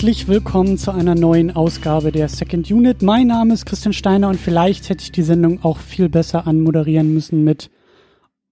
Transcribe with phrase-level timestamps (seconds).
[0.00, 3.02] Herzlich willkommen zu einer neuen Ausgabe der Second Unit.
[3.02, 7.12] Mein Name ist Christian Steiner und vielleicht hätte ich die Sendung auch viel besser anmoderieren
[7.12, 7.70] müssen mit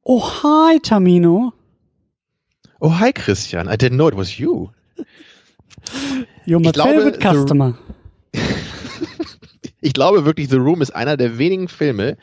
[0.02, 1.54] Oh hi Tamino.
[2.80, 4.68] Oh hi Christian, I didn't know it was you.
[6.45, 7.78] You're my Ich glaube, favorite customer.
[9.80, 12.18] Ich glaube wirklich, The Room ist einer der wenigen Filme,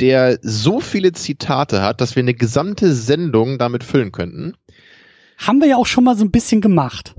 [0.00, 4.54] der so viele Zitate hat, dass wir eine gesamte Sendung damit füllen könnten.
[5.36, 7.14] Haben wir ja auch schon mal so ein bisschen gemacht.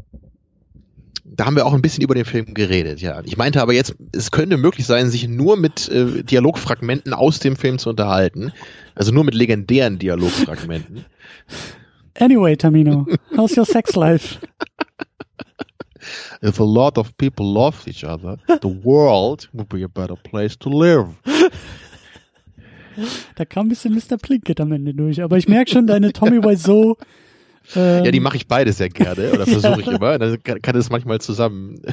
[1.36, 3.22] Da haben wir auch ein bisschen über den Film geredet, ja.
[3.26, 7.56] Ich meinte aber jetzt, es könnte möglich sein, sich nur mit äh, Dialogfragmenten aus dem
[7.56, 8.52] Film zu unterhalten.
[8.94, 11.06] Also nur mit legendären Dialogfragmenten.
[12.20, 14.38] Anyway, Tamino, how's your sex life?
[16.44, 20.58] If a lot of people loved each other, the world would be a better place
[20.60, 21.08] to live.
[23.36, 24.18] Da kam ein bisschen Mr.
[24.18, 26.98] Plinkett am Ende durch, aber ich merke schon, deine Tommy Wiseau.
[27.76, 30.18] Ähm, Ja, die mache ich beide sehr gerne oder versuche ich immer.
[30.20, 31.82] Dann kann, kann es manchmal zusammen.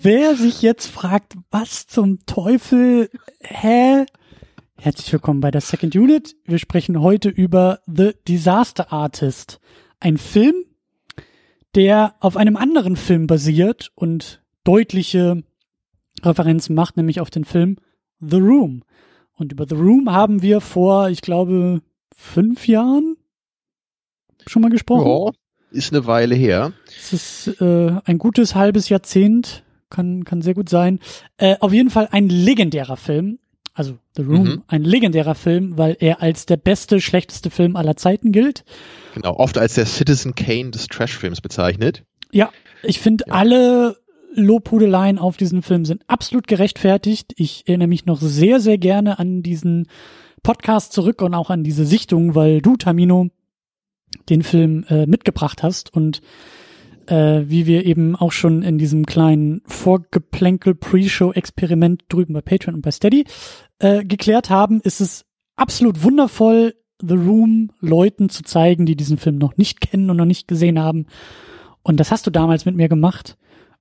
[0.00, 4.06] Wer sich jetzt fragt, was zum Teufel, hä?
[4.76, 6.34] Herzlich willkommen bei der Second Unit.
[6.44, 9.60] Wir sprechen heute über The Disaster Artist.
[10.00, 10.54] Ein Film,
[11.74, 15.42] der auf einem anderen Film basiert und deutliche
[16.22, 17.76] Referenzen macht, nämlich auf den Film
[18.20, 18.82] The Room.
[19.34, 21.82] Und über The Room haben wir vor, ich glaube,
[22.14, 23.16] fünf Jahren
[24.46, 25.06] schon mal gesprochen.
[25.08, 25.30] Ja,
[25.70, 26.72] ist eine Weile her.
[26.98, 30.98] Es ist äh, ein gutes halbes Jahrzehnt, kann, kann sehr gut sein.
[31.38, 33.38] Äh, auf jeden Fall ein legendärer Film.
[33.74, 34.62] Also The Room, Mhm.
[34.66, 38.64] ein legendärer Film, weil er als der beste, schlechteste Film aller Zeiten gilt.
[39.14, 42.04] Genau, oft als der Citizen Kane des Trashfilms bezeichnet.
[42.32, 42.50] Ja,
[42.82, 43.96] ich finde alle
[44.34, 47.32] Lobhudeleien auf diesen Film sind absolut gerechtfertigt.
[47.36, 49.86] Ich erinnere mich noch sehr, sehr gerne an diesen
[50.42, 53.28] Podcast zurück und auch an diese Sichtung, weil du, Tamino,
[54.28, 56.20] den Film äh, mitgebracht hast und
[57.06, 62.90] äh, wie wir eben auch schon in diesem kleinen Vorgeplänkel-Pre-Show-Experiment drüben bei Patreon und bei
[62.90, 63.26] Steady
[63.78, 65.24] äh, geklärt haben, ist es
[65.56, 70.24] absolut wundervoll, The Room Leuten zu zeigen, die diesen Film noch nicht kennen und noch
[70.24, 71.06] nicht gesehen haben.
[71.82, 73.36] Und das hast du damals mit mir gemacht.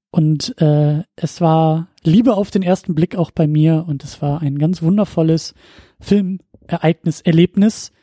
[0.09, 4.41] Und äh, es war Liebe auf den ersten Blick auch bei mir und es war
[4.41, 5.53] ein ganz wundervolles
[6.01, 7.93] Filmereignis, Erlebnis,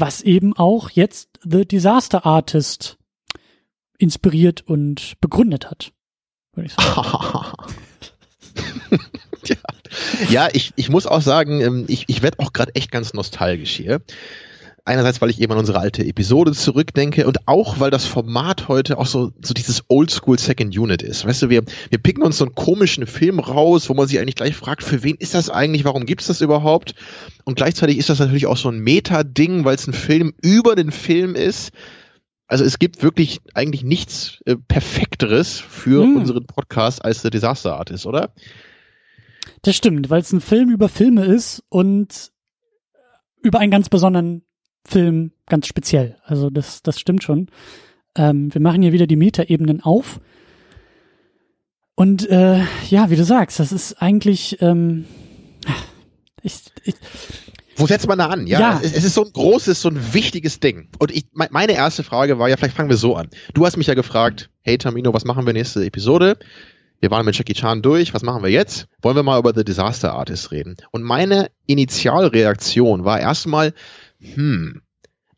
[0.00, 2.98] was eben auch jetzt The Disaster Artist
[3.98, 5.92] inspiriert und begründet hat.
[6.54, 7.52] Würde ich sagen.
[10.30, 13.72] ja, ich, ich muss auch sagen, ähm, ich, ich werde auch gerade echt ganz nostalgisch
[13.72, 14.00] hier.
[14.84, 18.98] Einerseits, weil ich eben an unsere alte Episode zurückdenke und auch, weil das Format heute
[18.98, 21.26] auch so, so dieses Oldschool Second Unit ist.
[21.26, 24.36] Weißt du, wir, wir picken uns so einen komischen Film raus, wo man sich eigentlich
[24.36, 26.94] gleich fragt, für wen ist das eigentlich, warum gibt's das überhaupt?
[27.44, 30.92] Und gleichzeitig ist das natürlich auch so ein Meta-Ding, weil es ein Film über den
[30.92, 31.70] Film ist.
[32.46, 36.16] Also es gibt wirklich eigentlich nichts äh, Perfekteres für Hm.
[36.16, 38.32] unseren Podcast als The Disaster Artist, oder?
[39.62, 42.32] Das stimmt, weil es ein Film über Filme ist und
[43.42, 44.42] über einen ganz besonderen
[44.84, 46.16] Film ganz speziell.
[46.24, 47.48] Also das, das stimmt schon.
[48.16, 50.20] Ähm, wir machen hier wieder die Metaebenen auf.
[51.94, 55.04] Und äh, ja, wie du sagst, das ist eigentlich ähm,
[56.42, 56.54] ich,
[56.84, 56.94] ich,
[57.76, 58.46] Wo setzt man da an?
[58.46, 58.80] Ja, Ja.
[58.82, 60.88] Es, es ist so ein großes, so ein wichtiges Ding.
[60.98, 63.28] Und ich, me- meine erste Frage war ja, vielleicht fangen wir so an.
[63.52, 66.38] Du hast mich ja gefragt, hey Tamino, was machen wir nächste Episode?
[67.00, 68.86] Wir waren mit Jackie Chan durch, was machen wir jetzt?
[69.02, 70.76] Wollen wir mal über The Disaster Artist reden?
[70.90, 73.72] Und meine Initialreaktion war erstmal,
[74.20, 74.82] hm,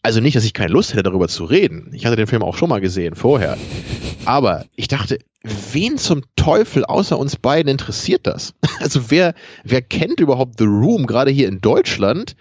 [0.03, 1.91] also nicht, dass ich keine Lust hätte, darüber zu reden.
[1.95, 3.57] Ich hatte den Film auch schon mal gesehen, vorher.
[4.25, 8.55] Aber ich dachte, wen zum Teufel außer uns beiden interessiert das?
[8.81, 12.35] Also wer, wer kennt überhaupt The Room, gerade hier in Deutschland?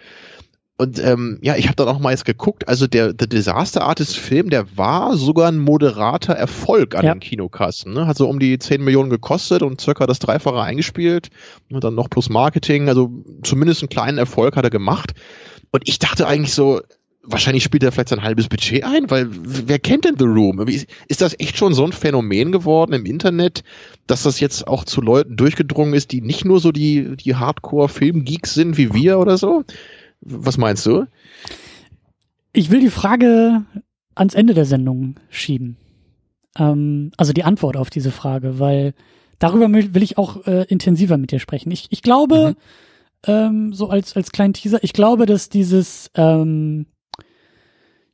[0.76, 4.16] Und ähm, ja, ich habe dann auch mal jetzt geguckt, also der The Disaster Artist
[4.16, 7.14] Film, der war sogar ein moderater Erfolg an Ja.
[7.14, 7.92] den Kinokassen.
[7.92, 8.08] Ne?
[8.08, 11.28] Hat so um die 10 Millionen gekostet und circa das Dreifache eingespielt.
[11.70, 13.12] Und dann noch plus Marketing, also
[13.44, 15.12] zumindest einen kleinen Erfolg hat er gemacht.
[15.72, 16.80] Und ich dachte eigentlich so,
[17.24, 20.60] wahrscheinlich spielt er vielleicht sein halbes Budget ein, weil wer kennt denn The Room?
[20.68, 23.64] Ist das echt schon so ein Phänomen geworden im Internet,
[24.06, 28.54] dass das jetzt auch zu Leuten durchgedrungen ist, die nicht nur so die, die Hardcore-Film-Geeks
[28.54, 29.64] sind wie wir oder so?
[30.20, 31.06] Was meinst du?
[32.52, 33.64] ich will die Frage
[34.14, 35.76] ans Ende der Sendung schieben.
[36.58, 38.94] Ähm, also die Antwort auf diese Frage, weil
[39.38, 41.70] darüber will ich auch äh, intensiver mit dir sprechen.
[41.70, 42.54] Ich, ich glaube,
[43.26, 46.86] ähm, so als, als kleinen Teaser, ich glaube, dass dieses, ähm,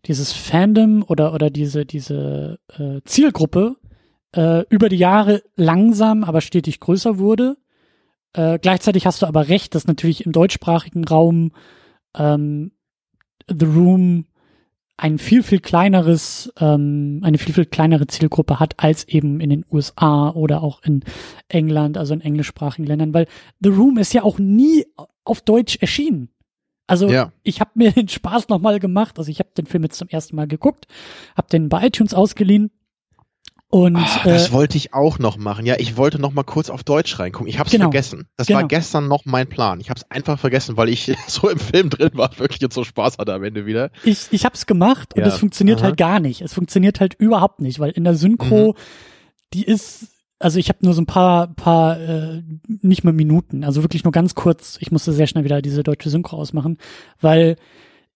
[0.06, 3.76] dieses Fandom oder, oder diese, diese äh, Zielgruppe
[4.34, 7.56] äh, über die Jahre langsam, aber stetig größer wurde.
[8.32, 11.52] Äh, gleichzeitig hast du aber recht, dass natürlich im deutschsprachigen Raum
[12.16, 12.72] ähm,
[13.48, 14.26] The Room
[14.98, 19.64] ein viel, viel kleineres, ähm, eine viel, viel kleinere Zielgruppe hat als eben in den
[19.70, 21.04] USA oder auch in
[21.48, 23.26] England, also in englischsprachigen Ländern, weil
[23.60, 24.84] The Room ist ja auch nie
[25.24, 26.30] auf Deutsch erschienen.
[26.88, 27.32] Also Ja.
[27.44, 29.18] ich habe mir den Spaß nochmal gemacht.
[29.18, 30.86] Also ich habe den Film jetzt zum ersten Mal geguckt,
[31.36, 32.70] habe den bei iTunes ausgeliehen
[33.70, 35.66] und Ah, äh, das wollte ich auch noch machen.
[35.66, 37.48] Ja, ich wollte noch mal kurz auf Deutsch reingucken.
[37.48, 37.84] Ich habe es Genau.
[37.86, 38.26] vergessen.
[38.36, 38.60] Das Genau.
[38.60, 39.80] war gestern noch mein Plan.
[39.80, 42.84] Ich habe es einfach vergessen, weil ich so im Film drin war, wirklich jetzt so
[42.84, 43.90] Spaß hatte am Ende wieder.
[44.04, 45.84] ich, ich habe es gemacht und es funktioniert aha.
[45.88, 46.40] halt gar nicht.
[46.40, 48.74] Es funktioniert halt überhaupt nicht, weil in der Synchro, Mhm.
[49.52, 50.06] die ist,
[50.38, 54.12] also ich habe nur so ein paar, paar, äh, nicht mal Minuten, also wirklich nur
[54.12, 54.78] ganz kurz.
[54.80, 56.78] Ich musste sehr schnell wieder diese deutsche Synchro ausmachen,
[57.20, 57.56] weil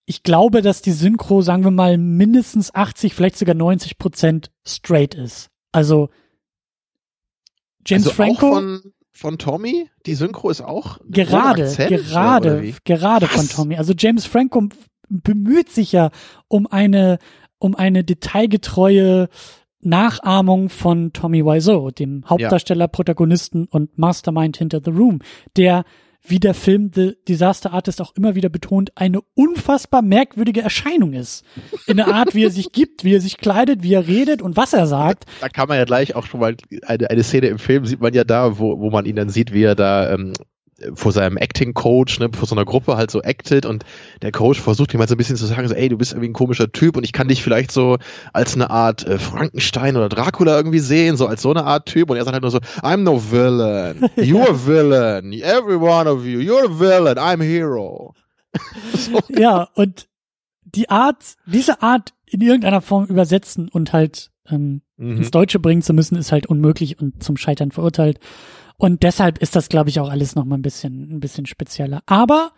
[0.05, 5.15] ich glaube, dass die Synchro, sagen wir mal, mindestens 80, vielleicht sogar 90 Prozent straight
[5.15, 5.49] ist.
[5.71, 6.09] Also
[7.85, 8.47] James also Franco.
[8.47, 13.55] auch von, von Tommy, die Synchro ist auch Gerade, Akzent, gerade, gerade von Was?
[13.55, 13.75] Tommy.
[13.77, 14.67] Also James Franco
[15.09, 16.11] bemüht sich ja
[16.47, 17.19] um eine,
[17.59, 19.29] um eine detailgetreue
[19.79, 25.19] Nachahmung von Tommy Wiseau, dem Hauptdarsteller, Protagonisten und Mastermind hinter The Room,
[25.57, 25.83] der,
[26.25, 31.43] wie der Film The Disaster Artist auch immer wieder betont, eine unfassbar merkwürdige Erscheinung ist.
[31.85, 34.55] In der Art, wie er sich gibt, wie er sich kleidet, wie er redet und
[34.55, 35.25] was er sagt.
[35.41, 38.13] Da kann man ja gleich auch schon mal eine, eine Szene im Film sieht man
[38.13, 40.33] ja da, wo, wo man ihn dann sieht, wie er da ähm,
[40.93, 43.83] vor seinem Acting-Coach, ne, vor so einer Gruppe halt so actet und
[44.21, 46.29] der Coach versucht ihm halt so ein bisschen zu sagen, so, ey, du bist irgendwie
[46.29, 47.97] ein komischer Typ und ich kann dich vielleicht so
[48.33, 52.09] als eine Art äh, Frankenstein oder Dracula irgendwie sehen, so als so eine Art Typ
[52.09, 56.25] und er sagt halt nur so, I'm no villain, you're a villain, every one of
[56.25, 58.13] you, you're a villain, I'm a hero.
[58.93, 60.07] so, Ja, und
[60.63, 65.17] die Art, diese Art in irgendeiner Form übersetzen und halt ähm, mhm.
[65.17, 68.19] ins Deutsche bringen zu müssen, ist halt unmöglich und zum Scheitern verurteilt.
[68.83, 72.01] Und deshalb ist das, glaube ich, auch alles noch mal ein bisschen, ein bisschen spezieller.
[72.05, 72.51] Aber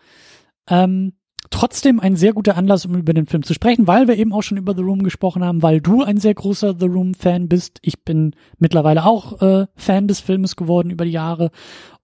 [0.68, 1.12] ähm,
[1.50, 4.42] trotzdem ein sehr guter Anlass, um über den Film zu sprechen, weil wir eben auch
[4.42, 7.78] schon über The Room gesprochen haben, weil du ein sehr großer The Room-Fan bist.
[7.82, 11.52] Ich bin mittlerweile auch äh, Fan des Filmes geworden über die Jahre.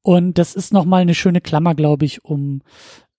[0.02, 2.62] Und das ist noch mal eine schöne Klammer, glaube ich, um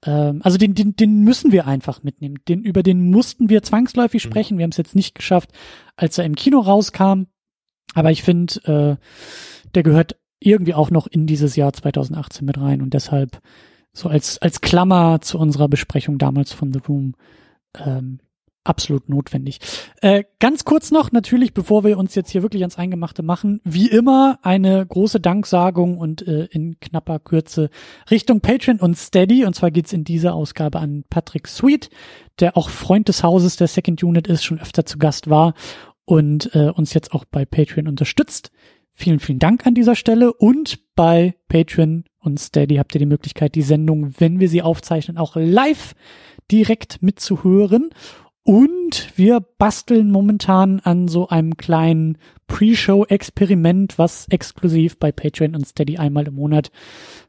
[0.06, 2.38] ähm, also den, den, den müssen wir einfach mitnehmen.
[2.48, 4.30] Den, über den mussten wir zwangsläufig Mhm.
[4.30, 4.58] sprechen.
[4.58, 5.52] Wir haben es jetzt nicht geschafft,
[5.98, 7.24] als er im Kino rauskam.
[7.94, 10.16] Aber ich finde, äh, der gehört
[10.46, 13.40] irgendwie auch noch in dieses Jahr 2018 mit rein und deshalb
[13.94, 17.14] so als, als Klammer zu unserer Besprechung damals von The Room
[17.78, 18.20] ähm,
[18.64, 19.60] absolut notwendig.
[20.02, 23.88] Äh, ganz kurz noch, natürlich, bevor wir uns jetzt hier wirklich ans Eingemachte machen, wie
[23.88, 27.70] immer eine große Danksagung und äh, in knapper Kürze
[28.10, 29.46] Richtung Patreon und Steady.
[29.46, 31.90] Und zwar geht's in dieser Ausgabe an Patrick Sweet,
[32.40, 35.54] der auch Freund des Hauses der Second Unit ist, schon öfter zu Gast war
[36.06, 38.52] und äh, uns jetzt auch bei Patreon unterstützt.
[38.94, 40.34] Vielen, vielen Dank an dieser Stelle.
[40.34, 45.18] Und bei Patreon und Steady habt ihr die Möglichkeit, die Sendung, wenn wir sie aufzeichnen,
[45.18, 45.96] auch live
[46.52, 47.90] direkt mitzuhören.
[48.46, 52.18] Und wir basteln momentan an so einem kleinen
[52.48, 56.70] Pre-Show-Experiment, was exklusiv bei Patreon und Steady einmal im Monat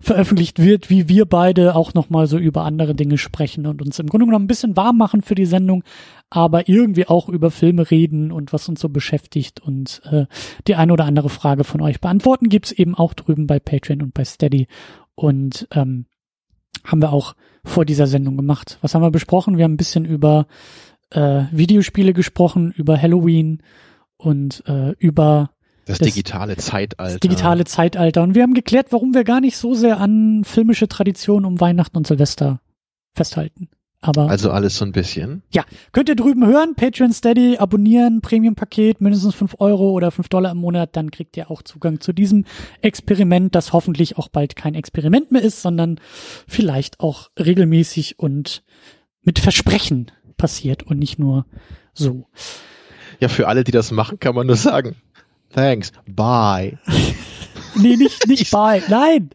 [0.00, 4.08] veröffentlicht wird, wie wir beide auch nochmal so über andere Dinge sprechen und uns im
[4.08, 5.84] Grunde genommen ein bisschen warm machen für die Sendung,
[6.30, 10.26] aber irgendwie auch über Filme reden und was uns so beschäftigt und äh,
[10.66, 14.14] die eine oder andere Frage von euch beantworten gibt's eben auch drüben bei Patreon und
[14.14, 14.66] bei Steady.
[15.14, 16.06] Und ähm,
[16.84, 18.78] haben wir auch vor dieser Sendung gemacht.
[18.82, 19.56] Was haben wir besprochen?
[19.56, 20.46] Wir haben ein bisschen über
[21.14, 23.62] äh, Videospiele gesprochen, über Halloween
[24.16, 25.50] und äh, über
[25.86, 27.12] Das, Das- digitale Zeitalter.
[27.14, 28.22] das digitale Zeitalter.
[28.22, 31.96] Und wir haben geklärt, warum wir gar nicht so sehr an filmische Traditionen um Weihnachten
[31.96, 32.60] und Silvester
[33.14, 33.68] festhalten.
[34.00, 35.42] Aber Also alles so ein bisschen.
[35.92, 40.58] könnt ihr drüben hören, Patreon Steady, abonnieren, Premium-Paket, mindestens 5 Euro oder 5 Dollar im
[40.58, 42.44] Monat, dann kriegt ihr auch Zugang zu diesem
[42.82, 46.00] Experiment, das hoffentlich auch bald kein Experiment mehr ist, sondern
[46.46, 48.62] vielleicht auch regelmäßig und
[49.22, 51.46] mit Versprechen passiert und nicht nur
[51.92, 52.26] so.
[53.20, 54.96] Ja, für alle, die das machen, kann man nur sagen.
[55.52, 55.92] Thanks.
[56.06, 56.78] Bye.
[57.76, 59.30] Nee, nicht, nicht Ich- bei, nein,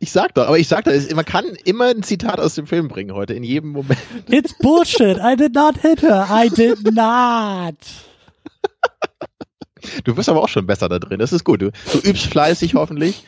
[0.00, 2.88] Ich sag doch, aber ich sag doch, man kann immer ein Zitat aus dem Film
[2.88, 4.00] bringen heute, in jedem Moment.
[4.30, 7.74] it's bullshit, I did not hit her, I did not.
[10.04, 11.60] Du bist aber auch schon besser da drin, das ist gut.
[11.60, 13.22] Du, du übst fleißig hoffentlich.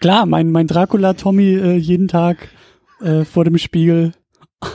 [0.00, 2.48] Klar, mein, mein Dracula-Tommy äh, jeden Tag
[3.00, 4.12] äh, vor dem Spiegel.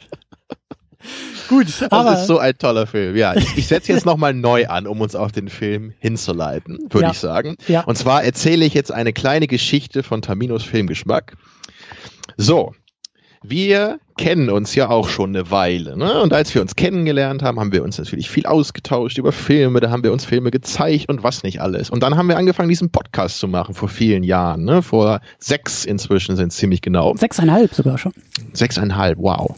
[1.48, 3.14] Gut, Das aber ist so ein toller Film.
[3.16, 7.06] Ja, ich, ich setze jetzt nochmal neu an, um uns auf den Film hinzuleiten, würde
[7.06, 7.12] Ja.
[7.12, 7.56] ich sagen.
[7.68, 11.36] ja, Und zwar erzähle ich jetzt eine kleine Geschichte von Taminos Filmgeschmack.
[12.36, 12.74] So,
[13.44, 15.96] wir kennen uns ja auch schon eine Weile.
[15.96, 16.20] Ne?
[16.20, 19.78] Und als wir uns kennengelernt haben, haben wir uns natürlich viel ausgetauscht über Filme.
[19.78, 21.88] Da haben wir uns Filme gezeigt und was nicht alles.
[21.90, 24.64] Und dann haben wir angefangen, diesen Podcast zu machen vor vielen Jahren.
[24.64, 24.82] Ne?
[24.82, 27.14] Vor sechs inzwischen sind es ziemlich genau.
[27.14, 28.12] sechseinhalb sogar schon.
[28.52, 29.54] Sechseinhalb, wow.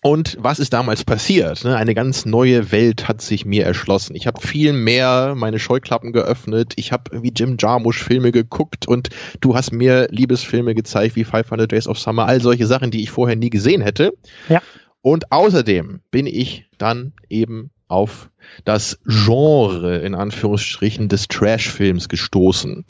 [0.00, 1.64] Und was ist damals passiert?
[1.64, 1.76] Ne?
[1.76, 4.14] Eine ganz neue Welt hat sich mir erschlossen.
[4.14, 6.74] Ich habe viel mehr meine Scheuklappen geöffnet.
[6.76, 9.08] Ich habe wie Jim Jarmusch Filme geguckt und
[9.40, 12.26] du hast mir Liebesfilme gezeigt wie 500 Days of Summer.
[12.26, 14.12] All solche Sachen, die ich vorher nie gesehen hätte.
[14.48, 14.62] Ja.
[15.02, 18.30] Und außerdem bin ich dann eben auf
[18.64, 22.84] das Genre in Anführungsstrichen des Trash-Films gestoßen.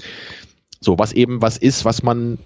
[0.80, 2.38] So, was eben was ist, was man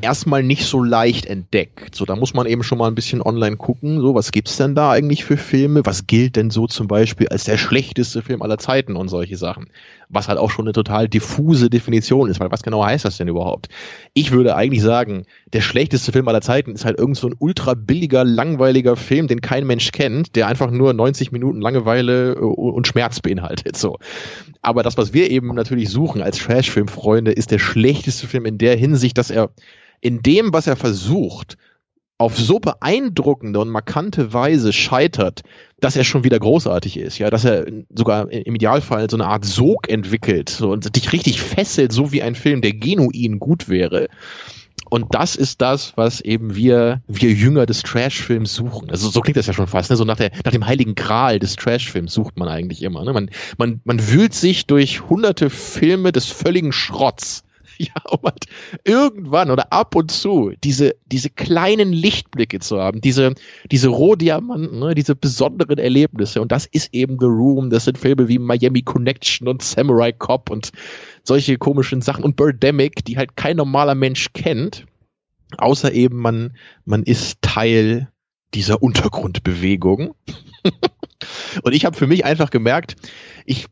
[0.00, 1.94] erstmal nicht so leicht entdeckt.
[1.94, 4.00] So, da muss man eben schon mal ein bisschen online gucken.
[4.00, 5.84] So, was gibt's denn da eigentlich für Filme?
[5.84, 9.68] Was gilt denn so zum Beispiel als der schlechteste Film aller Zeiten und solche Sachen?
[10.10, 13.28] Was halt auch schon eine total diffuse Definition ist, weil was genau heißt das denn
[13.28, 13.68] überhaupt?
[14.14, 17.74] Ich würde eigentlich sagen, der schlechteste Film aller Zeiten ist halt irgend so ein ultra
[17.74, 22.86] billiger, langweiliger Film, den kein Mensch kennt, der einfach nur 90 Minuten Langeweile äh, und
[22.86, 23.76] Schmerz beinhaltet.
[23.76, 23.98] So.
[24.62, 28.76] Aber das, was wir eben natürlich suchen als Trash-Film-Freunde, ist der schlechteste Film in der
[28.76, 29.50] Hinsicht, dass er
[30.00, 31.56] in dem, was er versucht,
[32.18, 35.42] auf so beeindruckende und markante Weise scheitert,
[35.78, 39.44] dass er schon wieder großartig ist, ja, dass er sogar im Idealfall so eine Art
[39.44, 44.08] Sog entwickelt so, und dich richtig fesselt, so wie ein Film, der genuin gut wäre.
[44.90, 48.90] Und das ist das, was eben wir, wir Jünger des Trash-Films suchen.
[48.90, 49.96] Also so klingt das ja schon fast, ne?
[49.96, 53.04] So nach, der, nach dem heiligen Gral des Trash-Films sucht man eigentlich immer.
[53.04, 53.12] Ne?
[53.12, 57.44] Man, man, man wühlt sich durch hunderte Filme des völligen Schrotts
[57.78, 58.46] ja, halt
[58.84, 63.34] irgendwann oder ab und zu diese, diese kleinen Lichtblicke zu haben, diese,
[63.70, 66.40] diese Rohdiamanten, ne, diese besonderen Erlebnisse.
[66.40, 67.70] Und das ist eben The Room.
[67.70, 70.72] Das sind Filme wie Miami Connection und Samurai Cop und
[71.22, 74.86] solche komischen Sachen und Birdemic, die halt kein normaler Mensch kennt.
[75.56, 78.08] Außer eben man, man ist Teil
[78.54, 80.14] dieser Untergrundbewegung.
[81.62, 82.96] und ich habe für mich einfach gemerkt,
[83.46, 83.66] ich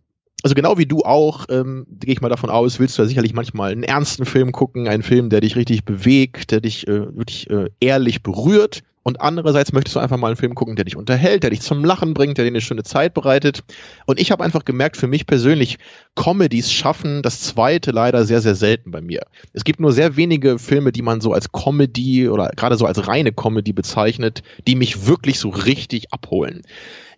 [0.46, 3.34] also genau wie du auch, ähm, gehe ich mal davon aus, willst du ja sicherlich
[3.34, 7.50] manchmal einen ernsten Film gucken, einen Film, der dich richtig bewegt, der dich äh, wirklich
[7.50, 8.84] äh, ehrlich berührt.
[9.02, 11.84] Und andererseits möchtest du einfach mal einen Film gucken, der dich unterhält, der dich zum
[11.84, 13.64] Lachen bringt, der dir eine schöne Zeit bereitet.
[14.04, 15.78] Und ich habe einfach gemerkt, für mich persönlich,
[16.14, 19.22] Comedies schaffen das zweite leider sehr, sehr selten bei mir.
[19.52, 23.08] Es gibt nur sehr wenige Filme, die man so als Comedy oder gerade so als
[23.08, 26.62] reine Comedy bezeichnet, die mich wirklich so richtig abholen.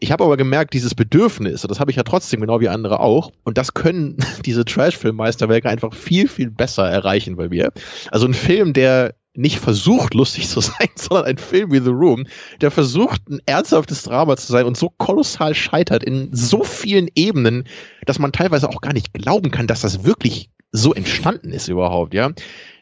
[0.01, 3.33] Ich habe aber gemerkt, dieses Bedürfnis, das habe ich ja trotzdem genau wie andere auch,
[3.45, 7.73] und das können diese Trash-Film-Meisterwerke einfach viel, viel besser erreichen bei mir.
[8.11, 12.27] Also ein Film, der nicht versucht, lustig zu sein, sondern ein Film wie The Room,
[12.61, 17.65] der versucht, ein ernsthaftes Drama zu sein und so kolossal scheitert in so vielen Ebenen,
[18.05, 22.15] dass man teilweise auch gar nicht glauben kann, dass das wirklich so entstanden ist überhaupt,
[22.15, 22.33] ja.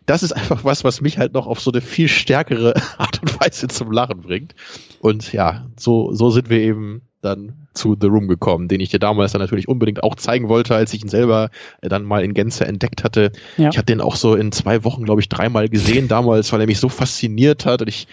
[0.06, 3.40] Das ist einfach was, was mich halt noch auf so eine viel stärkere Art und
[3.40, 4.54] Weise zum Lachen bringt.
[5.00, 8.98] Und ja, so, so sind wir eben dann zu The Room gekommen, den ich dir
[8.98, 11.50] damals dann natürlich unbedingt auch zeigen wollte, als ich ihn selber
[11.82, 13.32] äh, dann mal in Gänze entdeckt hatte.
[13.56, 13.68] Ja.
[13.68, 16.66] Ich hatte den auch so in zwei Wochen, glaube ich, dreimal gesehen damals, weil er
[16.66, 18.06] mich so fasziniert hat und ich,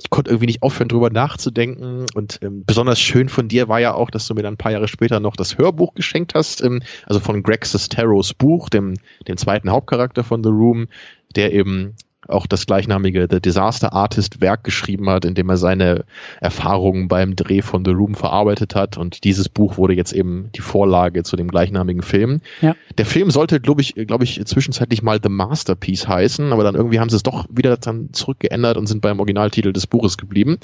[0.00, 2.06] ich konnte irgendwie nicht aufhören, drüber nachzudenken.
[2.14, 4.72] Und ähm, besonders schön von dir war ja auch, dass du mir dann ein paar
[4.72, 8.94] Jahre später noch das Hörbuch geschenkt hast, ähm, also von Greg Sesteros Buch, dem,
[9.28, 10.88] dem zweiten Hauptcharakter von The Room,
[11.36, 11.94] der eben
[12.28, 16.04] auch das gleichnamige The Disaster Artist Werk geschrieben hat, in dem er seine
[16.40, 18.98] Erfahrungen beim Dreh von The Room verarbeitet hat.
[18.98, 22.40] Und dieses Buch wurde jetzt eben die Vorlage zu dem gleichnamigen Film.
[22.60, 22.76] Ja.
[22.98, 27.00] Der Film sollte, glaube ich, glaube ich, zwischenzeitlich mal The Masterpiece heißen, aber dann irgendwie
[27.00, 30.58] haben sie es doch wieder dann zurückgeändert und sind beim Originaltitel des Buches geblieben.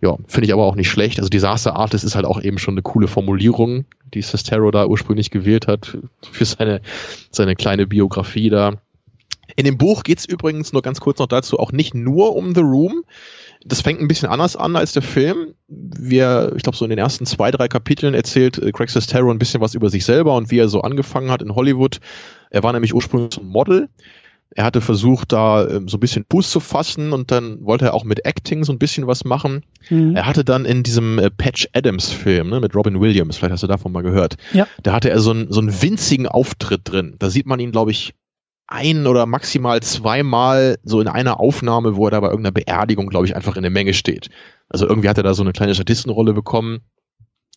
[0.00, 1.18] Ja, finde ich aber auch nicht schlecht.
[1.18, 5.30] Also Disaster Artist ist halt auch eben schon eine coole Formulierung, die Sestero da ursprünglich
[5.30, 5.96] gewählt hat
[6.30, 6.82] für seine,
[7.30, 8.74] seine kleine Biografie da.
[9.56, 12.60] In dem Buch geht's übrigens nur ganz kurz noch dazu auch nicht nur um The
[12.60, 13.04] Room.
[13.64, 15.54] Das fängt ein bisschen anders an als der Film.
[15.68, 19.38] Wir, ich glaube, so in den ersten zwei, drei Kapiteln erzählt äh, Craig Sestero ein
[19.38, 22.00] bisschen was über sich selber und wie er so angefangen hat in Hollywood.
[22.50, 23.88] Er war nämlich ursprünglich ein Model.
[24.56, 27.94] Er hatte versucht, da ähm, so ein bisschen Fuß zu fassen und dann wollte er
[27.94, 29.64] auch mit Acting so ein bisschen was machen.
[29.90, 30.14] Mhm.
[30.14, 33.62] Er hatte dann in diesem äh, Patch Adams Film ne, mit Robin Williams, vielleicht hast
[33.64, 34.68] du davon mal gehört, ja.
[34.82, 37.16] da hatte er so, ein, so einen winzigen Auftritt drin.
[37.18, 38.14] Da sieht man ihn, glaube ich,
[38.66, 43.26] ein oder maximal zweimal so in einer Aufnahme, wo er da bei irgendeiner Beerdigung, glaube
[43.26, 44.30] ich, einfach in der Menge steht.
[44.68, 46.80] Also irgendwie hat er da so eine kleine Statistenrolle bekommen.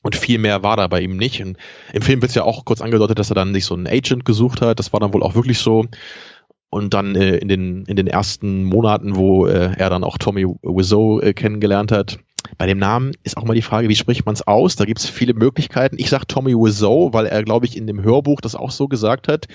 [0.03, 1.41] Und viel mehr war da bei ihm nicht.
[1.43, 1.57] Und
[1.91, 4.25] Im Film wird es ja auch kurz angedeutet, dass er dann sich so einen Agent
[4.25, 4.79] gesucht hat.
[4.79, 5.85] Das war dann wohl auch wirklich so.
[6.69, 10.45] Und dann äh, in, den, in den ersten Monaten, wo äh, er dann auch Tommy
[10.45, 12.19] Wiseau äh, kennengelernt hat,
[12.57, 14.75] bei dem Namen ist auch mal die Frage, wie spricht man es aus?
[14.75, 15.97] Da gibt es viele Möglichkeiten.
[15.99, 19.27] Ich sage Tommy Wiseau, weil er, glaube ich, in dem Hörbuch das auch so gesagt
[19.27, 19.47] hat.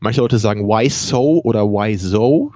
[0.00, 2.52] Manche Leute sagen Why so oder Why so.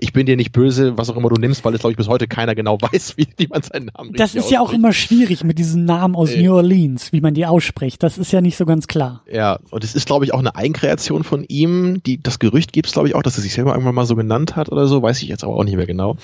[0.00, 2.08] Ich bin dir nicht böse, was auch immer du nimmst, weil es, glaube ich, bis
[2.08, 4.50] heute keiner genau weiß, wie, wie man seinen Namen Das ist ausspricht.
[4.52, 8.02] ja auch immer schwierig mit diesen Namen aus äh, New Orleans, wie man die ausspricht.
[8.02, 9.22] Das ist ja nicht so ganz klar.
[9.30, 12.02] Ja, und es ist, glaube ich, auch eine Eigenkreation von ihm.
[12.04, 14.14] Die, das Gerücht gibt es, glaube ich, auch, dass er sich selber irgendwann mal so
[14.16, 15.02] genannt hat oder so.
[15.02, 16.16] Weiß ich jetzt aber auch nicht mehr genau.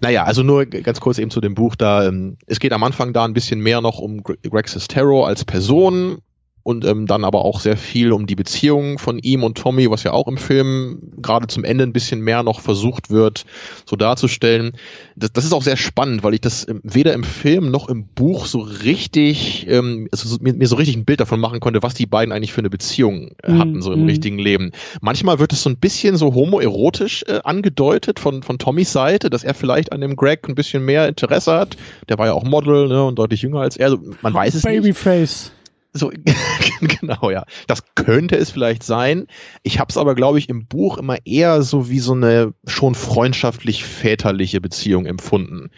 [0.00, 2.06] Naja, also nur ganz kurz eben zu dem Buch da.
[2.06, 6.18] Ähm, es geht am Anfang da ein bisschen mehr noch um Greg Sestero als Person
[6.66, 10.02] und ähm, dann aber auch sehr viel um die Beziehung von ihm und Tommy, was
[10.02, 13.44] ja auch im Film gerade zum Ende ein bisschen mehr noch versucht wird,
[13.84, 14.72] so darzustellen.
[15.14, 18.08] Das, das ist auch sehr spannend, weil ich das ähm, weder im Film noch im
[18.08, 21.84] Buch so richtig, ähm, also so, mir, mir, so richtig ein Bild davon machen konnte,
[21.84, 24.08] was die beiden eigentlich für eine Beziehung äh, mhm, hatten, so im mm.
[24.08, 24.72] richtigen Leben.
[25.00, 29.44] Manchmal wird es so ein bisschen so homoerotisch äh, angedeutet von, von Tommys Seite, dass
[29.44, 31.76] er vielleicht an dem Greg ein bisschen mehr Interesse hat.
[32.08, 33.86] Der war ja auch Model ne, und deutlich jünger als er.
[33.86, 34.82] Also, man weiß es Babyface.
[34.82, 35.04] nicht.
[35.04, 35.55] Babyface.
[35.96, 36.12] So,
[36.80, 37.44] genau, ja.
[37.66, 39.26] Das könnte es vielleicht sein.
[39.62, 42.94] Ich habe es aber, glaube ich, im Buch immer eher so wie so eine schon
[42.94, 45.70] freundschaftlich väterliche Beziehung empfunden.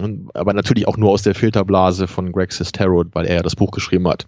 [0.00, 3.56] Und, aber natürlich auch nur aus der Filterblase von Greg Sestero, weil er ja das
[3.56, 4.26] Buch geschrieben hat.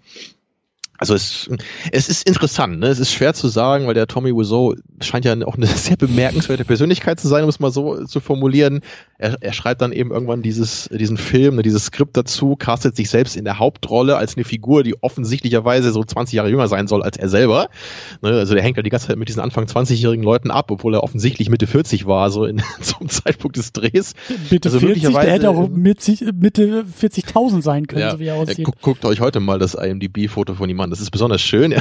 [1.01, 1.49] Also es,
[1.91, 2.85] es ist interessant, ne?
[2.85, 6.63] es ist schwer zu sagen, weil der Tommy Wiseau scheint ja auch eine sehr bemerkenswerte
[6.63, 8.81] Persönlichkeit zu sein, um es mal so zu formulieren.
[9.17, 13.09] Er, er schreibt dann eben irgendwann dieses, diesen Film, ne, dieses Skript dazu, castet sich
[13.09, 17.01] selbst in der Hauptrolle als eine Figur, die offensichtlicherweise so 20 Jahre jünger sein soll
[17.01, 17.69] als er selber.
[18.21, 18.29] Ne?
[18.29, 21.01] Also der hängt ja die ganze Zeit mit diesen Anfang 20-jährigen Leuten ab, obwohl er
[21.01, 24.13] offensichtlich Mitte 40 war, so in, zum Zeitpunkt des Drehs.
[24.51, 28.35] Mitte also 40, der hätte auch Mitte, Mitte 40.000 sein können, ja, so wie er
[28.35, 28.63] aussieht.
[28.63, 31.73] Guckt, guckt euch heute mal das IMDb-Foto von jemandem das ist besonders schön.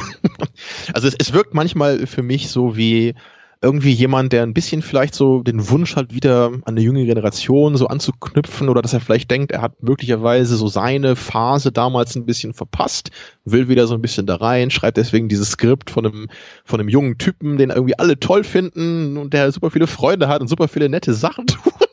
[0.94, 3.14] also es, es wirkt manchmal für mich so wie
[3.62, 7.76] irgendwie jemand, der ein bisschen vielleicht so den Wunsch hat, wieder an eine junge Generation
[7.76, 12.24] so anzuknüpfen oder dass er vielleicht denkt, er hat möglicherweise so seine Phase damals ein
[12.24, 13.10] bisschen verpasst,
[13.44, 16.28] will wieder so ein bisschen da rein, schreibt deswegen dieses Skript von einem,
[16.64, 20.40] von einem jungen Typen, den irgendwie alle toll finden und der super viele Freunde hat
[20.40, 21.89] und super viele nette Sachen tut.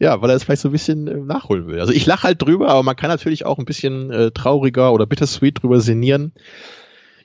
[0.00, 1.80] Ja, weil er es vielleicht so ein bisschen äh, nachholen will.
[1.80, 5.06] Also ich lache halt drüber, aber man kann natürlich auch ein bisschen äh, trauriger oder
[5.06, 6.32] bittersweet drüber sinnieren.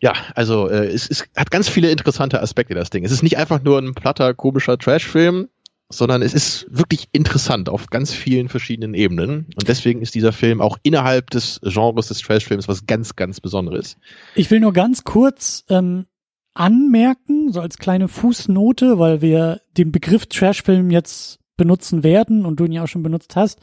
[0.01, 3.05] Ja, also äh, es, es hat ganz viele interessante Aspekte, das Ding.
[3.05, 5.47] Es ist nicht einfach nur ein platter, komischer Trashfilm,
[5.89, 9.47] sondern es ist wirklich interessant auf ganz vielen verschiedenen Ebenen.
[9.55, 13.97] Und deswegen ist dieser Film auch innerhalb des Genres des Trashfilms was ganz, ganz Besonderes.
[14.35, 16.05] Ich will nur ganz kurz ähm,
[16.53, 22.65] anmerken, so als kleine Fußnote, weil wir den Begriff Trashfilm jetzt benutzen werden und du
[22.65, 23.59] ihn ja auch schon benutzt hast.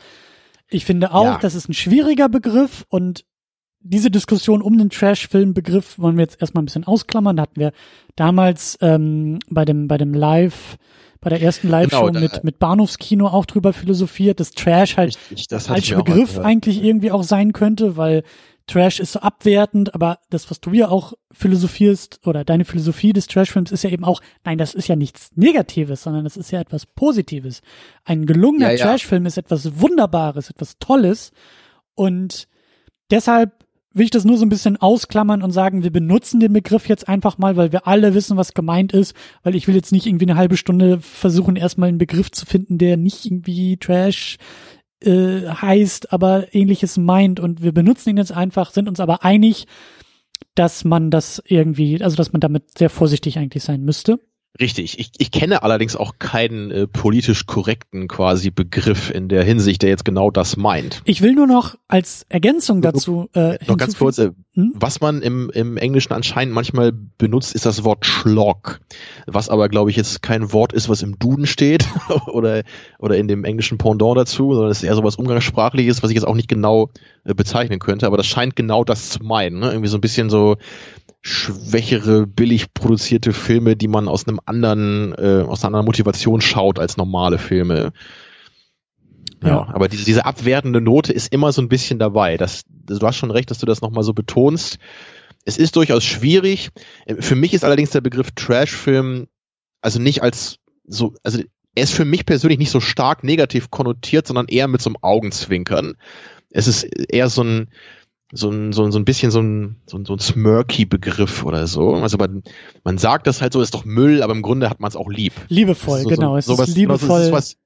[0.70, 1.38] Ich finde auch, ja.
[1.38, 3.24] das ist ein schwieriger Begriff und
[3.80, 7.37] diese Diskussion um den Trash-Film-Begriff wollen wir jetzt erstmal ein bisschen ausklammern.
[7.37, 7.72] Da hatten wir
[8.14, 10.76] damals ähm, bei dem bei dem Live
[11.20, 15.48] bei der ersten Live-Show genau, mit mit Bahnhofskino auch drüber philosophiert, dass Trash halt ich,
[15.48, 18.22] das als Begriff eigentlich irgendwie auch sein könnte, weil
[18.68, 23.26] Trash ist so abwertend, aber das, was du ja auch philosophierst oder deine Philosophie des
[23.26, 26.61] Trashfilms ist ja eben auch, nein, das ist ja nichts Negatives, sondern das ist ja
[26.61, 27.62] etwas Positives.
[28.04, 28.85] Ein gelungener ja, ja.
[28.85, 31.33] Trashfilm ist etwas Wunderbares, etwas Tolles
[31.94, 32.46] und
[33.11, 36.88] deshalb will ich das nur so ein bisschen ausklammern und sagen, wir benutzen den Begriff
[36.88, 40.07] jetzt einfach mal, weil wir alle wissen, was gemeint ist, weil ich will jetzt nicht
[40.07, 44.37] irgendwie eine halbe Stunde versuchen, erstmal einen Begriff zu finden, der nicht irgendwie Trash
[45.00, 49.66] äh, heißt, aber ähnliches meint und wir benutzen ihn jetzt einfach, sind uns aber einig,
[50.54, 54.20] dass man das irgendwie, also dass man damit sehr vorsichtig eigentlich sein müsste.
[54.61, 54.98] Richtig.
[54.98, 59.90] Ich, ich kenne allerdings auch keinen äh, politisch korrekten quasi Begriff in der Hinsicht, der
[59.90, 61.00] jetzt genau das meint.
[61.04, 64.72] Ich will nur noch als Ergänzung dazu äh, noch ganz kurz, äh, hm?
[64.74, 68.80] was man im, im Englischen anscheinend manchmal benutzt, ist das Wort Schlock,
[69.26, 71.87] was aber glaube ich jetzt kein Wort ist, was im Duden steht
[72.26, 72.64] oder
[72.98, 76.16] oder in dem englischen Pendant dazu, sondern es ist eher so was umgangssprachliches, was ich
[76.16, 76.90] jetzt auch nicht genau
[77.24, 79.68] äh, bezeichnen könnte, aber das scheint genau das zu meinen, ne?
[79.68, 80.56] irgendwie so ein bisschen so
[81.20, 86.78] schwächere, billig produzierte Filme, die man aus einem anderen, äh, aus einer anderen Motivation schaut
[86.78, 87.92] als normale Filme.
[89.42, 89.68] Ja, ja.
[89.72, 92.37] aber diese, diese abwertende Note ist immer so ein bisschen dabei.
[92.37, 94.78] Das, du hast schon recht, dass du das nochmal so betonst.
[95.44, 96.70] Es ist durchaus schwierig.
[97.20, 99.26] Für mich ist allerdings der Begriff Trashfilm
[99.81, 101.40] also nicht als so, also
[101.74, 104.96] er ist für mich persönlich nicht so stark negativ konnotiert, sondern eher mit so einem
[105.00, 105.94] Augenzwinkern.
[106.50, 107.70] Es ist eher so ein,
[108.32, 111.66] so ein, so, ein, so ein bisschen so ein, so ein, so ein Smirky-Begriff oder
[111.66, 111.94] so.
[111.94, 112.42] Also man,
[112.84, 115.08] man sagt das halt so, ist doch Müll, aber im Grunde hat man es auch
[115.08, 115.32] lieb.
[115.48, 116.32] Liebevoll, so, genau.
[116.32, 117.20] So, es sowas, ist liebevoll.
[117.20, 117.56] Es ist, was,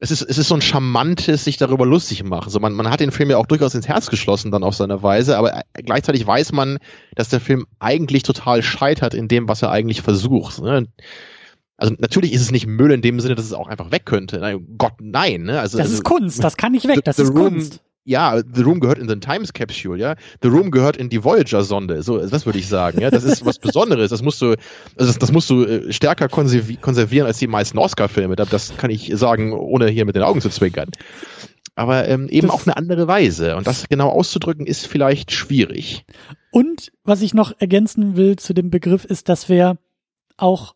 [0.00, 2.50] es ist, es ist so ein charmantes, sich darüber lustig machen.
[2.50, 5.02] So man, man hat den Film ja auch durchaus ins Herz geschlossen dann auf seine
[5.02, 6.78] Weise, aber gleichzeitig weiß man,
[7.14, 10.60] dass der Film eigentlich total scheitert in dem, was er eigentlich versucht.
[10.60, 10.88] Ne?
[11.76, 14.40] Also natürlich ist es nicht Müll in dem Sinne, dass es auch einfach weg könnte.
[14.40, 15.44] Nein, Gott, nein.
[15.44, 15.60] Ne?
[15.60, 18.40] Also, das also, ist Kunst, das kann nicht weg, das the, ist room, Kunst ja,
[18.54, 20.14] The Room gehört in the Times Capsule, ja.
[20.42, 23.10] The Room gehört in die Voyager-Sonde, so, das würde ich sagen, ja.
[23.10, 24.08] Das ist was Besonderes.
[24.10, 24.56] Das musst du, also
[24.96, 28.34] das, das musst du äh, stärker konservieren als die meisten Oscar-Filme.
[28.34, 30.90] Das kann ich sagen, ohne hier mit den Augen zu zwinkern.
[31.74, 33.56] Aber ähm, eben das auf eine andere Weise.
[33.56, 36.06] Und das genau auszudrücken ist vielleicht schwierig.
[36.50, 39.76] Und was ich noch ergänzen will zu dem Begriff ist, dass wir
[40.38, 40.74] auch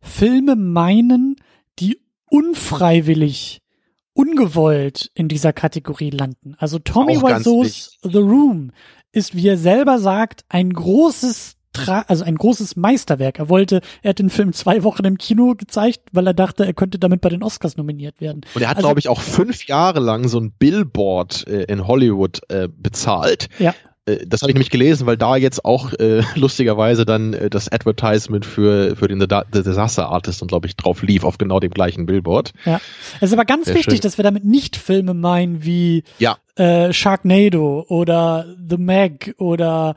[0.00, 1.36] Filme meinen,
[1.78, 2.00] die
[2.30, 3.60] unfreiwillig
[4.14, 6.54] ungewollt in dieser Kategorie landen.
[6.58, 8.72] Also Tommy Wiseau's The Room
[9.12, 13.40] ist, wie er selber sagt, ein großes Tra also ein großes Meisterwerk.
[13.40, 16.72] Er wollte, er hat den Film zwei Wochen im Kino gezeigt, weil er dachte, er
[16.72, 18.42] könnte damit bei den Oscars nominiert werden.
[18.54, 21.88] Und er hat, Also- glaube ich, auch fünf Jahre lang so ein Billboard äh, in
[21.88, 23.48] Hollywood äh, bezahlt.
[23.58, 23.74] Ja.
[24.06, 27.70] Äh, Das habe ich nämlich gelesen, weil da jetzt auch äh, lustigerweise dann äh, das
[27.70, 31.70] Advertisement für, für den The, Disaster Artist und glaube ich drauf lief auf genau dem
[31.72, 32.52] gleichen Billboard.
[32.64, 32.80] Ja.
[33.20, 34.00] Es ist aber ganz Sehr wichtig, schön.
[34.02, 36.38] dass wir damit nicht Filme meinen wie Ja.
[36.56, 39.96] äh, Sharknado oder The Meg oder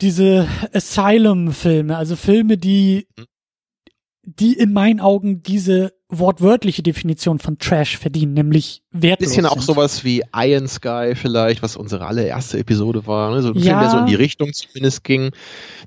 [0.00, 3.24] diese Asylum-Filme, also Filme, die, Mhm.
[4.24, 9.62] die in meinen Augen diese wortwörtliche Definition von Trash verdienen, nämlich wertlos Bisschen auch sind.
[9.62, 13.34] sowas wie Iron Sky vielleicht, was unsere allererste Episode war.
[13.34, 13.42] Ne?
[13.42, 13.80] So ein Film, Ja.
[13.80, 15.30] der so in die Richtung zumindest ging.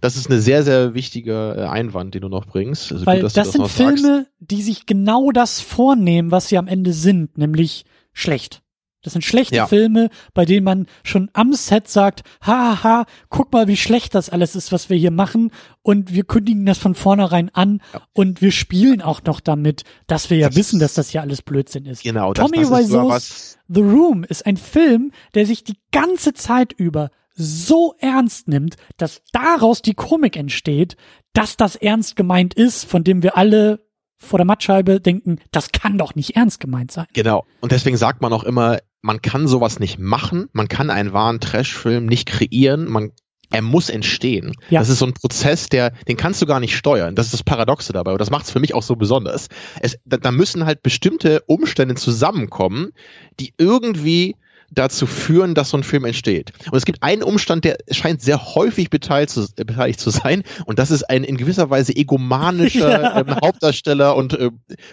[0.02, 2.92] Das ist eine sehr, sehr wichtige äh, Einwand, den du noch bringst.
[2.92, 4.04] Also Weil gut, dass das, du sind noch sagst.
[4.04, 8.62] Filme, die sich genau das vornehmen, was sie am Ende sind, nämlich schlecht.
[9.04, 9.68] Das sind schlechte Ja.
[9.68, 14.56] Filme, bei denen man schon am Set sagt, haha, guck mal, wie schlecht das alles
[14.56, 15.52] ist, was wir hier machen.
[15.82, 18.02] Und wir kündigen das von vornherein an Ja.
[18.14, 21.42] und wir spielen auch noch damit, dass wir ja Das wissen, dass das hier alles
[21.42, 22.04] Blödsinn ist.
[22.04, 23.58] Genau, das, Tommy das ist sogar Wiseau's was.
[23.68, 29.22] The Room ist ein Film, der sich die ganze Zeit über so ernst nimmt, dass
[29.32, 30.96] daraus die Komik entsteht,
[31.34, 33.80] dass das ernst gemeint ist, von dem wir alle
[34.20, 37.08] vor der Mattscheibe denken, das kann doch nicht ernst gemeint sein.
[37.14, 37.46] Genau.
[37.60, 41.42] Und deswegen sagt man auch immer, man kann sowas nicht machen, man kann einen wahren
[41.42, 43.12] Trash-Film nicht kreieren, man,
[43.52, 44.54] er muss entstehen.
[44.70, 44.80] Ja.
[44.80, 47.14] Das ist so ein Prozess, der, den kannst du gar nicht steuern.
[47.14, 49.50] Das ist das Paradoxe dabei und das macht es für mich auch so besonders.
[49.82, 52.92] Es, da, da müssen halt bestimmte Umstände zusammenkommen,
[53.40, 54.38] die irgendwie
[54.76, 56.54] dazu führen, dass so ein Film entsteht.
[56.70, 60.44] Und es gibt einen Umstand, der scheint sehr häufig beteiligt zu, äh, beteiligt zu sein,
[60.66, 63.20] und das ist ein in gewisser Weise egomanischer Ja.
[63.20, 64.50] ähm, Hauptdarsteller und äh,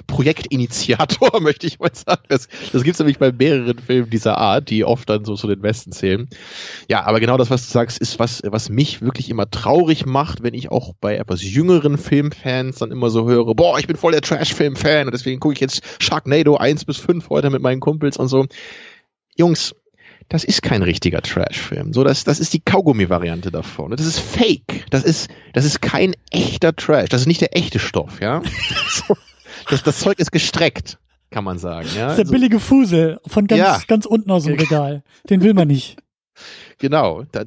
[0.06, 2.22] Projektinitiator, möchte ich mal sagen.
[2.28, 5.46] Das, das gibt es nämlich bei mehreren Filmen dieser Art, die oft dann so zu
[5.46, 6.28] den Besten zählen.
[6.88, 10.42] Ja, aber genau das, was du sagst, ist was, was mich wirklich immer traurig macht,
[10.42, 14.12] wenn ich auch bei etwas jüngeren Filmfans dann immer so höre, boah, ich bin voll
[14.12, 18.16] der Trash-Film-Fan und deswegen gucke ich jetzt Sharknado 1 bis 5 heute mit meinen Kumpels
[18.16, 18.46] und so.
[19.40, 19.74] Jungs,
[20.28, 21.92] das ist kein richtiger Trash-Film.
[21.92, 23.90] So, das, das ist die Kaugummi-Variante davon.
[23.90, 24.84] Das ist Fake.
[24.90, 27.08] Das ist, das ist kein echter Trash.
[27.08, 28.40] Das ist nicht der echte Stoff, ja.
[29.70, 30.98] das, das Zeug ist gestreckt,
[31.30, 32.04] kann man sagen, ja.
[32.06, 33.80] Das ist der Also, billige Fusel von ganz, Ja.
[33.88, 35.02] ganz unten aus dem Regal.
[35.28, 35.96] Den will man nicht.
[36.78, 37.24] genau.
[37.32, 37.44] Da,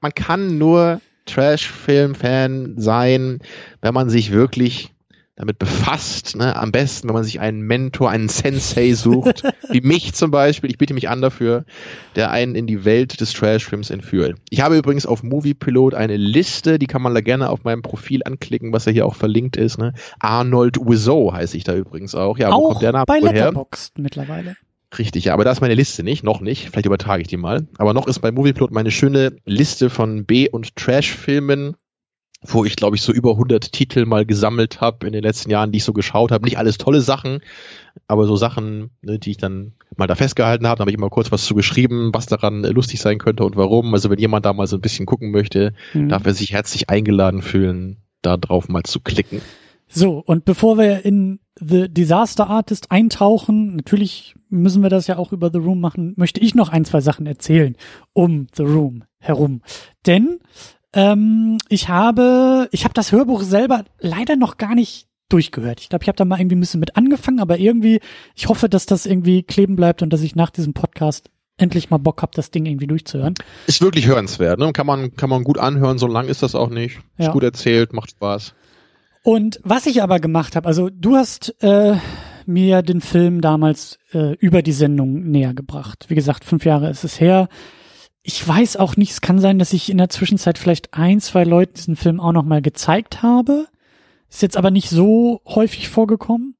[0.00, 3.40] man kann nur Trash-Film-Fan sein,
[3.82, 4.94] wenn man sich wirklich
[5.38, 6.36] damit befasst.
[6.36, 6.56] Ne?
[6.56, 10.68] Am besten, wenn man sich einen Mentor, einen Sensei sucht, wie mich zum Beispiel.
[10.68, 11.64] Ich biete mich an dafür,
[12.16, 14.36] der einen in die Welt des Trash-Films entführt.
[14.50, 18.22] Ich habe übrigens auf Moviepilot eine Liste, die kann man da gerne auf meinem Profil
[18.24, 19.78] anklicken, was ja hier auch verlinkt ist.
[19.78, 19.94] Ne?
[20.18, 22.36] Arnold Wiseau heiße ich da übrigens auch.
[22.36, 23.20] Ja, wo Auch kommt der Name bei?
[23.20, 24.56] Letterboxd mittlerweile.
[24.98, 26.70] Richtig, ja, aber da ist meine Liste nicht, noch nicht.
[26.70, 27.68] Vielleicht übertrage ich die mal.
[27.76, 31.76] Aber noch ist bei Movieplot meine schöne Liste von B- und Trash-Filmen,
[32.40, 35.72] wo ich, glaube ich, so über 100 Titel mal gesammelt habe in den letzten Jahren,
[35.72, 36.44] die ich so geschaut habe.
[36.44, 37.40] Nicht alles tolle Sachen,
[38.06, 40.78] aber so Sachen, ne, die ich dann mal da festgehalten habe.
[40.78, 43.56] Da habe ich immer kurz was zu geschrieben, was daran äh, lustig sein könnte und
[43.56, 43.92] warum.
[43.92, 46.08] Also wenn jemand da mal so ein bisschen gucken möchte, Hm.
[46.08, 49.40] darf er sich herzlich eingeladen fühlen, da drauf mal zu klicken.
[49.88, 55.32] So, und bevor wir in The Disaster Artist eintauchen, natürlich müssen wir das ja auch
[55.32, 57.74] über The Room machen, möchte ich noch ein, zwei Sachen erzählen
[58.12, 59.62] um The Room herum.
[60.06, 60.38] Denn
[60.92, 65.80] ähm, ich habe, ich habe das Hörbuch selber leider noch gar nicht durchgehört.
[65.80, 68.00] Ich glaube, ich habe da mal irgendwie ein bisschen mit angefangen, aber irgendwie,
[68.34, 71.98] ich hoffe, dass das irgendwie kleben bleibt und dass ich nach diesem Podcast endlich mal
[71.98, 73.34] Bock habe, das Ding irgendwie durchzuhören.
[73.66, 74.72] Ist wirklich hörenswert, ne?
[74.72, 76.98] Kann man, kann man gut anhören, so lang ist das auch nicht.
[77.18, 77.32] Ist Ja.
[77.32, 78.54] gut erzählt, macht Spaß.
[79.24, 81.96] Und was ich aber gemacht habe, also du hast äh,
[82.46, 86.06] mir den Film damals äh, über die Sendung näher gebracht.
[86.08, 87.48] Wie gesagt, fünf Jahre ist es her.
[88.22, 91.44] Ich weiß auch nicht, es kann sein, dass ich in der Zwischenzeit vielleicht ein, zwei
[91.44, 93.66] Leuten diesen Film auch noch mal gezeigt habe.
[94.28, 96.54] Ist jetzt aber nicht so häufig vorgekommen.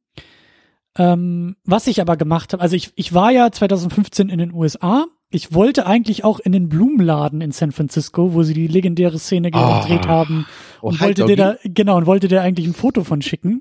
[0.96, 5.06] Ähm, was ich aber gemacht habe, also ich, ich war ja 2015 in den USA.
[5.30, 9.50] Ich wollte eigentlich auch in den Blumenladen in San Francisco, wo sie die legendäre Szene
[9.52, 9.82] Ah.
[9.82, 10.46] gedreht haben
[10.80, 13.60] Oh, und halt, wollte dir da genau und wollte dir eigentlich ein Foto von schicken.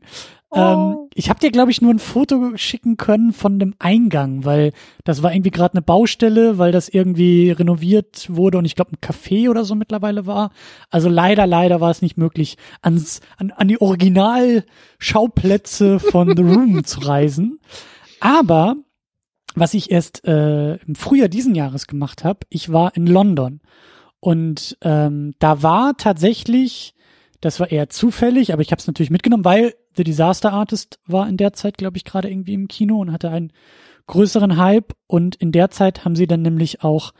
[0.49, 0.57] Oh.
[0.57, 4.71] Ähm, ich habe dir glaube ich nur ein Foto schicken können von dem Eingang, weil
[5.03, 9.01] das war irgendwie gerade eine Baustelle, weil das irgendwie renoviert wurde und ich glaube ein
[9.01, 10.51] Café oder so mittlerweile war.
[10.89, 16.83] Also leider leider war es nicht möglich ans an, an die Originalschauplätze von The Room
[16.85, 17.59] zu reisen.
[18.21, 18.77] Aber
[19.53, 23.59] was ich erst äh, im Frühjahr diesen Jahres gemacht habe, ich war in London
[24.19, 26.93] und ähm, da war tatsächlich,
[27.41, 31.27] das war eher zufällig, aber ich habe es natürlich mitgenommen, weil The Disaster Artist war
[31.27, 33.51] in der Zeit, glaube ich, gerade irgendwie im Kino und hatte einen
[34.05, 34.93] größeren Hype.
[35.07, 37.13] Und in der Zeit haben sie dann nämlich auch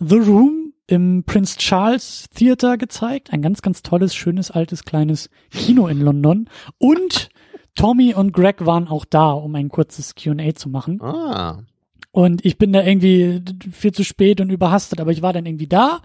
[0.00, 3.32] The Room im Prince Charles Theater gezeigt.
[3.32, 6.48] Ein ganz, ganz tolles, schönes, altes, kleines Kino in London.
[6.78, 7.28] Und
[7.76, 11.00] Tommy und Greg waren auch da, um ein kurzes Q&A zu machen.
[11.02, 11.62] Ah.
[12.10, 15.68] Und ich bin da irgendwie viel zu spät und überhastet, aber ich war dann irgendwie
[15.68, 16.00] da.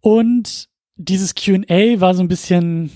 [0.00, 2.90] Und dieses Q&A war so ein bisschen,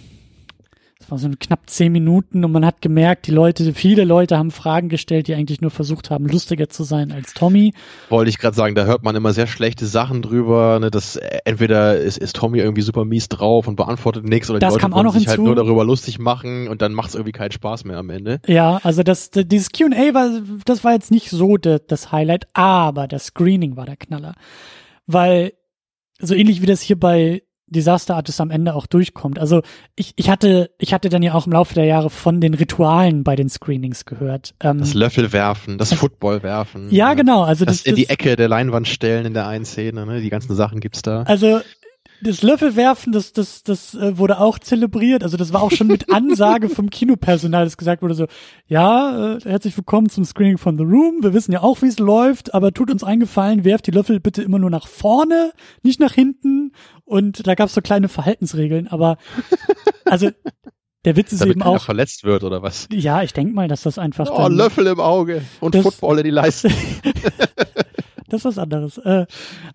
[1.10, 4.88] war so knapp zehn Minuten und man hat gemerkt, die Leute, viele Leute haben Fragen
[4.88, 7.72] gestellt, die eigentlich nur versucht haben, lustiger zu sein als Tommy.
[8.08, 11.98] Wollte ich gerade sagen, da hört man immer sehr schlechte Sachen drüber, ne, dass entweder
[11.98, 15.10] ist, ist Tommy irgendwie super mies drauf und beantwortet nichts oder Das die Leute wollen
[15.10, 15.46] sich halt hinzu.
[15.46, 18.40] nur darüber lustig machen und dann macht es irgendwie keinen Spaß mehr am Ende.
[18.46, 20.30] Ja, also das, dieses Q&A war,
[20.64, 24.34] das war jetzt nicht so de, das Highlight, aber das Screening war der Knaller.
[25.06, 25.52] Weil,
[26.20, 29.38] so ähnlich wie das hier bei Disaster Artist am Ende auch durchkommt.
[29.38, 29.62] Also
[29.96, 33.24] ich, ich hatte, ich hatte dann ja auch im Laufe der Jahre von den Ritualen
[33.24, 34.54] bei den Screenings gehört.
[34.60, 36.88] Ähm, Das Löffel werfen, das Football werfen.
[36.90, 37.42] ja, genau.
[37.44, 40.20] Also Das, das, in die das, Ecke der Leinwand stellen in der einen Szene, ne?
[40.20, 41.22] Die ganzen Sachen gibt's da.
[41.22, 41.60] also
[42.22, 45.22] das Löffelwerfen, das, das, das äh, wurde auch zelebriert.
[45.22, 48.26] Also das war auch schon mit Ansage vom Kinopersonal, das gesagt wurde so,
[48.66, 51.22] ja, äh, herzlich willkommen zum Screening von The Room.
[51.22, 54.42] Wir wissen ja auch, wie es läuft, aber tut uns eingefallen, werft die Löffel bitte
[54.42, 55.52] immer nur nach vorne,
[55.82, 56.72] nicht nach hinten.
[57.04, 59.16] Und da gab es so kleine Verhaltensregeln, aber
[60.04, 60.30] also
[61.04, 62.86] der Witz ist Damit eben auch, verletzt wird oder was.
[62.92, 66.30] ja, ich denk mal, dass das einfach Oh, Löffel im Auge und Football in die
[66.30, 66.70] Leiste.
[68.32, 68.98] Das ist was anderes.
[68.98, 69.26] Äh,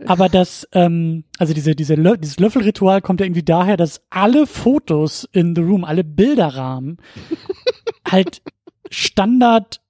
[0.05, 4.47] aber das, ähm, also diese, diese Lö dieses Löffelritual kommt ja irgendwie daher, dass alle
[4.47, 6.97] Fotos in The Room, alle Bilderrahmen
[8.07, 8.41] halt
[8.89, 9.81] Standard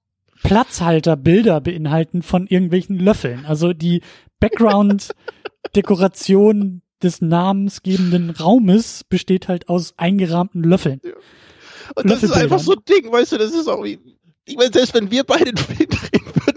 [0.42, 3.44] Platzhalterbilder beinhalten von irgendwelchen Löffeln.
[3.46, 4.02] Also die
[4.38, 11.00] Background-Dekoration des namensgebenden Raumes besteht halt aus eingerahmten Löffeln.
[11.94, 13.98] Und das ist einfach so ein Ding, weißt du, das ist auch wie,
[14.44, 15.52] ich meine, selbst wenn wir beide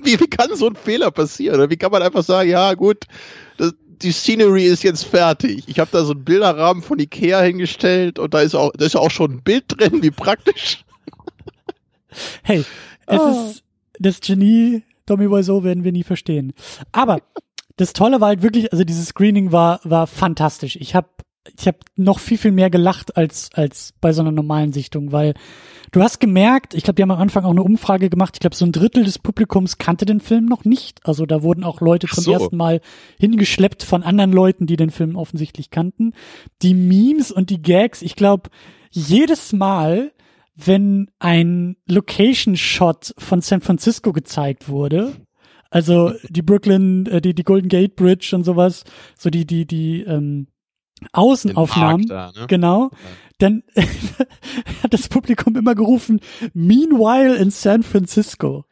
[0.09, 1.55] wie, wie kann so ein Fehler passieren?
[1.55, 3.05] Oder wie kann man einfach sagen, ja gut,
[3.57, 5.63] das, die Scenery ist jetzt fertig.
[5.67, 8.95] Ich habe da so einen Bilderrahmen von Ikea hingestellt und da ist auch, da ist
[8.95, 10.83] auch schon ein Bild drin, wie praktisch.
[12.43, 12.65] Hey,
[13.05, 13.49] es Oh.
[13.49, 13.63] ist
[13.99, 16.53] das Genie, Tommy Wiseau werden wir nie verstehen.
[16.91, 17.21] Aber
[17.77, 20.75] das Tolle war halt wirklich, also dieses Screening war war fantastisch.
[20.77, 21.09] Ich habe
[21.57, 25.33] ich habe noch viel viel mehr gelacht als als bei so einer normalen Sichtung, weil
[25.91, 28.35] du hast gemerkt, ich glaube, die haben am Anfang auch eine Umfrage gemacht.
[28.35, 31.05] Ich glaube, so ein Drittel des Publikums kannte den Film noch nicht.
[31.05, 32.33] Also da wurden auch Leute zum so.
[32.33, 32.81] ersten Mal
[33.19, 36.13] hingeschleppt von anderen Leuten, die den Film offensichtlich kannten.
[36.61, 38.49] Die Memes und die Gags, ich glaube,
[38.91, 40.11] jedes Mal,
[40.55, 45.13] wenn ein Location-Shot von San Francisco gezeigt wurde,
[45.69, 48.83] also die Brooklyn, äh, die, die Golden Gate Bridge und sowas,
[49.17, 50.47] so die, die, die ähm,
[51.13, 52.47] Außenaufnahmen, Da, ne?
[52.47, 52.89] genau,
[53.39, 53.63] dann
[54.83, 56.19] hat das Publikum immer gerufen,
[56.53, 58.65] Meanwhile in San Francisco.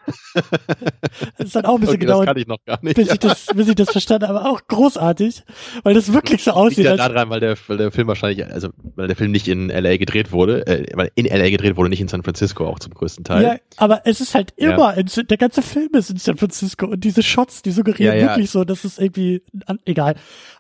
[1.38, 2.96] Das hat auch ein bisschen Okay, das gedauert, kann ich noch gar nicht.
[2.96, 5.44] bis ich das, bis ich das verstanden habe, aber auch großartig,
[5.84, 8.70] weil das wirklich so aussieht, ja als daran, weil der, weil der Film wahrscheinlich, also
[8.96, 12.02] weil der Film nicht in LA gedreht wurde, äh, weil in LA gedreht wurde, nicht
[12.02, 13.44] in San Francisco auch zum größten Teil.
[13.44, 14.74] Ja, aber es ist halt Ja.
[14.74, 18.22] immer, in, der ganze Film ist in San Francisco und diese Shots, die suggerieren Ja,
[18.22, 18.28] ja.
[18.30, 19.42] wirklich so, dass es irgendwie,
[19.86, 20.16] egal.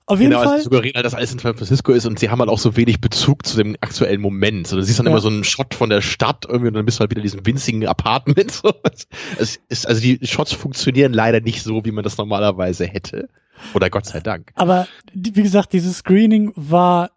[0.05, 2.29] Auf jeden Genau, also Fall, suggerieren halt, dass alles in San Francisco ist und sie
[2.29, 4.67] haben halt auch so wenig Bezug zu dem aktuellen Moment.
[4.67, 5.11] So, du siehst dann Ja.
[5.11, 7.23] immer so einen Shot von der Stadt irgendwie und dann bist du halt wieder in
[7.23, 8.51] diesem winzigen Apartment.
[8.63, 8.73] So.
[9.39, 13.29] Es ist, also die Shots funktionieren leider nicht so, wie man das normalerweise hätte.
[13.73, 14.51] Oder Gott sei Dank.
[14.55, 17.11] aber wie gesagt, dieses Screening war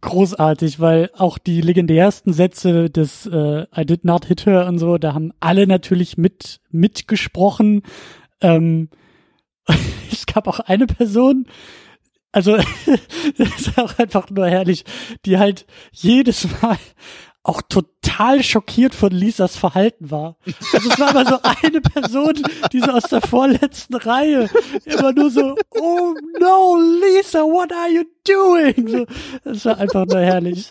[0.00, 4.98] großartig, weil auch die legendärsten Sätze des äh, I did not hit her und so,
[4.98, 7.82] da haben alle natürlich mit mitgesprochen.
[8.40, 8.90] Ähm,
[10.12, 11.46] es gab auch eine Person,
[12.32, 12.56] also
[13.38, 14.84] das ist auch einfach nur herrlich,
[15.24, 16.78] die halt jedes Mal
[17.42, 20.36] auch total schockiert von Lisas Verhalten war.
[20.74, 22.34] Also es war immer so eine Person,
[22.72, 24.50] die so aus der vorletzten Reihe
[24.84, 28.88] immer nur so, oh no, Lisa, what are you doing?
[28.88, 29.06] So,
[29.44, 30.68] das war einfach nur herrlich.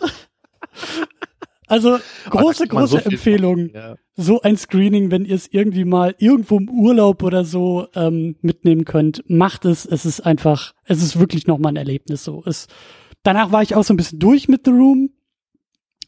[1.68, 1.98] Also
[2.30, 3.96] große, so große viel Empfehlung Ja.
[4.16, 8.84] so ein Screening, wenn ihr es irgendwie mal irgendwo im Urlaub oder so ähm, mitnehmen
[8.84, 9.84] könnt, macht es.
[9.86, 12.42] Es ist einfach, es ist wirklich nochmal ein Erlebnis so.
[12.46, 12.66] Es,
[13.22, 15.10] danach war ich auch so ein bisschen durch mit The Room.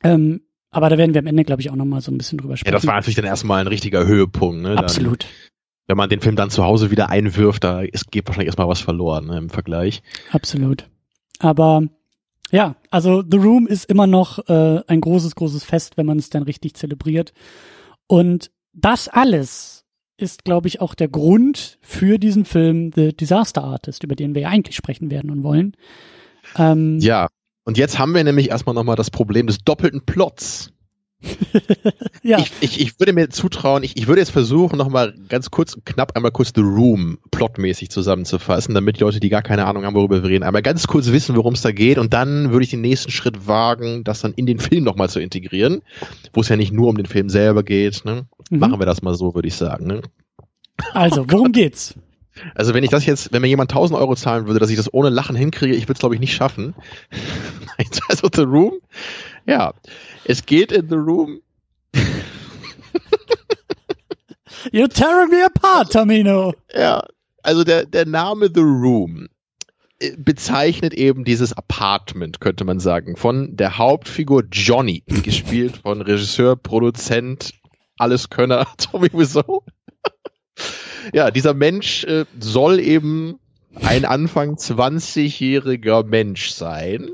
[0.02, 2.54] Ähm, aber da werden wir am Ende, glaube ich, auch nochmal so ein bisschen drüber
[2.54, 2.72] ja, sprechen.
[2.72, 4.62] das war natürlich dann erstmal ein richtiger Höhepunkt.
[4.62, 4.68] Ne?
[4.70, 5.26] Dann, Absolut,
[5.90, 8.80] wenn man den Film dann zu Hause wieder einwirft, da ist, geht wahrscheinlich erstmal was
[8.80, 10.02] verloren ne, im Vergleich.
[10.30, 10.88] absolut.
[11.40, 11.82] Aber
[12.50, 16.30] ja, also The Room ist immer noch äh, ein großes, großes Fest, wenn man es
[16.30, 17.32] dann richtig zelebriert.
[18.06, 19.84] Und das alles
[20.16, 24.42] ist, glaube ich, auch der Grund für diesen Film The Disaster Artist, über den wir
[24.42, 25.76] ja eigentlich sprechen werden und wollen.
[26.56, 27.28] Ähm, Ja.
[27.64, 30.72] Und jetzt haben wir nämlich erstmal nochmal das Problem des doppelten Plots.
[32.22, 32.38] ja.
[32.38, 35.84] ich, ich, ich würde mir zutrauen, ich, ich würde jetzt versuchen, nochmal ganz kurz und
[35.84, 39.94] knapp einmal kurz The Room plotmäßig zusammenzufassen, damit die Leute, die gar keine Ahnung haben,
[39.94, 42.70] worüber wir reden, einmal ganz kurz wissen, worum es da geht und dann würde ich
[42.70, 45.82] den nächsten Schritt wagen, das dann in den Film nochmal zu integrieren,
[46.32, 48.04] wo es ja nicht nur um den Film selber geht.
[48.04, 48.26] Ne?
[48.50, 48.58] Mhm.
[48.58, 49.86] Machen wir das mal so, würde ich sagen.
[49.86, 50.02] Ne?
[50.94, 51.94] Also, worum geht's?
[52.54, 54.92] Also wenn ich das jetzt, wenn mir jemand 1000 Euro zahlen würde, dass ich das
[54.92, 56.74] ohne Lachen hinkriege, ich würde es glaube ich nicht schaffen.
[58.08, 58.80] also The Room,
[59.46, 59.74] ja,
[60.24, 61.42] es geht in The Room.
[64.72, 66.54] You're tearing me apart, Tamino.
[66.74, 67.02] Ja,
[67.42, 69.28] also der, der Name The Room
[69.98, 76.56] äh, bezeichnet eben dieses Apartment, könnte man sagen, von der Hauptfigur Johnny, gespielt von Regisseur,
[76.56, 77.52] Produzent,
[77.96, 79.64] Alleskönner Tommy Wiseau
[81.12, 83.38] ja, dieser Mensch äh, soll eben
[83.74, 87.10] ein Anfang 20-jähriger Mensch sein,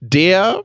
[0.00, 0.62] der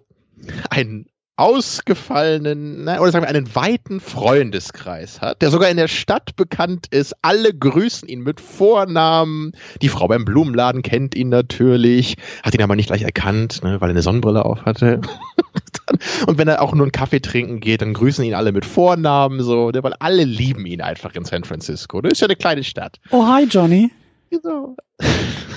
[0.69, 1.07] einen
[1.39, 6.87] ausgefallenen, na, oder sagen wir einen weiten Freundeskreis hat, der sogar in der Stadt bekannt
[6.91, 7.15] ist.
[7.21, 9.53] Alle grüßen ihn mit Vornamen.
[9.81, 13.89] Die Frau beim Blumenladen kennt ihn natürlich, hat ihn aber nicht gleich erkannt, ne, weil
[13.89, 14.99] er eine Sonnenbrille auf hatte.
[16.27, 19.41] Und wenn er auch nur einen Kaffee trinken geht, dann grüßen ihn alle mit Vornamen,
[19.41, 22.01] so, weil alle lieben ihn einfach in San Francisco.
[22.01, 22.99] Das ist ja eine kleine Stadt.
[23.11, 23.91] Oh, hi, Johnny.
[24.29, 24.75] Genau.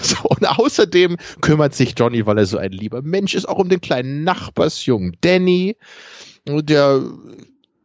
[0.04, 3.68] So, und außerdem kümmert sich Johnny, weil er so ein lieber Mensch ist, auch um
[3.68, 5.76] den kleinen Nachbarsjungen Danny.
[6.44, 7.00] Der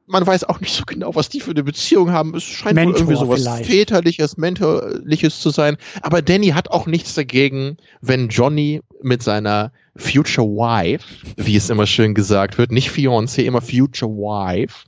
[0.08, 2.34] man weiß auch nicht so genau, was die für eine Beziehung haben.
[2.34, 3.70] Es scheint Mentor wohl irgendwie sowas vielleicht.
[3.70, 5.78] väterliches, mentorliches zu sein.
[6.02, 11.86] Aber Danny hat auch nichts dagegen, wenn Johnny mit seiner Future Wife, wie es immer
[11.86, 14.86] schön gesagt wird, nicht Fiancé, immer Future Wife,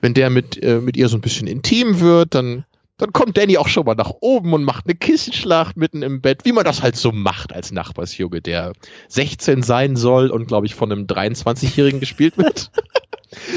[0.00, 2.64] wenn der mit, äh, mit ihr so ein bisschen intim wird, dann
[2.98, 6.44] dann kommt Danny auch schon mal nach oben und macht eine Kissenschlacht mitten im Bett,
[6.44, 8.72] wie man das halt so macht als Nachbarsjunge, der
[9.08, 12.70] 16 sein soll und, glaube ich, von einem 23-Jährigen gespielt wird.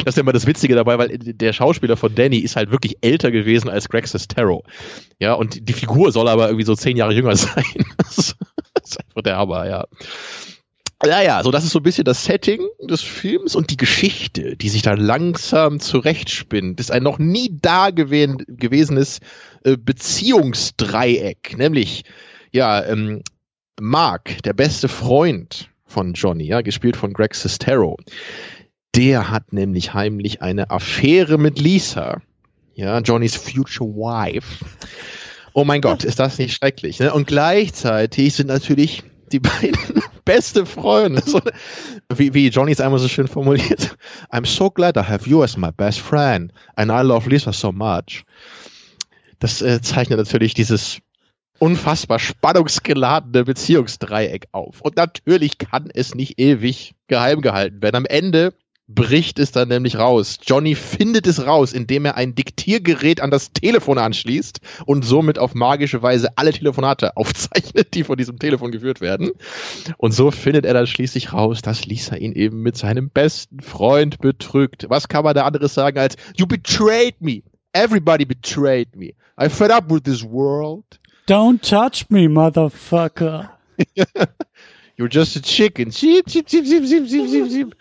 [0.04, 2.98] Das ist ja immer das Witzige dabei, weil der Schauspieler von Danny ist halt wirklich
[3.00, 4.66] älter gewesen als Greg Sestero.
[5.18, 7.64] Ja, und die Figur soll aber irgendwie so zehn Jahre jünger sein.
[7.98, 9.86] Das ist einfach der Hammer, ja.
[11.04, 14.70] Naja, so das ist so ein bisschen das Setting des Films und die Geschichte, die
[14.70, 19.20] sich da langsam zurechtspinnt, ist ein noch nie da gewesen, gewesenes
[19.64, 22.04] äh, Beziehungsdreieck, nämlich
[22.52, 23.24] ja ähm,
[23.80, 27.98] Mark, der beste Freund von Johnny, ja, gespielt von Greg Sestero,
[28.96, 32.22] der hat nämlich heimlich eine Affäre mit Lisa,
[32.76, 34.64] ja, Johnnys future wife.
[35.54, 37.00] Oh mein Gott, ist das nicht schrecklich?
[37.00, 37.12] Ne?
[37.14, 41.22] Und gleichzeitig sind natürlich die beiden beste Freunde.
[41.26, 41.42] So,
[42.16, 43.98] wie, wie Johnny es einmal so schön formuliert.
[44.32, 47.72] I'm so glad I have you as my best friend and I love Lisa so
[47.72, 48.24] much.
[49.40, 51.00] Das äh, zeichnet natürlich dieses
[51.60, 54.82] unfassbar spannungsgeladene Beziehungsdreieck auf.
[54.82, 57.98] Und natürlich kann es nicht ewig geheim gehalten werden.
[57.98, 58.54] Am Ende
[58.96, 60.40] bricht es dann nämlich raus.
[60.44, 65.54] Johnny findet es raus, indem er ein Diktiergerät an das Telefon anschließt und somit auf
[65.54, 69.32] magische Weise alle Telefonate aufzeichnet, die von diesem Telefon geführt werden.
[69.98, 74.20] Und so findet er dann schließlich raus, dass Lisa ihn eben mit seinem besten Freund
[74.20, 74.90] betrügt.
[74.90, 77.44] Was kann man da anderes sagen als You betrayed me.
[77.74, 79.14] Everybody betrayed me.
[79.40, 80.84] I fed up with this world.
[81.28, 83.50] Don't touch me, motherfucker.
[84.98, 85.92] You're just a chicken.
[85.92, 87.74] Sheep, sheep, sheep, sheep, sheep, sheep, sheep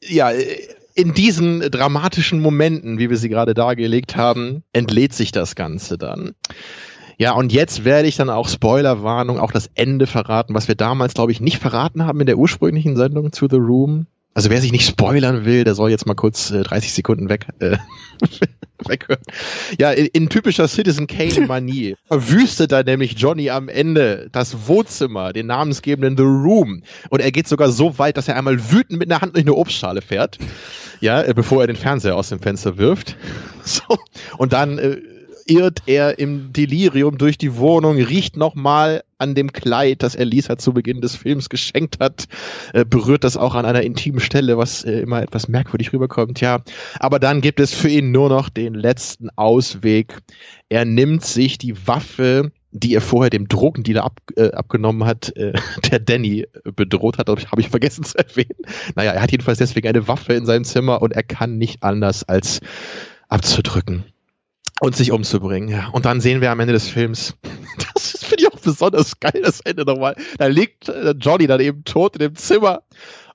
[0.00, 0.30] ja,
[0.94, 6.34] in diesen dramatischen Momenten, wie wir sie gerade dargelegt haben, entlädt sich das Ganze dann.
[7.18, 11.14] Ja, und jetzt werde ich dann auch Spoilerwarnung, auch das Ende verraten, was wir damals,
[11.14, 14.06] glaube ich, nicht verraten haben in der ursprünglichen Sendung zu The Room.
[14.34, 17.48] Also wer sich nicht spoilern will, der soll jetzt mal kurz äh, 30 Sekunden weg,
[17.58, 17.76] äh,
[18.86, 19.22] weghören.
[19.78, 25.46] Ja, in, in typischer Citizen Kane-Manie verwüstet da nämlich Johnny am Ende das Wohnzimmer, den
[25.46, 26.82] namensgebenden The Room.
[27.10, 29.54] Und er geht sogar so weit, dass er einmal wütend mit einer Hand durch eine
[29.54, 30.38] Obstschale fährt.
[31.00, 33.16] Ja, äh, bevor er den Fernseher aus dem Fenster wirft.
[33.64, 33.98] So.
[34.38, 34.96] Und dann äh,
[35.48, 40.58] irrt er im Delirium durch die Wohnung, riecht nochmal an dem Kleid, das er Lisa
[40.58, 42.28] zu Beginn des Films geschenkt hat,
[42.72, 46.60] äh, berührt das auch an einer intimen Stelle, was äh, immer etwas merkwürdig rüberkommt, ja.
[47.00, 50.18] Aber dann gibt es für ihn nur noch den letzten Ausweg.
[50.68, 55.54] Er nimmt sich die Waffe, die er vorher dem Drogendealer ab, äh, abgenommen hat, äh,
[55.90, 56.46] der Danny
[56.76, 58.60] bedroht hat, habe ich vergessen zu erwähnen.
[58.94, 62.22] Naja, er hat jedenfalls deswegen eine Waffe in seinem Zimmer und er kann nicht anders
[62.24, 62.60] als
[63.28, 64.04] abzudrücken
[64.80, 65.68] und sich umzubringen.
[65.68, 65.88] Ja.
[65.88, 67.34] Und dann sehen wir am Ende des Films,
[67.94, 70.16] das finde ich auch besonders geil, das Ende nochmal.
[70.38, 72.82] Da liegt äh, Johnny dann eben tot in dem Zimmer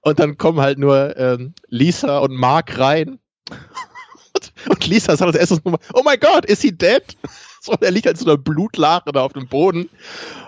[0.01, 3.19] und dann kommen halt nur ähm, Lisa und Mark rein.
[4.69, 7.03] und Lisa sagt als erstes nochmal, oh mein Gott, is he dead?
[7.65, 9.89] So, er liegt halt so einer Blutlache da auf dem Boden.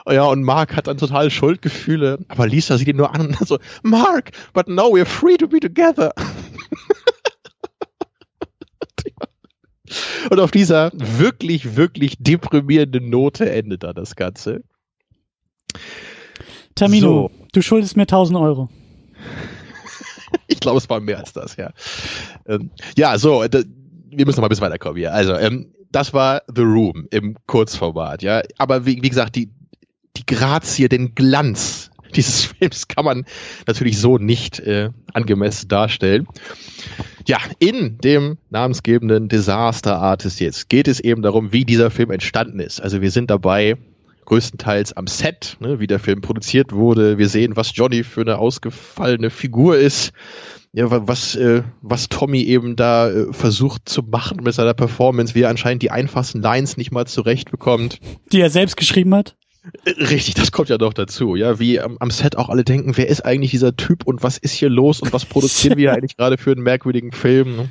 [0.06, 2.20] Ja, und Mark hat dann total Schuldgefühle.
[2.28, 5.62] Aber Lisa sieht ihn nur an und so, Mark, but now we're free to be
[5.62, 6.12] together.
[10.30, 14.64] Und auf dieser wirklich, wirklich deprimierenden Note endet da das Ganze.
[16.76, 17.46] Tamino, so.
[17.54, 18.70] du schuldest mir 1000 Euro.
[20.48, 21.72] ich glaube, es war mehr als das, ja.
[22.48, 25.14] Ähm, ja, so, da, wir müssen noch mal ein bisschen weiterkommen hier.
[25.14, 28.42] Also, ähm, das war The Room im Kurzformat, ja.
[28.58, 29.50] Aber wie, wie gesagt, die,
[30.18, 33.26] die Grazie, den Glanz dieses Films kann man
[33.68, 36.28] natürlich so nicht äh, angemessen darstellen.
[37.28, 42.60] Ja, in dem namensgebenden Disaster Artist jetzt geht es eben darum, wie dieser Film entstanden
[42.60, 42.82] ist.
[42.82, 43.78] Also wir sind dabei
[44.26, 47.18] größtenteils am Set, ne, wie der Film produziert wurde.
[47.18, 50.12] Wir sehen, was Johnny für eine ausgefallene Figur ist.
[50.74, 55.44] Ja, was, äh, was Tommy eben da äh, versucht zu machen mit seiner Performance, wie
[55.44, 58.00] er anscheinend die einfachsten Lines nicht mal zurechtbekommt.
[58.34, 59.38] Die er selbst geschrieben hat?
[59.86, 63.08] Richtig, das kommt ja doch dazu, ja, wie am, am, Set auch alle denken, wer
[63.08, 66.38] ist eigentlich dieser Typ und was ist hier los und was produzieren wir eigentlich gerade
[66.38, 67.56] für einen merkwürdigen Film?
[67.56, 67.70] Ne?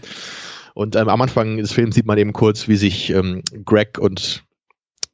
[0.74, 4.44] Und ähm, am Anfang des Films sieht man eben kurz, wie sich ähm, Greg und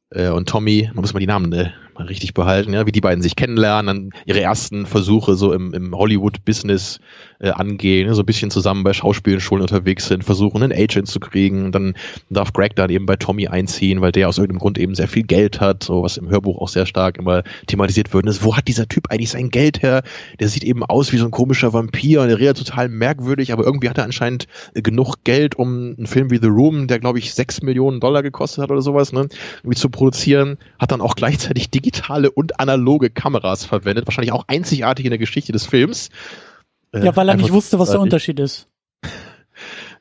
[0.09, 3.01] äh, und Tommy, man muss mal die Namen äh, mal richtig behalten, ja, wie die
[3.01, 6.99] beiden sich kennenlernen, dann ihre ersten Versuche so im, im Hollywood-Business
[7.39, 11.71] äh, angehen, so ein bisschen zusammen bei Schauspielschulen unterwegs sind, versuchen einen Agent zu kriegen.
[11.71, 11.95] Dann
[12.29, 15.23] darf Greg dann eben bei Tommy einziehen, weil der aus irgendeinem Grund eben sehr viel
[15.23, 18.25] Geld hat, so was im Hörbuch auch sehr stark immer thematisiert wird.
[18.27, 20.03] Ist, wo hat dieser Typ eigentlich sein Geld her?
[20.39, 23.65] Der sieht eben aus wie so ein komischer Vampir und der redet total merkwürdig, aber
[23.65, 27.19] irgendwie hat er anscheinend äh, genug Geld, um einen Film wie The Room, der glaube
[27.19, 29.27] ich sechs Millionen Dollar gekostet hat oder sowas, ne,
[29.63, 35.05] irgendwie zu produzieren, hat dann auch gleichzeitig digitale und analoge Kameras verwendet, wahrscheinlich auch einzigartig
[35.05, 36.09] in der Geschichte des Films.
[36.93, 38.67] Äh, ja, weil er nicht wusste, was der Unterschied ist.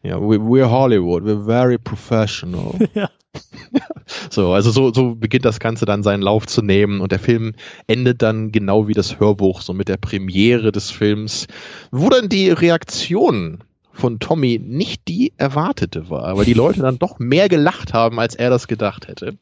[0.02, 2.74] Ja, we, we're Hollywood, we're very professional.
[2.94, 3.10] ja.
[4.30, 7.52] So, also so, so beginnt das Ganze dann seinen Lauf zu nehmen und der Film
[7.86, 11.46] endet dann genau wie das Hörbuch, so mit der Premiere des Films,
[11.90, 13.58] wo dann die Reaktion
[13.92, 18.34] von Tommy nicht die erwartete war, weil die Leute dann doch mehr gelacht haben, als
[18.34, 19.36] er das gedacht hätte.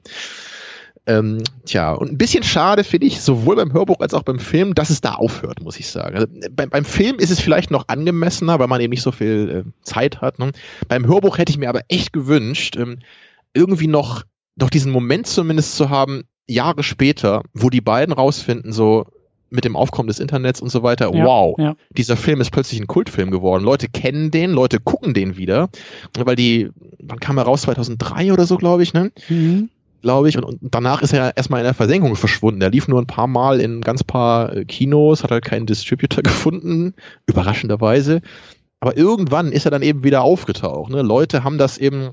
[1.09, 4.75] Ähm, tja, und ein bisschen schade finde ich, sowohl beim Hörbuch als auch beim Film,
[4.75, 6.15] dass es da aufhört, muss ich sagen.
[6.15, 9.65] Also, beim, beim Film ist es vielleicht noch angemessener, weil man eben nicht so viel
[9.67, 10.39] äh, Zeit hat.
[10.39, 10.53] Ne?
[10.87, 12.99] Beim Hörbuch hätte ich mir aber echt gewünscht, ähm,
[13.55, 19.07] irgendwie noch, noch diesen Moment zumindest zu haben, Jahre später, wo die beiden rausfinden, so,
[19.49, 21.75] mit dem Aufkommen des Internets und so weiter, ja, wow, ja.
[21.89, 23.65] dieser Film ist plötzlich ein Kultfilm geworden.
[23.65, 25.71] Leute kennen den, Leute gucken den wieder,
[26.19, 27.63] weil die, wann kam er raus?
[27.63, 29.11] 2003 oder so, glaube ich, ne?
[29.31, 29.71] Mhm
[30.03, 30.36] glaube ich.
[30.36, 32.61] Und, und, danach ist er erstmal in der Versenkung verschwunden.
[32.61, 36.22] Er lief nur ein paar Mal in ganz paar äh, Kinos, hat halt keinen Distributor
[36.24, 36.94] gefunden,
[37.26, 38.20] überraschenderweise.
[38.80, 40.92] Aber irgendwann ist er dann eben wieder aufgetaucht.
[40.92, 41.03] Ne?
[41.03, 42.11] Leute haben das eben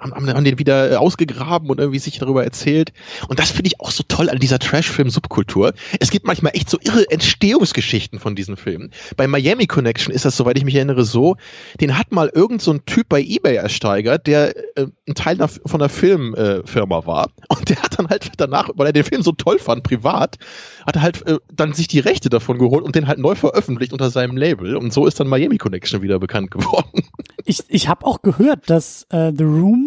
[0.00, 2.92] haben, haben den wieder äh, ausgegraben und irgendwie sich darüber erzählt.
[3.28, 5.74] Und das finde ich auch so toll an dieser Trash-Film-Subkultur.
[6.00, 8.90] Es gibt manchmal echt so irre Entstehungsgeschichten von diesen Filmen.
[9.16, 11.36] Bei Miami Connection ist das, soweit ich mich erinnere, so,
[11.80, 15.80] den hat mal irgend so ein Typ bei Ebay ersteigert, der äh, ein Teil von
[15.80, 17.30] einer Filmfirma äh, war.
[17.48, 20.38] Und der hat dann halt danach, weil er den Film so toll fand, privat,
[20.86, 23.92] hat er halt äh, dann sich die Rechte davon geholt und den halt neu veröffentlicht
[23.92, 24.76] unter seinem Label.
[24.76, 27.02] Und so ist dann Miami Connection wieder bekannt geworden.
[27.44, 29.81] Ich, ich habe auch gehört, dass äh, The Room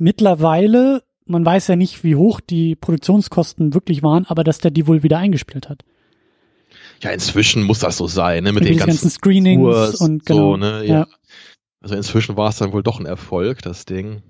[0.00, 4.86] mittlerweile, man weiß ja nicht, wie hoch die Produktionskosten wirklich waren, aber dass der die
[4.86, 5.84] wohl wieder eingespielt hat.
[7.02, 8.52] Ja, inzwischen muss das so sein, ne?
[8.52, 10.52] Mit, den ganzen, ganzen Screenings Tours, und genau.
[10.52, 10.84] So, ne?
[10.84, 10.94] ja.
[11.00, 11.06] ja.
[11.80, 14.22] Also inzwischen war es dann wohl doch ein Erfolg, das Ding.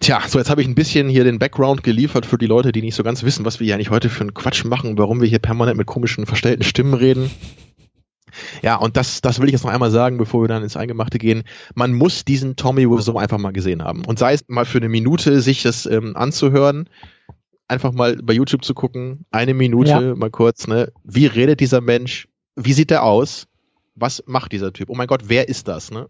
[0.00, 2.82] Tja, so jetzt habe ich ein bisschen hier den Background geliefert für die Leute, die
[2.82, 5.28] nicht so ganz wissen, was wir hier eigentlich heute für einen Quatsch machen, warum wir
[5.28, 7.30] hier permanent mit komischen, verstellten Stimmen reden.
[8.62, 11.18] Ja, und das, das will ich jetzt noch einmal sagen, bevor wir dann ins Eingemachte
[11.18, 11.44] gehen.
[11.74, 14.04] Man muss diesen Tommy Wiseau einfach mal gesehen haben.
[14.04, 16.88] Und sei es mal für eine Minute, sich das ähm, anzuhören,
[17.68, 20.14] einfach mal bei YouTube zu gucken, eine Minute, ja.
[20.14, 20.92] mal kurz, ne?
[21.04, 22.28] Wie redet dieser Mensch?
[22.56, 23.46] Wie sieht der aus?
[23.94, 24.88] Was macht dieser Typ?
[24.90, 26.06] Oh mein Gott, wer ist das, ne?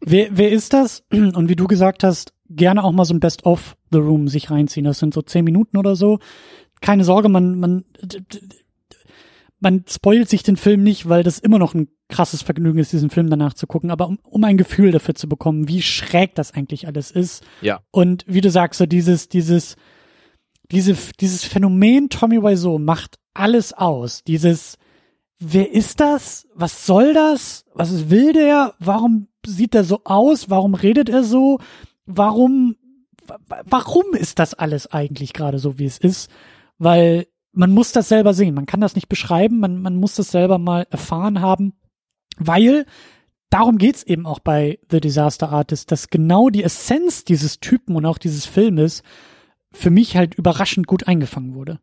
[0.00, 1.04] Wer, wer ist das?
[1.10, 4.50] Und wie du gesagt hast, gerne auch mal so ein Best of The Room sich
[4.50, 4.84] reinziehen.
[4.84, 6.18] Das sind so zehn Minuten oder so.
[6.80, 7.84] Keine Sorge, man, man,
[9.60, 13.10] man spoilt sich den Film nicht, weil das immer noch ein krasses Vergnügen ist, diesen
[13.10, 16.52] Film danach zu gucken, aber um, um ein Gefühl dafür zu bekommen, wie schräg das
[16.52, 17.44] eigentlich alles ist.
[17.60, 17.80] Ja.
[17.90, 19.76] Und wie du sagst, so dieses, dieses,
[20.70, 24.24] diese, dieses Phänomen Tommy Wiseau macht alles aus.
[24.24, 24.76] Dieses,
[25.38, 26.46] wer ist das?
[26.54, 27.64] Was soll das?
[27.74, 28.74] Was will der?
[28.78, 30.50] Warum sieht er so aus?
[30.50, 31.58] Warum redet er so?
[32.06, 32.76] Warum,
[33.66, 36.30] warum ist das alles eigentlich gerade so, wie es ist?
[36.78, 38.54] Weil man muss das selber sehen.
[38.54, 39.60] Man kann das nicht beschreiben.
[39.60, 41.74] Man, man muss das selber mal erfahren haben,
[42.36, 42.86] weil
[43.50, 48.06] darum geht's eben auch bei The Disaster Artist, dass genau die Essenz dieses Typen und
[48.06, 49.02] auch dieses Filmes
[49.72, 51.80] für mich halt überraschend gut eingefangen wurde.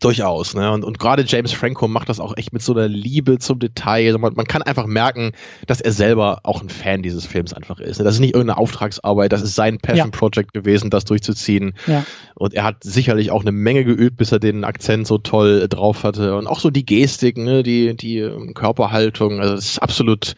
[0.00, 0.72] Durchaus, ne?
[0.72, 4.06] Und, und gerade James Franco macht das auch echt mit so einer Liebe zum Detail.
[4.06, 5.32] Also man, man kann einfach merken,
[5.66, 7.98] dass er selber auch ein Fan dieses Films einfach ist.
[7.98, 8.04] Ne?
[8.04, 10.18] Das ist nicht irgendeine Auftragsarbeit, das ist sein Passion ja.
[10.18, 11.74] Project gewesen, das durchzuziehen.
[11.86, 12.04] Ja.
[12.34, 16.02] Und er hat sicherlich auch eine Menge geübt, bis er den Akzent so toll drauf
[16.02, 16.36] hatte.
[16.36, 17.62] Und auch so die Gestik, ne?
[17.62, 19.40] die, die ähm, Körperhaltung.
[19.40, 20.34] Also das ist absolut,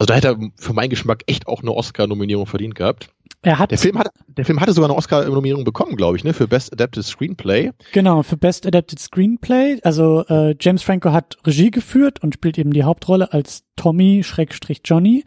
[0.00, 3.10] also da hätte er für meinen Geschmack echt auch eine Oscar-Nominierung verdient gehabt.
[3.42, 6.32] Er hat der Film hat der Film hatte sogar eine Oscar-Nominierung bekommen, glaube ich, ne,
[6.32, 7.72] für Best Adapted Screenplay.
[7.92, 9.78] Genau, für Best Adapted Screenplay.
[9.82, 14.80] Also äh, James Franco hat Regie geführt und spielt eben die Hauptrolle als Tommy Schrägstrich
[14.86, 15.22] Johnny.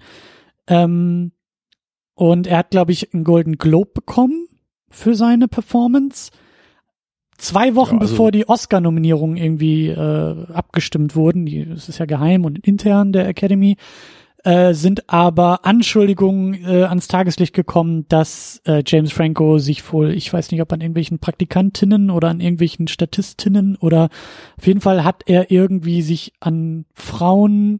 [0.66, 1.34] Ähm,
[2.16, 4.48] und er hat, glaube ich, einen Golden Globe bekommen
[4.90, 6.32] für seine Performance.
[7.38, 12.06] Zwei Wochen ja, also bevor die Oscar-Nominierungen irgendwie äh, abgestimmt wurden, die, das ist ja
[12.06, 13.78] geheim und intern der Academy,
[14.44, 20.32] äh, sind aber Anschuldigungen äh, ans Tageslicht gekommen, dass äh, James Franco sich wohl, ich
[20.32, 24.10] weiß nicht, ob an irgendwelchen Praktikantinnen oder an irgendwelchen Statistinnen oder
[24.58, 27.80] auf jeden Fall hat er irgendwie sich an Frauen,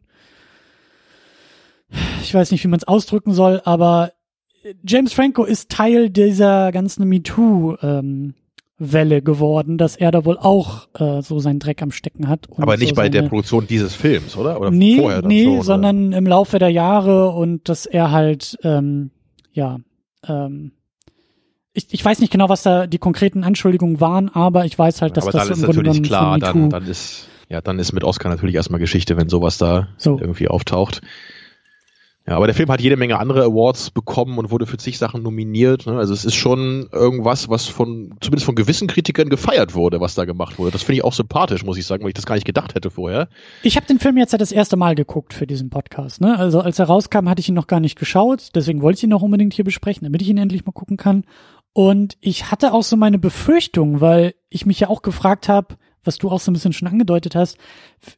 [2.22, 4.14] ich weiß nicht, wie man es ausdrücken soll, aber
[4.88, 8.34] James Franco ist Teil dieser ganzen MeToo ähm,
[8.78, 12.48] Welle geworden, dass er da wohl auch äh, so seinen Dreck am Stecken hat.
[12.58, 14.60] Aber nicht so bei der Produktion dieses Films, oder?
[14.60, 16.18] oder nee, vorher nee, schon, sondern oder?
[16.18, 19.12] im Laufe der Jahre und dass er halt, ähm,
[19.52, 19.78] ja,
[20.28, 20.72] ähm,
[21.74, 25.18] ich, ich weiß nicht genau, was da die konkreten Anschuldigungen waren, aber ich weiß halt,
[25.18, 27.94] dass aber das dann so im ist natürlich klar, dann, dann ist ja, dann ist
[27.94, 30.18] mit Oscar natürlich erstmal Geschichte, wenn sowas da so.
[30.20, 31.02] irgendwie auftaucht.
[32.26, 35.24] Ja, aber der Film hat jede Menge andere Awards bekommen und wurde für zig Sachen
[35.24, 35.86] nominiert.
[35.86, 35.98] Ne?
[35.98, 40.24] Also es ist schon irgendwas, was von, zumindest von gewissen Kritikern gefeiert wurde, was da
[40.24, 40.72] gemacht wurde.
[40.72, 42.92] Das finde ich auch sympathisch, muss ich sagen, weil ich das gar nicht gedacht hätte
[42.92, 43.28] vorher.
[43.62, 46.22] Ich habe den Film jetzt ja das erste Mal geguckt für diesen Podcast.
[46.22, 46.40] Ne?
[46.40, 48.52] Also als er rauskam, hatte ich ihn noch gar nicht geschaut.
[48.56, 51.26] Deswegen wollte ich ihn noch unbedingt hier besprechen, damit ich ihn endlich mal gucken kann.
[51.74, 56.18] Und ich hatte auch so meine Befürchtung, weil ich mich ja auch gefragt habe, was
[56.18, 57.58] du auch so ein bisschen schon angedeutet hast,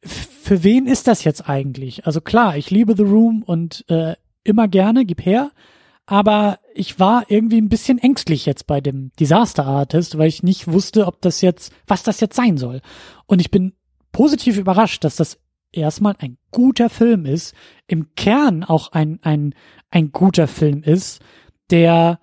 [0.03, 2.05] für wen ist das jetzt eigentlich?
[2.05, 5.51] Also klar, ich liebe The Room und äh, immer gerne, gib her,
[6.05, 10.67] aber ich war irgendwie ein bisschen ängstlich jetzt bei dem Disaster Artist, weil ich nicht
[10.67, 12.81] wusste, ob das jetzt, was das jetzt sein soll.
[13.25, 13.73] Und ich bin
[14.11, 15.39] positiv überrascht, dass das
[15.71, 17.55] erstmal ein guter Film ist,
[17.87, 19.55] im Kern auch ein, ein,
[19.89, 21.21] ein guter Film ist,
[21.69, 22.19] der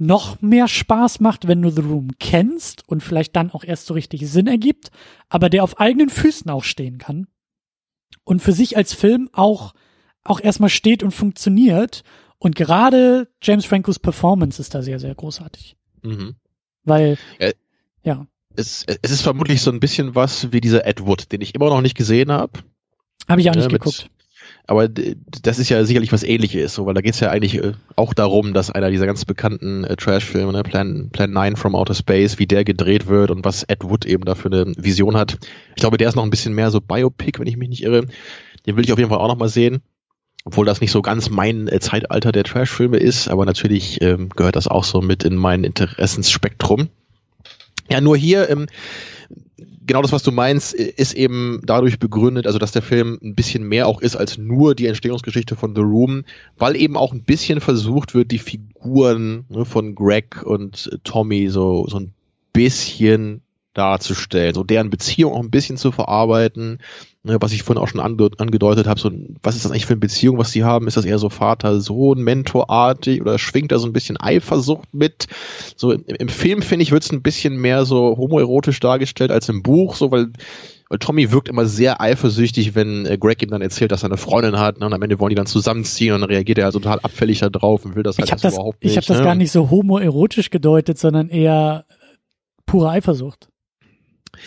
[0.00, 3.94] noch mehr Spaß macht, wenn du The Room kennst und vielleicht dann auch erst so
[3.94, 4.90] richtig Sinn ergibt,
[5.28, 7.26] aber der auf eigenen Füßen auch stehen kann
[8.24, 9.74] und für sich als Film auch
[10.22, 12.02] auch erstmal steht und funktioniert
[12.38, 15.76] und gerade James Francos Performance ist da sehr sehr großartig.
[16.02, 16.36] Mhm.
[16.82, 17.50] Weil ja,
[18.02, 18.26] ja.
[18.56, 21.68] Es, es ist vermutlich so ein bisschen was wie dieser Ed Wood, den ich immer
[21.68, 22.60] noch nicht gesehen habe.
[23.28, 24.10] Habe ich auch nicht ja, geguckt.
[24.66, 27.72] Aber das ist ja sicherlich was ähnliches, so, weil da geht es ja eigentlich äh,
[27.96, 31.94] auch darum, dass einer dieser ganz bekannten äh, Trash-Filme, ne, Plan, Plan 9 from Outer
[31.94, 35.38] Space, wie der gedreht wird und was Ed Wood eben dafür eine Vision hat.
[35.70, 38.06] Ich glaube, der ist noch ein bisschen mehr so Biopic, wenn ich mich nicht irre.
[38.66, 39.82] Den will ich auf jeden Fall auch noch mal sehen.
[40.44, 44.56] Obwohl das nicht so ganz mein äh, Zeitalter der Trash-Filme ist, aber natürlich ähm, gehört
[44.56, 46.88] das auch so mit in mein Interessensspektrum.
[47.90, 48.66] Ja, nur hier, ähm,
[49.90, 53.64] genau das, was du meinst, ist eben dadurch begründet, also dass der Film ein bisschen
[53.64, 56.22] mehr auch ist als nur die Entstehungsgeschichte von The Room,
[56.56, 61.88] weil eben auch ein bisschen versucht wird, die Figuren ne, von Greg und Tommy so,
[61.88, 62.12] so ein
[62.52, 63.42] bisschen
[63.74, 66.78] darzustellen, so deren Beziehung auch ein bisschen zu verarbeiten,
[67.22, 69.10] ne, was ich vorhin auch schon ange angedeutet habe, so
[69.42, 70.88] was ist das eigentlich für eine Beziehung, was die haben?
[70.88, 75.28] Ist das eher so Vater-Sohn, Mentorartig oder schwingt da so ein bisschen Eifersucht mit?
[75.76, 79.48] So im, im Film finde ich wird es ein bisschen mehr so homoerotisch dargestellt als
[79.48, 80.32] im Buch, so weil
[80.90, 84.16] weil Tommy wirkt immer sehr eifersüchtig, wenn äh, Greg ihm dann erzählt, dass er eine
[84.16, 84.80] Freundin hat.
[84.80, 84.86] Ne?
[84.86, 87.48] Und am Ende wollen die dann zusammenziehen und dann reagiert er also total abfällig da
[87.48, 88.90] drauf und will das halt ich hab das, überhaupt nicht.
[88.90, 89.22] Ich habe das ne?
[89.22, 91.84] gar nicht so homoerotisch gedeutet, sondern eher
[92.66, 93.49] pure Eifersucht.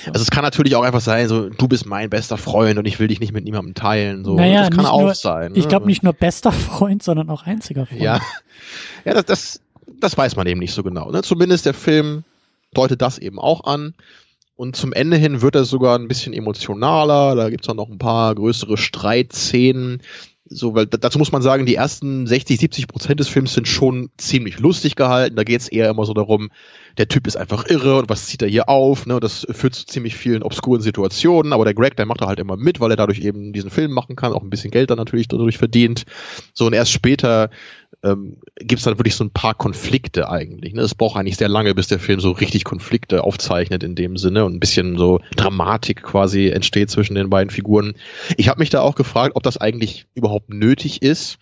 [0.07, 2.99] Also es kann natürlich auch einfach sein, so du bist mein bester Freund und ich
[2.99, 4.25] will dich nicht mit niemandem teilen.
[4.25, 5.53] So, naja, das kann auch nur, sein.
[5.53, 5.57] Ne?
[5.57, 8.01] Ich glaube nicht nur bester Freund, sondern auch einziger Freund.
[8.01, 8.19] Ja,
[9.05, 9.61] ja, das, das,
[9.99, 11.11] das weiß man eben nicht so genau.
[11.11, 11.21] Ne?
[11.21, 12.23] Zumindest der Film
[12.73, 13.93] deutet das eben auch an.
[14.55, 17.35] Und zum Ende hin wird er sogar ein bisschen emotionaler.
[17.35, 20.01] Da gibt's dann noch ein paar größere Streitszenen.
[20.45, 24.09] So, weil dazu muss man sagen, die ersten 60, 70 Prozent des Films sind schon
[24.17, 25.37] ziemlich lustig gehalten.
[25.37, 26.49] Da geht's eher immer so darum,
[26.97, 29.05] der Typ ist einfach irre und was zieht er hier auf?
[29.05, 29.21] Ne?
[29.21, 32.57] Das führt zu ziemlich vielen obskuren Situationen, aber der Greg, der macht da halt immer
[32.57, 35.29] mit, weil er dadurch eben diesen Film machen kann, auch ein bisschen Geld dann natürlich
[35.29, 36.03] dadurch verdient.
[36.53, 37.49] So, und erst später
[38.03, 40.73] ähm, gibt es dann wirklich so ein paar Konflikte eigentlich.
[40.73, 40.81] Ne?
[40.81, 44.45] Es braucht eigentlich sehr lange, bis der Film so richtig Konflikte aufzeichnet in dem Sinne
[44.45, 47.93] und ein bisschen so Dramatik quasi entsteht zwischen den beiden Figuren.
[48.37, 51.37] Ich habe mich da auch gefragt, ob das eigentlich überhaupt nötig ist.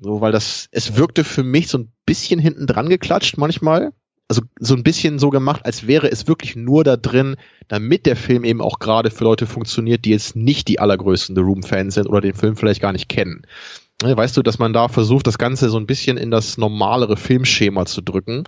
[0.00, 3.92] So, weil das, es wirkte für mich so ein bisschen hinten dran geklatscht manchmal.
[4.28, 7.36] also so ein bisschen so gemacht, als wäre es wirklich nur da drin,
[7.68, 11.42] damit der Film eben auch gerade für Leute funktioniert, die jetzt nicht die allergrößten The
[11.42, 13.42] Room-Fans sind oder den Film vielleicht gar nicht kennen.
[14.02, 17.16] Ne, weißt du, dass man da versucht, das Ganze so ein bisschen in das normalere
[17.16, 18.44] Filmschema zu drücken.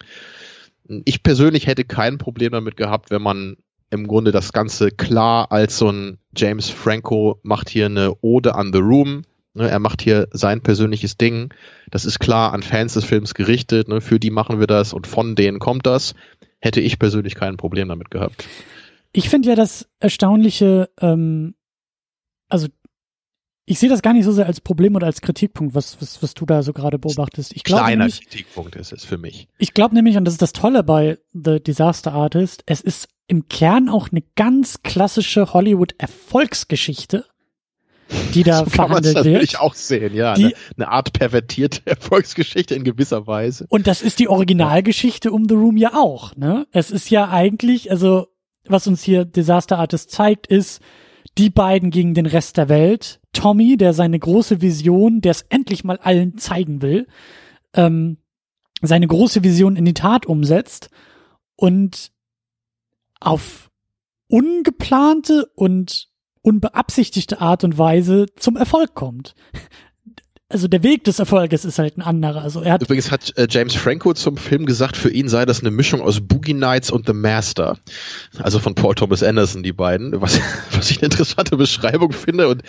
[1.04, 3.56] Ich persönlich hätte kein Problem damit gehabt, wenn man
[3.90, 8.72] im Grunde das Ganze klar als so ein James Franco macht hier eine Ode an
[8.72, 9.22] The Room.
[9.54, 11.54] Ne, er macht hier sein persönliches Ding.
[11.90, 13.86] Das ist klar an Fans des Films gerichtet.
[13.88, 16.14] Ne, für die machen wir das und von denen kommt das.
[16.58, 18.48] Hätte ich persönlich kein Problem damit gehabt.
[19.12, 21.54] Ich finde ja das Erstaunliche, ähm,
[22.48, 22.66] also
[23.66, 26.34] ich sehe das gar nicht so sehr als Problem oder als Kritikpunkt, was, was, was
[26.34, 27.52] du da so gerade beobachtest.
[27.56, 29.48] Ich glaube Kleiner nämlich, Kritikpunkt ist es für mich.
[29.58, 33.48] ich glaube nämlich, und das ist das Tolle bei The Disaster Artist, es ist im
[33.48, 37.24] Kern auch eine ganz klassische Hollywood-Erfolgsgeschichte,
[38.34, 39.60] die da so kann verhandelt natürlich wird.
[39.60, 40.34] auch sehen, ja.
[40.34, 43.66] Die- eine, eine Art pervertierte Erfolgsgeschichte in gewisser Weise.
[43.70, 46.66] Und das ist die Originalgeschichte um The Room ja auch, ne?
[46.72, 48.28] Es ist ja eigentlich, also,
[48.66, 50.80] was uns hier Disaster Artist zeigt, ist,
[51.38, 53.20] die beiden gegen den Rest der Welt.
[53.32, 57.06] Tommy, der seine große Vision, der es endlich mal allen zeigen will,
[57.74, 58.18] ähm,
[58.80, 60.90] seine große Vision in die Tat umsetzt
[61.56, 62.12] und
[63.20, 63.70] auf
[64.28, 66.08] ungeplante und
[66.42, 69.34] unbeabsichtigte Art und Weise zum Erfolg kommt.
[70.50, 72.42] Also der Weg des Erfolges ist halt ein anderer.
[72.42, 75.60] Also er hat Übrigens hat äh, James Franco zum Film gesagt, für ihn sei das
[75.60, 77.78] eine Mischung aus Boogie Nights und The Master.
[78.38, 80.20] Also von Paul Thomas Anderson, die beiden.
[80.20, 80.38] Was,
[80.72, 82.62] was ich eine interessante Beschreibung finde und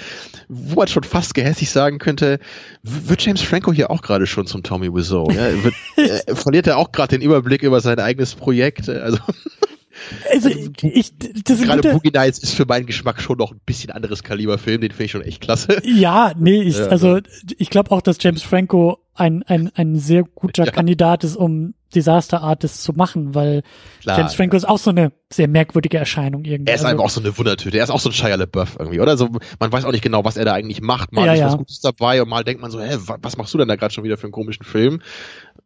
[0.48, 2.40] wo man schon fast gehässig sagen könnte,
[2.82, 5.30] wird James Franco hier auch gerade schon zum Tommy Wiseau?
[5.32, 5.64] Ja?
[5.64, 8.88] Wird, äh, verliert er auch gerade den Überblick über sein eigenes Projekt?
[8.88, 9.20] Also
[10.32, 13.92] Also ich, das gerade guter, Boogie Nights ist für meinen Geschmack schon noch ein bisschen
[13.92, 15.82] anderes Kaliber Film, den finde ich schon echt klasse.
[15.84, 17.20] ja, nee, ich, also
[17.58, 20.72] ich glaube auch, dass James Franco ein, ein, ein sehr guter Ja.
[20.72, 23.64] Kandidat ist, um Disaster Artist zu machen, weil
[24.02, 26.70] Klar, James Franco ist auch so eine sehr merkwürdige Erscheinung irgendwie.
[26.72, 27.78] Er ist also, einfach auch so eine Wundertüte.
[27.78, 29.18] Er ist auch so ein Shia LaBeouf irgendwie, oder?
[29.18, 29.30] So,
[29.60, 31.14] man weiß auch nicht genau, was er da eigentlich macht.
[31.14, 31.48] Mal Ja, ist ja.
[31.48, 33.76] was Gutes dabei und mal denkt man so, hä, wa- was machst du denn da
[33.76, 35.02] gerade schon wieder für einen komischen Film?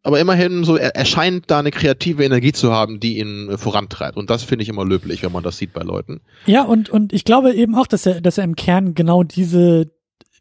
[0.02, 3.58] Aber immerhin, so, er, er scheint da eine kreative Energie zu haben, die ihn äh,
[3.58, 4.16] vorantreibt.
[4.18, 6.22] Und das finde ich immer löblich, wenn man das sieht bei Leuten.
[6.46, 9.92] Ja, und, und ich glaube eben auch, dass er, dass er im Kern genau diese,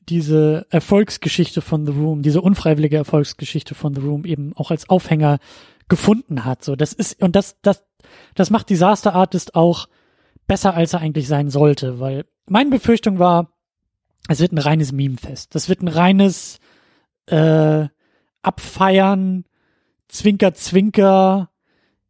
[0.08, 5.38] diese Erfolgsgeschichte von The Room, diese unfreiwillige Erfolgsgeschichte von The Room eben auch als Aufhänger
[5.88, 6.64] gefunden hat.
[6.64, 7.84] So, das ist, und das, das,
[8.34, 9.88] das macht Disaster Artist auch
[10.46, 13.52] besser, als er eigentlich sein sollte, weil meine Befürchtung war,
[14.28, 15.54] es wird ein reines Memefest.
[15.54, 16.58] Das wird ein reines,
[17.26, 17.88] äh,
[18.42, 19.44] Abfeiern,
[20.08, 21.50] Zwinker, Zwinker,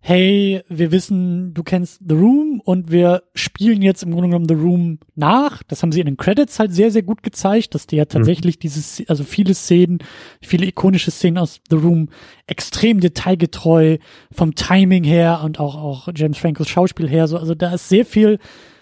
[0.01, 4.55] hey, wir wissen, du kennst The Room und wir spielen jetzt im Grunde genommen The
[4.55, 5.63] Room nach.
[5.65, 8.59] Das haben sie in den Credits halt sehr, sehr gut gezeigt, dass die ja tatsächlich
[8.59, 9.99] dieses, also viele Szenen,
[10.41, 12.09] viele ikonische Szenen aus The Room
[12.47, 13.99] extrem detailgetreu
[14.31, 18.07] vom Timing her und auch, auch James Francos Schauspiel her, so, also da ist sehr
[18.07, 18.39] viel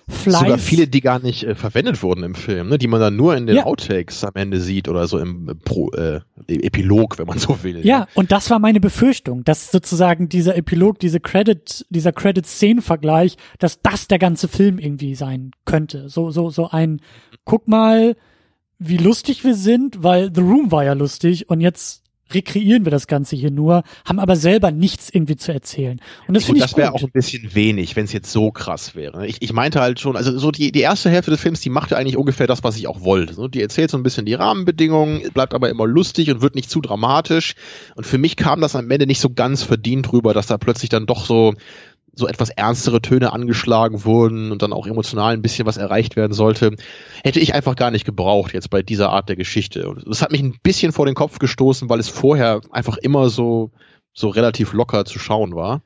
[0.08, 0.40] Fleiß.
[0.40, 2.78] Sogar viele, die gar nicht äh, verwendet wurden im Film, ne?
[2.78, 3.64] die man dann nur in den Ja.
[3.64, 7.84] Outtakes am Ende sieht oder so im äh, Pro, äh, Epilog, wenn man so will.
[7.84, 13.80] Ja, und das war meine Befürchtung, dass sozusagen dieser Epilog, diese Credit, dieser Credit-Szenen-Vergleich, dass
[13.82, 16.08] das der ganze Film irgendwie sein könnte.
[16.08, 17.00] So, so, so ein,
[17.44, 18.14] guck mal,
[18.78, 23.06] wie lustig wir sind, weil The Room war ja lustig und jetzt rekreieren wir das
[23.06, 26.00] Ganze hier nur, haben aber selber nichts irgendwie zu erzählen.
[26.26, 28.94] Und das finde ich das wäre auch ein bisschen wenig, wenn es jetzt so krass
[28.94, 29.26] wäre.
[29.26, 31.90] Ich, ich meinte halt schon, also so die, die erste Hälfte des Films, die macht
[31.90, 33.34] ja eigentlich ungefähr das, was ich auch wollte.
[33.34, 36.70] So, Die erzählt so ein bisschen die Rahmenbedingungen, bleibt aber immer lustig und wird nicht
[36.70, 37.54] zu dramatisch.
[37.94, 40.90] Und für mich kam das am Ende nicht so ganz verdient rüber, dass da plötzlich
[40.90, 41.54] dann doch so
[42.16, 46.32] so etwas ernstere Töne angeschlagen wurden und dann auch emotional ein bisschen was erreicht werden
[46.32, 46.74] sollte,
[47.22, 49.88] hätte ich einfach gar nicht gebraucht jetzt bei dieser Art der Geschichte.
[49.88, 53.28] Und das hat mich ein bisschen vor den Kopf gestoßen, weil es vorher einfach immer
[53.28, 53.70] so
[54.14, 55.82] so relativ locker zu schauen war.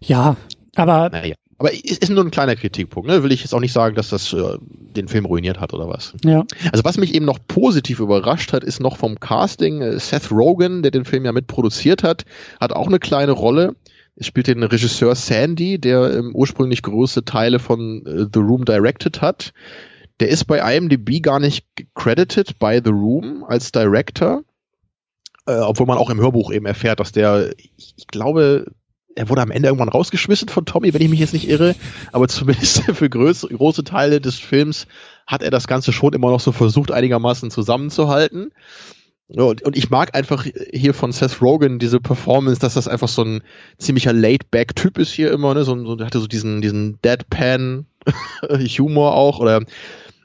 [0.00, 0.36] Ja,
[0.76, 1.34] aber Naja.
[1.58, 3.22] Aber es ist nur ein kleiner Kritikpunkt, ne?
[3.22, 6.12] Will ich jetzt auch nicht sagen, dass das äh, den Film ruiniert hat oder was.
[6.24, 6.42] ja,
[6.72, 9.80] Also was mich eben noch positiv überrascht hat, ist noch vom Casting.
[9.80, 12.24] äh, Seth Rogen, der den Film ja mitproduziert hat,
[12.60, 13.76] hat auch eine kleine Rolle.
[14.14, 19.22] Es spielt den Regisseur Sandy, der ähm, ursprünglich große Teile von äh, The Room directed
[19.22, 19.52] hat.
[20.20, 24.42] Der ist bei IMDb gar nicht credited bei The Room als Director,
[25.46, 28.66] äh, obwohl man auch im Hörbuch eben erfährt, dass der, ich, ich glaube,
[29.14, 31.74] er wurde am Ende irgendwann rausgeschmissen von Tommy, wenn ich mich jetzt nicht irre,
[32.12, 34.86] aber zumindest für große, große Teile des Films
[35.26, 38.52] hat er das Ganze schon immer noch so versucht, einigermaßen zusammenzuhalten.
[39.34, 43.24] Und, und ich mag einfach hier von Seth Rogen diese Performance, dass das einfach so
[43.24, 43.42] ein
[43.78, 45.64] ziemlicher Laid-Back-Typ ist hier immer, ne?
[45.64, 49.62] So, so, der hatte so diesen, diesen Deadpan-Humor auch, oder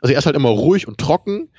[0.01, 1.49] also er ist halt immer ruhig und trocken,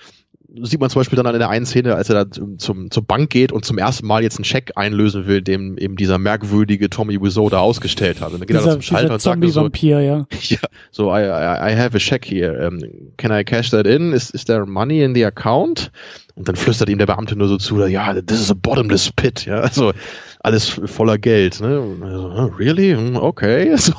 [0.62, 3.30] sieht man zum Beispiel dann in der einen Szene, als er da zum, zur Bank
[3.30, 7.20] geht und zum ersten Mal jetzt einen Scheck einlösen will, den eben dieser merkwürdige Tommy
[7.20, 8.32] Wiseau da ausgestellt hat.
[8.32, 10.00] Und dann geht dieser, er da zum Schalter und sagt so, ja.
[10.40, 10.58] ja,
[10.90, 12.68] so I, I, I have a check here.
[12.68, 12.80] Um,
[13.16, 14.12] can I cash that in?
[14.12, 15.90] Is, is there money in the account?
[16.34, 19.44] Und dann flüstert ihm der Beamte nur so zu, ja, this is a bottomless pit,
[19.46, 19.92] ja, also
[20.40, 21.96] alles voller Geld, ne?
[22.00, 22.28] Also,
[22.58, 22.92] really?
[22.92, 23.76] Hm, okay.
[23.78, 23.94] So.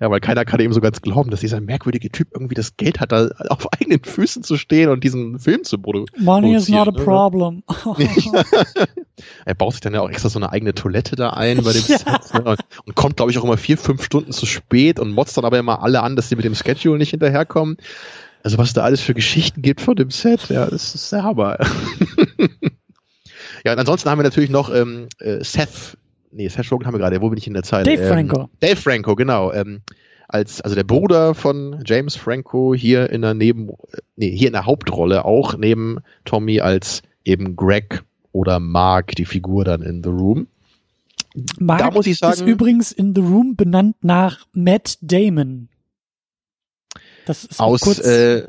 [0.00, 3.00] Ja, weil keiner kann eben so ganz glauben, dass dieser merkwürdige Typ irgendwie das Geld
[3.00, 6.24] hat, da auf eigenen Füßen zu stehen und diesen Film zu produzieren.
[6.24, 7.04] Money is not a ne?
[7.04, 7.62] problem.
[9.44, 11.84] er baut sich dann ja auch extra so eine eigene Toilette da ein bei dem
[11.86, 11.98] ja.
[11.98, 12.44] Set ne?
[12.44, 15.44] und, und, kommt, glaube ich, auch immer vier, fünf Stunden zu spät und motzt dann
[15.44, 17.76] aber immer alle an, dass sie mit dem Schedule nicht hinterherkommen.
[18.42, 21.58] Also was da alles für Geschichten gibt von dem Set, ja, das ist der Hammer.
[23.64, 25.96] ja, und ansonsten haben wir natürlich noch ähm, äh, Seth
[26.32, 27.86] nee, Seth Rogen haben wir gerade, wo bin ich in der Zeit?
[27.86, 28.50] Dave ähm, Franco.
[28.60, 29.52] Dave Franco, genau.
[29.52, 29.82] Ähm,
[30.28, 33.70] als, also der Bruder von James Franco hier in der Neben,
[34.16, 38.02] nee, hier in der Hauptrolle auch neben Tommy als eben Greg
[38.32, 40.46] oder Mark, die Figur dann in The Room.
[41.58, 45.68] Mark da muss ich sagen, ist übrigens in The Room benannt nach Matt Damon.
[47.26, 48.48] Das ist aus kurz äh,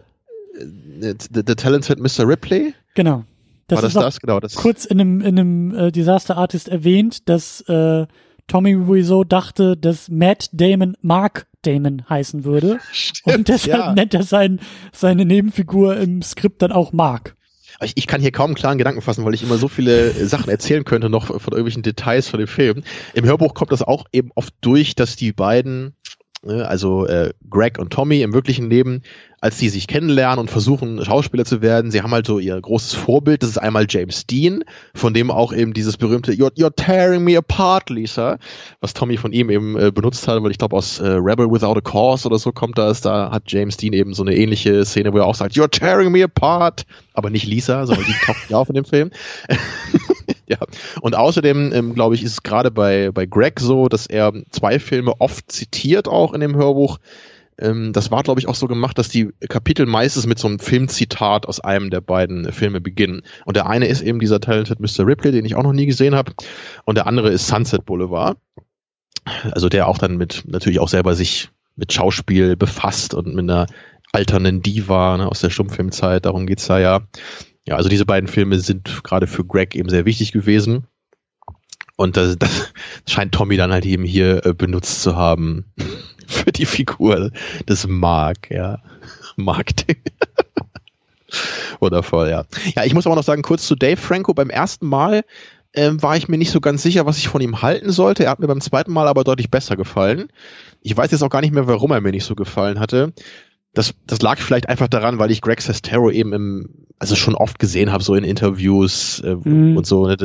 [0.53, 2.27] the, the Talented Mr.
[2.27, 2.73] Ripley.
[2.95, 3.25] Genau.
[3.68, 4.20] Das war das das?
[4.20, 4.39] Genau.
[4.39, 8.05] Das kurz in einem, in einem äh, Disaster Artist erwähnt, dass äh,
[8.47, 12.80] Tommy Wiseau dachte, dass Matt Damon Mark Damon heißen würde.
[12.91, 13.93] Stimmt, und deshalb ja.
[13.93, 14.59] nennt er sein,
[14.91, 17.36] seine Nebenfigur im Skript dann auch Mark.
[17.82, 20.49] Ich, ich kann hier kaum einen klaren Gedanken fassen, weil ich immer so viele Sachen
[20.49, 22.84] erzählen könnte, noch von irgendwelchen Details von dem Film.
[23.14, 25.95] Im Hörbuch kommt das auch eben oft durch, dass die beiden?
[26.46, 29.02] Also äh, Greg und Tommy im wirklichen Leben,
[29.39, 32.94] als die sich kennenlernen und versuchen, Schauspieler zu werden, sie haben halt so ihr großes
[32.94, 34.64] Vorbild, das ist einmal James Dean,
[34.94, 38.38] von dem auch eben dieses berühmte You're, you're tearing me apart, Lisa,
[38.80, 41.78] was Tommy von ihm eben äh, benutzt hat, weil ich glaube aus äh, Rebel Without
[41.78, 45.14] a Cause oder so kommt das, da hat James Dean eben so eine ähnliche Szene,
[45.14, 48.58] wo er auch sagt, You're tearing me apart, aber nicht Lisa, sondern die taucht ja
[48.58, 49.12] auf in dem Film.
[50.50, 50.58] Ja,
[51.02, 54.78] und außerdem, ähm, glaube ich, ist es gerade bei, bei Greg so, dass er zwei
[54.78, 57.00] Filme oft zitiert auch in dem Hörbuch.
[57.58, 60.60] Ähm, das war, glaube ich, auch so gemacht, dass die Kapitel meistens mit so einem
[60.60, 63.22] Filmzitat aus einem der beiden Filme beginnen.
[63.46, 65.08] Und der eine ist eben dieser Talented Mr.
[65.08, 66.34] Ripley, den ich auch noch nie gesehen habe.
[66.86, 68.38] Und der andere ist Sunset Boulevard.
[69.52, 73.68] Also der auch dann mit, natürlich auch selber sich mit Schauspiel befasst und mit einer
[74.12, 77.02] alternden Diva ne, aus der Stummfilmzeit, darum geht's da ja.
[77.66, 80.88] Ja, also diese beiden Filme sind gerade für Greg eben sehr wichtig gewesen.
[81.95, 82.74] Und das, das
[83.07, 85.66] scheint Tommy dann halt eben hier äh, benutzt zu haben
[86.28, 87.32] für die Figur
[87.68, 88.82] des Mark, ja.
[89.36, 89.97] Marketing.
[91.80, 92.45] Wundervoll, ja.
[92.76, 94.34] Ja, ich muss aber noch sagen, kurz zu Dave Franco.
[94.34, 95.24] Beim ersten Mal
[95.74, 98.26] ähm, war ich mir nicht so ganz sicher, was ich von ihm halten sollte.
[98.26, 100.30] Er hat mir beim zweiten Mal aber deutlich besser gefallen.
[100.82, 103.14] Ich weiß jetzt auch gar nicht mehr, warum er mir nicht so gefallen hatte
[103.74, 106.69] das, das lag vielleicht einfach daran, weil ich Greg Sestero eben im,
[106.99, 109.78] also schon oft gesehen habe, so in Interviews äh, mhm.
[109.78, 110.07] und so.
[110.07, 110.17] Ne?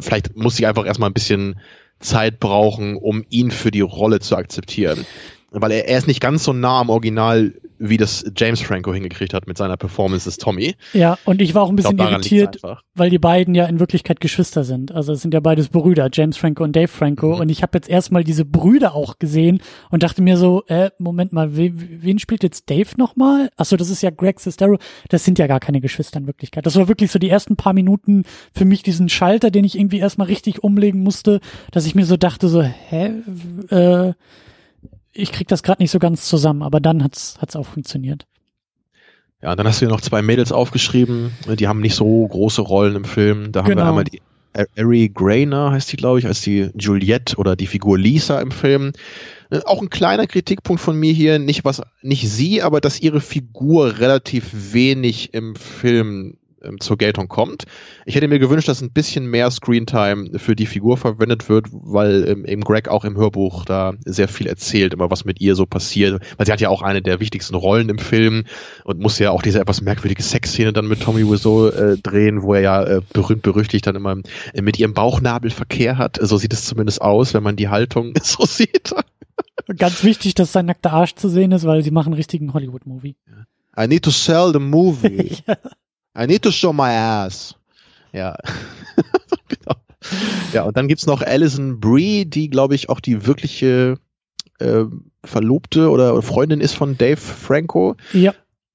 [0.00, 1.58] Vielleicht musste ich einfach erstmal ein bisschen
[1.98, 5.06] Zeit brauchen, um ihn für die Rolle zu akzeptieren.
[5.54, 9.34] Weil er, er ist nicht ganz so nah am Original wie das James Franco hingekriegt
[9.34, 10.74] hat mit seiner Performance des Tommy.
[10.92, 12.60] Ja, und ich war auch ein bisschen glaub, irritiert,
[12.94, 14.92] weil die beiden ja in Wirklichkeit Geschwister sind.
[14.92, 17.34] Also es sind ja beides Brüder, James Franco und Dave Franco.
[17.34, 17.40] Mhm.
[17.40, 21.32] Und ich habe jetzt erstmal diese Brüder auch gesehen und dachte mir so, äh, Moment
[21.32, 23.50] mal, wen, wen spielt jetzt Dave nochmal?
[23.56, 24.78] Achso, das ist ja Greg Sestero.
[25.08, 26.66] Das sind ja gar keine Geschwister in Wirklichkeit.
[26.66, 28.24] Das war wirklich so die ersten paar Minuten
[28.54, 31.40] für mich diesen Schalter, den ich irgendwie erstmal richtig umlegen musste,
[31.72, 33.12] dass ich mir so dachte, so, hä,
[33.70, 34.12] äh,
[35.14, 38.26] ich krieg das gerade nicht so ganz zusammen, aber dann hat's hat's auch funktioniert.
[39.42, 42.96] Ja, dann hast du ja noch zwei Mädels aufgeschrieben, die haben nicht so große Rollen
[42.96, 43.52] im Film.
[43.52, 43.82] Da haben genau.
[43.82, 44.22] wir einmal die
[44.54, 48.92] Ari Grainer heißt die, glaube ich, als die Juliette oder die Figur Lisa im Film.
[49.50, 53.20] Äh, auch ein kleiner Kritikpunkt von mir hier, nicht was, nicht sie, aber dass ihre
[53.20, 57.64] Figur relativ wenig im Film ähm, zur Geltung kommt.
[58.06, 62.28] Ich hätte mir gewünscht, dass ein bisschen mehr Screentime für die Figur verwendet wird, weil
[62.28, 65.66] ähm, eben Greg auch im Hörbuch da sehr viel erzählt, immer was mit ihr so
[65.66, 66.22] passiert.
[66.36, 68.44] Weil sie hat ja auch eine der wichtigsten Rollen im Film
[68.84, 72.54] und muss ja auch diese etwas merkwürdige Sexszene dann mit Tommy Wiseau äh, drehen, wo
[72.54, 74.16] er ja äh, berühmt berüchtigt dann immer
[74.52, 76.18] äh, mit ihrem Bauchnabel Verkehr hat.
[76.20, 78.94] So sieht es zumindest aus, wenn man die Haltung so sieht.
[79.78, 83.16] Ganz wichtig, dass sein nackter Arsch zu sehen ist, weil sie machen einen richtigen Hollywood-Movie.
[83.76, 85.38] I need to sell the movie.
[85.46, 85.56] ja.
[86.16, 87.54] I need to show my ass.
[88.12, 88.36] Ja.
[89.48, 89.76] genau.
[90.52, 93.98] Ja, und dann gibt's noch Alison Brie, die, glaube ich, auch die wirkliche
[94.60, 94.84] äh,
[95.24, 97.96] Verlobte oder Freundin ist von Dave Franco.
[98.12, 98.34] Ja.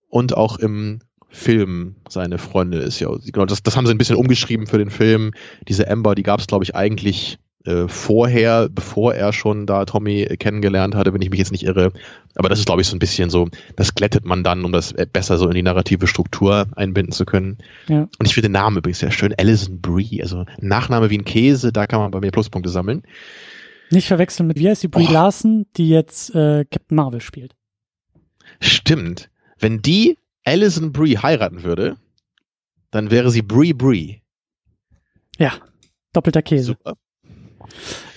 [0.10, 3.10] Und auch im Film seine Freundin ist ja.
[3.32, 5.32] Genau, das, das haben sie ein bisschen umgeschrieben für den Film.
[5.68, 10.96] Diese Amber, die gab's, glaube ich, eigentlich äh, vorher, bevor er schon da Tommy kennengelernt
[10.96, 11.92] hatte, wenn ich mich jetzt nicht irre.
[12.36, 14.94] Aber das ist, glaube ich, so ein bisschen so, das glättet man dann, um das
[15.12, 17.58] besser so in die narrative Struktur einbinden zu können.
[17.88, 18.08] Ja.
[18.18, 21.74] Und ich finde den Namen übrigens sehr schön, Alison Brie, also Nachname wie ein Käse,
[21.74, 23.04] da kann man bei mir Pluspunkte sammeln.
[23.92, 25.12] Nicht verwechseln mit, wie heißt die Brie oh.
[25.12, 27.56] Larson, die jetzt äh, Captain Marvel spielt.
[28.62, 29.30] Stimmt.
[29.58, 31.98] Wenn die Alison Brie heiraten würde,
[32.92, 34.22] dann wäre sie Brie Brie.
[35.38, 35.54] Ja,
[36.14, 36.78] doppelter Käse.
[36.78, 36.96] Super.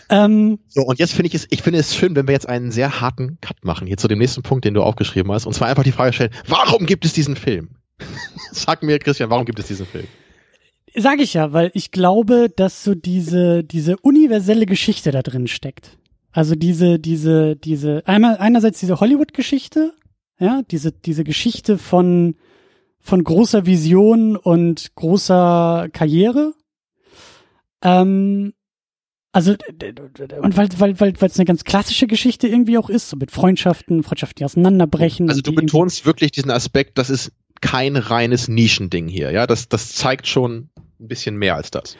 [0.09, 2.71] Ähm, so, und jetzt finde ich es, ich finde es schön, wenn wir jetzt einen
[2.71, 5.69] sehr harten Cut machen, hier zu dem nächsten Punkt, den du aufgeschrieben hast, und zwar
[5.69, 7.71] einfach die Frage stellen, warum gibt es diesen Film?
[8.53, 10.07] Sag mir, Christian, warum gibt es diesen Film?
[10.95, 15.97] Sag ich ja, weil ich glaube, dass so diese, diese universelle Geschichte da drin steckt.
[16.33, 19.95] Also diese, diese, diese, einmal, einerseits diese Hollywood-Geschichte,
[20.39, 22.37] ja, diese, diese Geschichte von,
[22.99, 26.53] von großer Vision und großer Karriere.
[27.83, 28.53] Ähm,
[29.33, 33.17] also und weil weil weil weil es eine ganz klassische Geschichte irgendwie auch ist, so
[33.17, 35.29] mit Freundschaften, Freundschaften, die auseinanderbrechen.
[35.31, 39.93] Also du betonst wirklich diesen Aspekt, das ist kein reines Nischending hier, ja, das das
[39.93, 40.69] zeigt schon
[41.01, 41.97] ein bisschen mehr als das.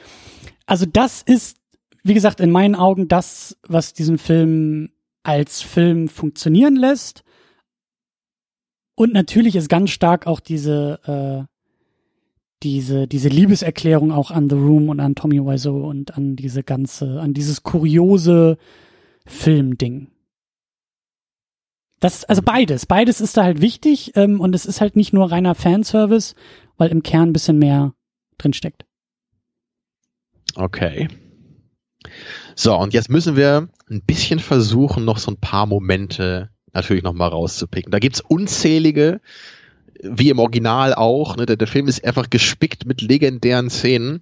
[0.67, 1.57] Also das ist
[2.03, 4.89] wie gesagt in meinen Augen das, was diesen Film
[5.23, 7.23] als Film funktionieren lässt.
[8.95, 11.52] Und natürlich ist ganz stark auch diese äh,
[12.63, 17.19] diese, diese Liebeserklärung auch an The Room und an Tommy Wiseau und an diese ganze,
[17.19, 18.57] an dieses kuriose
[19.25, 20.07] Filmding.
[21.99, 22.85] Das, also beides.
[22.85, 26.35] Beides ist da halt wichtig ähm, und es ist halt nicht nur reiner Fanservice,
[26.77, 27.93] weil im Kern ein bisschen mehr
[28.37, 28.85] drinsteckt.
[30.55, 31.07] Okay.
[32.55, 37.29] So, und jetzt müssen wir ein bisschen versuchen, noch so ein paar Momente natürlich nochmal
[37.29, 37.91] rauszupicken.
[37.91, 39.21] Da gibt's unzählige,
[40.03, 41.37] wie im Original auch.
[41.37, 41.45] Ne?
[41.45, 44.21] Der, der Film ist einfach gespickt mit legendären Szenen.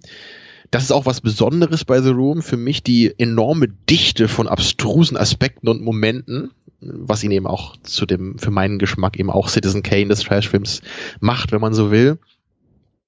[0.70, 2.42] Das ist auch was Besonderes bei The Room.
[2.42, 8.06] Für mich die enorme Dichte von abstrusen Aspekten und Momenten, was ihn eben auch zu
[8.06, 10.80] dem, für meinen Geschmack eben auch Citizen Kane des Trashfilms
[11.20, 12.18] macht, wenn man so will.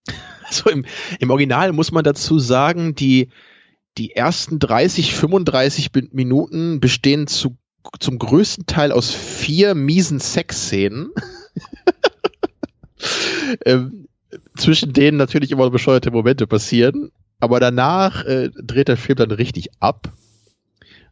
[0.47, 0.85] Also im,
[1.20, 3.31] im Original muss man dazu sagen, die,
[3.97, 7.57] die ersten 30, 35 Minuten bestehen zu,
[7.99, 11.12] zum größten Teil aus vier miesen Sexszenen.
[13.65, 14.07] ähm,
[14.57, 19.71] zwischen denen natürlich immer bescheuerte Momente passieren, aber danach äh, dreht der Film dann richtig
[19.81, 20.13] ab.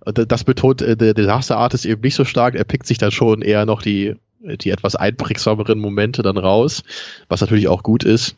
[0.05, 2.55] Und das betont äh, der Disaster Artist eben nicht so stark.
[2.55, 6.82] Er pickt sich dann schon eher noch die, die etwas einprägsameren Momente dann raus,
[7.28, 8.36] was natürlich auch gut ist.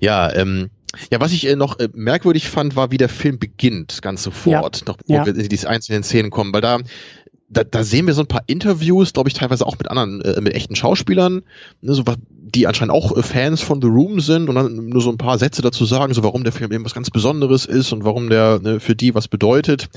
[0.00, 0.70] Ja, ähm,
[1.10, 4.80] ja, was ich äh, noch äh, merkwürdig fand, war, wie der Film beginnt, ganz sofort,
[4.80, 4.82] ja.
[4.86, 5.26] noch bevor ja.
[5.26, 6.78] wir in diese einzelnen Szenen kommen, weil da
[7.48, 10.40] da, da sehen wir so ein paar Interviews, glaube ich, teilweise auch mit anderen, äh,
[10.40, 11.42] mit echten Schauspielern,
[11.80, 15.10] ne, so, die anscheinend auch äh, Fans von The Room sind und dann nur so
[15.10, 18.04] ein paar Sätze dazu sagen, so warum der Film eben was ganz Besonderes ist und
[18.04, 19.88] warum der ne, für die was bedeutet.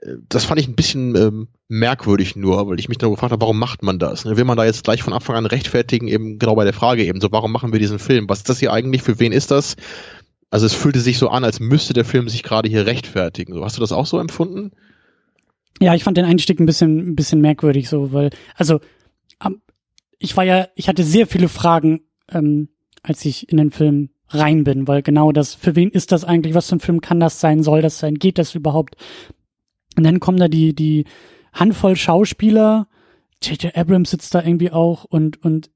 [0.00, 3.40] Äh, das fand ich ein bisschen ähm, merkwürdig nur, weil ich mich dann gefragt habe,
[3.40, 4.24] warum macht man das?
[4.24, 4.36] Ne?
[4.36, 7.20] Will man da jetzt gleich von Anfang an rechtfertigen, eben genau bei der Frage eben
[7.20, 8.28] so, warum machen wir diesen Film?
[8.28, 9.02] Was ist das hier eigentlich?
[9.02, 9.76] Für wen ist das?
[10.50, 13.54] Also es fühlte sich so an, als müsste der Film sich gerade hier rechtfertigen.
[13.54, 14.72] So, hast du das auch so empfunden?
[15.80, 18.80] Ja, ich fand den Einstieg ein bisschen, ein bisschen merkwürdig so, weil, also,
[20.18, 22.00] ich war ja, ich hatte sehr viele Fragen,
[22.30, 22.68] ähm,
[23.02, 26.54] als ich in den Film rein bin, weil genau das, für wen ist das eigentlich,
[26.54, 28.96] was für ein Film kann das sein, soll das sein, geht das überhaupt?
[29.96, 31.04] Und dann kommen da die, die
[31.52, 32.88] Handvoll Schauspieler,
[33.42, 33.76] J.J.
[33.76, 35.70] Abrams sitzt da irgendwie auch und, und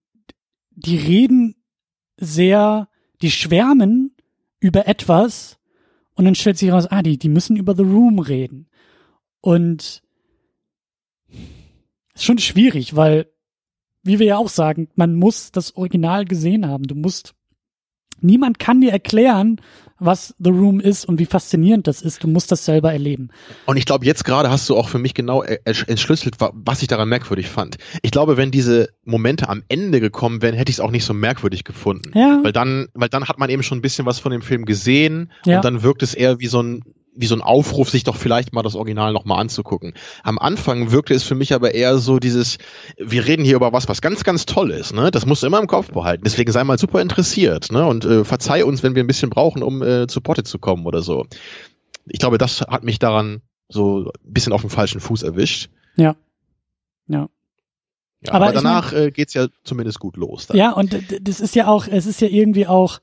[0.70, 1.56] die reden
[2.16, 2.88] sehr,
[3.22, 4.16] die schwärmen
[4.58, 5.58] über etwas
[6.14, 8.66] und dann stellt sich raus, ah, die, die müssen über The Room reden.
[9.40, 10.02] Und
[12.14, 13.26] ist schon schwierig, weil,
[14.02, 16.84] wie wir ja auch sagen, man muss das Original gesehen haben.
[16.84, 17.34] Du musst,
[18.20, 19.60] niemand kann dir erklären,
[20.00, 22.24] was The Room ist und wie faszinierend das ist.
[22.24, 23.28] Du musst das selber erleben.
[23.66, 27.08] Und ich glaube, jetzt gerade hast du auch für mich genau entschlüsselt, was ich daran
[27.08, 27.76] merkwürdig fand.
[28.02, 31.14] Ich glaube, wenn diese Momente am Ende gekommen wären, hätte ich es auch nicht so
[31.14, 32.18] merkwürdig gefunden.
[32.18, 32.40] Ja.
[32.42, 35.30] Weil dann, weil dann hat man eben schon ein bisschen was von dem Film gesehen
[35.44, 35.56] ja.
[35.56, 36.82] und dann wirkt es eher wie so ein
[37.20, 39.94] wie so ein Aufruf, sich doch vielleicht mal das Original nochmal anzugucken.
[40.22, 42.58] Am Anfang wirkte es für mich aber eher so dieses,
[42.96, 45.10] wir reden hier über was, was ganz, ganz toll ist, ne?
[45.10, 46.24] Das musst du immer im Kopf behalten.
[46.24, 47.86] Deswegen sei mal super interessiert, ne?
[47.86, 50.86] Und äh, verzeih uns, wenn wir ein bisschen brauchen, um äh, zu Potte zu kommen
[50.86, 51.26] oder so.
[52.06, 55.70] Ich glaube, das hat mich daran so ein bisschen auf dem falschen Fuß erwischt.
[55.96, 56.16] Ja.
[57.06, 57.28] Ja.
[58.22, 60.46] Ja, aber, aber danach mein, äh, geht's ja zumindest gut los.
[60.46, 60.56] Dann.
[60.56, 63.00] Ja, und das ist ja auch, es ist ja irgendwie auch,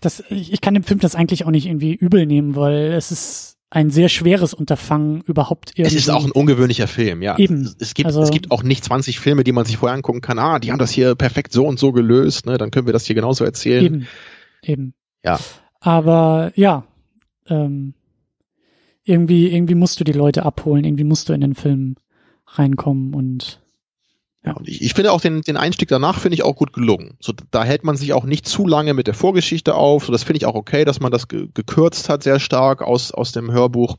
[0.00, 3.56] das, ich kann dem Film das eigentlich auch nicht irgendwie übel nehmen, weil es ist
[3.70, 5.96] ein sehr schweres Unterfangen überhaupt irgendwie.
[5.96, 7.36] Es ist auch ein ungewöhnlicher Film, ja.
[7.38, 7.74] Eben.
[7.78, 10.38] Es gibt, also, es gibt auch nicht 20 Filme, die man sich vorher angucken kann.
[10.38, 12.56] Ah, die haben das hier perfekt so und so gelöst, ne?
[12.56, 13.84] Dann können wir das hier genauso erzählen.
[13.84, 14.06] Eben.
[14.62, 14.94] Eben.
[15.22, 15.38] Ja.
[15.80, 16.84] Aber ja,
[17.48, 17.94] ähm,
[19.04, 21.96] irgendwie, irgendwie musst du die Leute abholen, irgendwie musst du in den Film
[22.46, 23.60] reinkommen und
[24.44, 27.16] ja, und ich, ich finde auch den, den Einstieg danach finde ich auch gut gelungen.
[27.20, 30.06] So, da hält man sich auch nicht zu lange mit der Vorgeschichte auf.
[30.06, 33.10] So, das finde ich auch okay, dass man das ge gekürzt hat sehr stark aus,
[33.12, 33.96] aus dem Hörbuch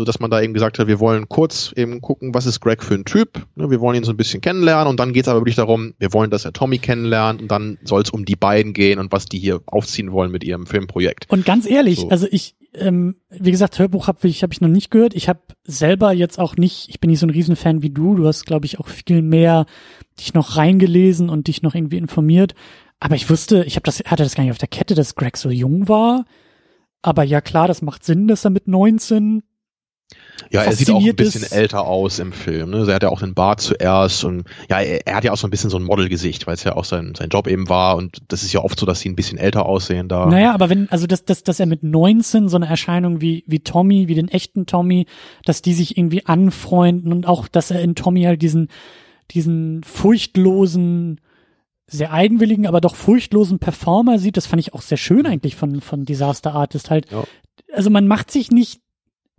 [0.00, 2.82] so dass man da eben gesagt hat, wir wollen kurz eben gucken, was ist Greg
[2.82, 3.46] für ein Typ.
[3.54, 5.92] Ne, wir wollen ihn so ein bisschen kennenlernen und dann geht es aber wirklich darum,
[5.98, 9.12] wir wollen, dass er Tommy kennenlernt und dann soll es um die beiden gehen und
[9.12, 11.26] was die hier aufziehen wollen mit ihrem Filmprojekt.
[11.28, 12.08] Und ganz ehrlich, so.
[12.08, 15.14] also ich, ähm, wie gesagt, Hörbuch habe ich, hab ich noch nicht gehört.
[15.14, 18.14] Ich habe selber jetzt auch nicht, ich bin nicht so ein Riesenfan wie du.
[18.14, 19.66] Du hast, glaube ich, auch viel mehr
[20.18, 22.54] dich noch reingelesen und dich noch irgendwie informiert.
[23.00, 25.36] Aber ich wusste, ich habe das, hatte das gar nicht auf der Kette, dass Greg
[25.36, 26.24] so jung war.
[27.02, 29.42] Aber ja klar, das macht Sinn, dass er mit 19
[30.50, 31.52] ja, er sieht auch ein bisschen ist.
[31.52, 32.70] älter aus im Film.
[32.70, 32.78] Ne?
[32.78, 35.36] Also er hat ja auch den Bart zuerst und ja, er, er hat ja auch
[35.36, 37.96] so ein bisschen so ein Modelgesicht, weil es ja auch sein, sein Job eben war
[37.96, 40.26] und das ist ja oft so, dass sie ein bisschen älter aussehen da.
[40.26, 43.60] Naja, aber wenn, also dass, dass, dass er mit 19 so eine Erscheinung wie, wie
[43.60, 45.06] Tommy, wie den echten Tommy,
[45.44, 48.68] dass die sich irgendwie anfreunden und auch, dass er in Tommy halt diesen,
[49.30, 51.20] diesen furchtlosen,
[51.86, 55.80] sehr eigenwilligen, aber doch furchtlosen Performer sieht, das fand ich auch sehr schön eigentlich von,
[55.80, 57.10] von Disaster Artist halt.
[57.10, 57.24] Ja.
[57.72, 58.80] Also man macht sich nicht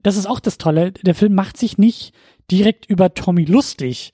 [0.04, 0.92] das ist auch das Tolle.
[0.92, 2.14] Der Film macht sich nicht
[2.50, 4.14] direkt über Tommy lustig.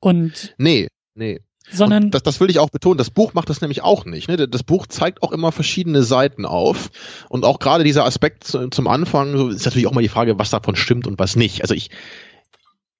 [0.00, 0.54] Und.
[0.58, 1.40] Nee, nee.
[1.70, 2.10] Sondern.
[2.10, 2.96] das, das will ich auch betonen.
[2.96, 4.28] Das Buch macht das nämlich auch nicht.
[4.28, 4.48] Ne?
[4.48, 6.90] Das Buch zeigt auch immer verschiedene Seiten auf.
[7.28, 10.48] Und auch gerade dieser Aspekt zum Anfang so ist natürlich auch mal die Frage, was
[10.48, 11.60] davon stimmt und was nicht.
[11.60, 11.90] Also ich,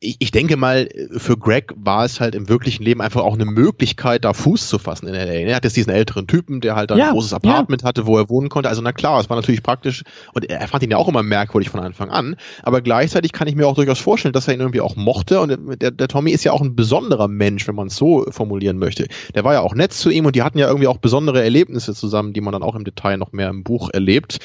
[0.01, 3.44] ich, ich denke mal, für Greg war es halt im wirklichen Leben einfach auch eine
[3.44, 5.49] Möglichkeit, da Fuß zu fassen in LA.
[5.49, 7.88] Er hat jetzt diesen älteren Typen, der halt dann ja, ein großes Apartment ja.
[7.88, 8.68] hatte, wo er wohnen konnte.
[8.68, 11.70] Also na klar, es war natürlich praktisch und er fand ihn ja auch immer merkwürdig
[11.70, 12.36] von Anfang an.
[12.62, 15.40] Aber gleichzeitig kann ich mir auch durchaus vorstellen, dass er ihn irgendwie auch mochte.
[15.40, 18.78] Und der, der Tommy ist ja auch ein besonderer Mensch, wenn man es so formulieren
[18.78, 19.09] möchte.
[19.34, 21.92] Der war ja auch nett zu ihm und die hatten ja irgendwie auch besondere Erlebnisse
[21.92, 24.38] zusammen, die man dann auch im Detail noch mehr im Buch erlebt.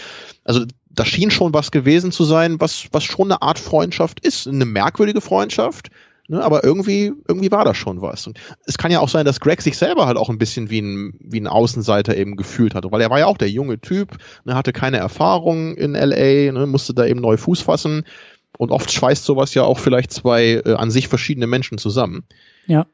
[0.44, 4.48] Also da schien schon was gewesen zu sein, was, was schon eine Art Freundschaft ist.
[4.48, 5.90] Eine merkwürdige Freundschaft,
[6.28, 8.28] ne, aber irgendwie, irgendwie war das schon was.
[8.28, 10.82] Und es kann ja auch sein, dass Greg sich selber halt auch ein bisschen wie
[10.82, 14.18] ein, wie ein Außenseiter eben gefühlt hatte, weil er war ja auch der junge Typ,
[14.46, 18.04] ne, hatte keine Erfahrung in LA, ne, musste da eben neu Fuß fassen.
[18.58, 22.24] Und oft schweißt sowas ja auch vielleicht zwei äh, an sich verschiedene Menschen zusammen.
[22.68, 22.86] Ja.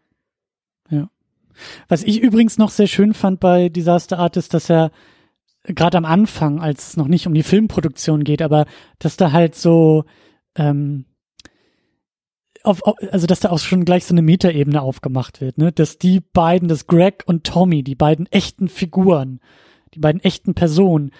[0.89, 1.09] Ja.
[1.89, 4.91] Was ich übrigens noch sehr schön fand bei Disaster Artist, dass er
[5.75, 8.65] gerade am Anfang, als es noch nicht um die Filmproduktion geht, aber
[8.99, 10.05] dass da halt so,
[10.55, 11.05] ähm,
[12.63, 15.71] auf, also dass da auch schon gleich so eine Metaebene aufgemacht wird, ne?
[15.71, 19.39] Dass die beiden, das Greg und Tommy, die beiden echten Figuren,
[19.93, 21.11] die beiden echten Personen,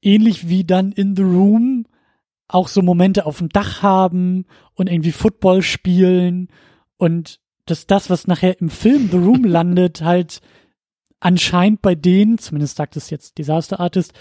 [0.00, 1.86] ähnlich wie dann in The Room
[2.46, 4.44] auch so Momente auf dem Dach haben
[4.74, 6.48] und irgendwie Football spielen
[6.98, 10.40] und dass das, was nachher im Film The Room landet, halt
[11.24, 14.12] anscheinend bei denen, zumindest sagt es jetzt Disaster Artist,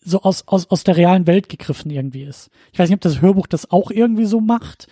[0.00, 2.50] so aus, aus, aus der realen Welt gegriffen irgendwie ist.
[2.72, 4.88] Ich weiß nicht, ob das Hörbuch das auch irgendwie so macht,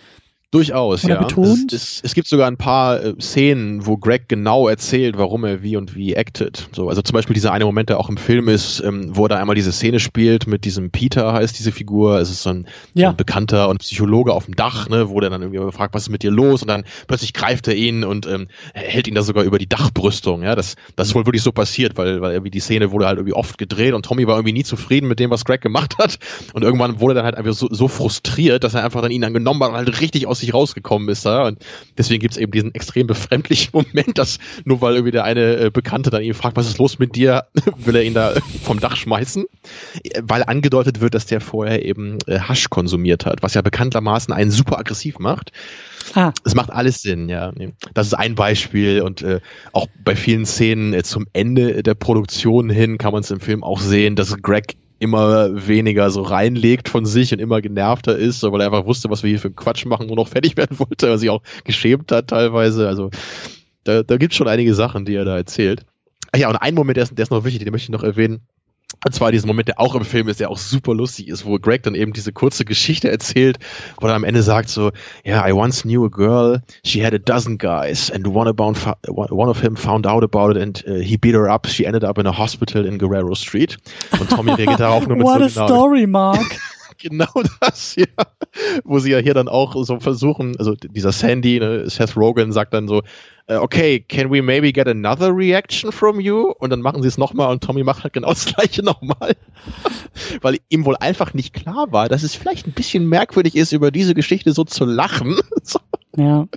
[0.53, 1.23] Durchaus, Oder ja.
[1.23, 1.73] Betont.
[1.73, 5.63] Es, es, es, gibt sogar ein paar äh, Szenen, wo Greg genau erzählt, warum er
[5.63, 6.69] wie und wie acted.
[6.73, 9.29] So, also zum Beispiel dieser eine Moment, der auch im Film ist, ähm, wo er
[9.29, 12.19] da einmal diese Szene spielt mit diesem Peter, heißt diese Figur.
[12.19, 13.07] Es ist so ein, ja.
[13.07, 16.03] so ein Bekannter und Psychologe auf dem Dach, ne, wo der dann irgendwie fragt, was
[16.03, 16.61] ist mit dir los?
[16.61, 20.43] Und dann plötzlich greift er ihn und ähm, hält ihn da sogar über die Dachbrüstung.
[20.43, 23.17] Ja, das, das ist wohl wirklich so passiert, weil, weil irgendwie die Szene wurde halt
[23.17, 26.19] irgendwie oft gedreht und Tommy war irgendwie nie zufrieden mit dem, was Greg gemacht hat.
[26.53, 29.21] Und irgendwann wurde er dann halt einfach so, so frustriert, dass er einfach dann ihn
[29.21, 31.47] dann genommen hat und halt richtig aus sich rausgekommen ist da.
[31.47, 31.59] Und
[31.97, 35.69] deswegen gibt es eben diesen extrem befremdlichen Moment, dass nur weil irgendwie der eine äh,
[35.71, 37.45] Bekannte dann ihn fragt, was ist los mit dir,
[37.77, 38.33] will er ihn da
[38.63, 39.45] vom Dach schmeißen.
[40.21, 44.51] Weil angedeutet wird, dass der vorher eben äh, Hasch konsumiert hat, was ja bekanntermaßen einen
[44.51, 45.51] super aggressiv macht.
[46.15, 46.33] Ah.
[46.43, 47.51] Es macht alles Sinn, ja.
[47.93, 49.39] Das ist ein Beispiel und äh,
[49.71, 53.63] auch bei vielen Szenen äh, zum Ende der Produktion hin kann man es im Film
[53.63, 58.61] auch sehen, dass Greg immer weniger so reinlegt von sich und immer genervter ist, weil
[58.61, 61.19] er einfach wusste, was wir hier für Quatsch machen und noch fertig werden wollte, was
[61.19, 62.87] sich auch geschämt hat teilweise.
[62.87, 63.11] Also
[63.83, 65.85] da, da gibt es schon einige Sachen, die er da erzählt.
[66.35, 68.41] Ja, und ein Moment, der ist, der ist noch wichtig, den möchte ich noch erwähnen.
[69.05, 71.57] Und zwar diesen Moment, der auch im Film ist, der auch super lustig ist, wo
[71.57, 73.59] Greg dann eben diese kurze Geschichte erzählt,
[73.99, 74.91] wo er am Ende sagt so,
[75.25, 78.77] yeah, I once knew a girl, she had a dozen guys and one, about,
[79.07, 82.03] one of him found out about it and uh, he beat her up, she ended
[82.03, 83.77] up in a hospital in Guerrero Street.
[84.19, 86.59] Und Tommy reagiert darauf nur mit What so a genau, story, Mark.
[87.03, 88.05] genau das, ja.
[88.83, 92.73] Wo sie ja hier dann auch so versuchen, also dieser Sandy, ne, Seth Rogen sagt
[92.73, 93.03] dann so,
[93.47, 96.51] äh, okay, can we maybe get another reaction from you?
[96.51, 99.35] Und dann machen sie es nochmal und Tommy macht halt genau das gleiche nochmal.
[100.41, 103.91] Weil ihm wohl einfach nicht klar war, dass es vielleicht ein bisschen merkwürdig ist, über
[103.91, 105.37] diese Geschichte so zu lachen.
[106.15, 106.47] Ja.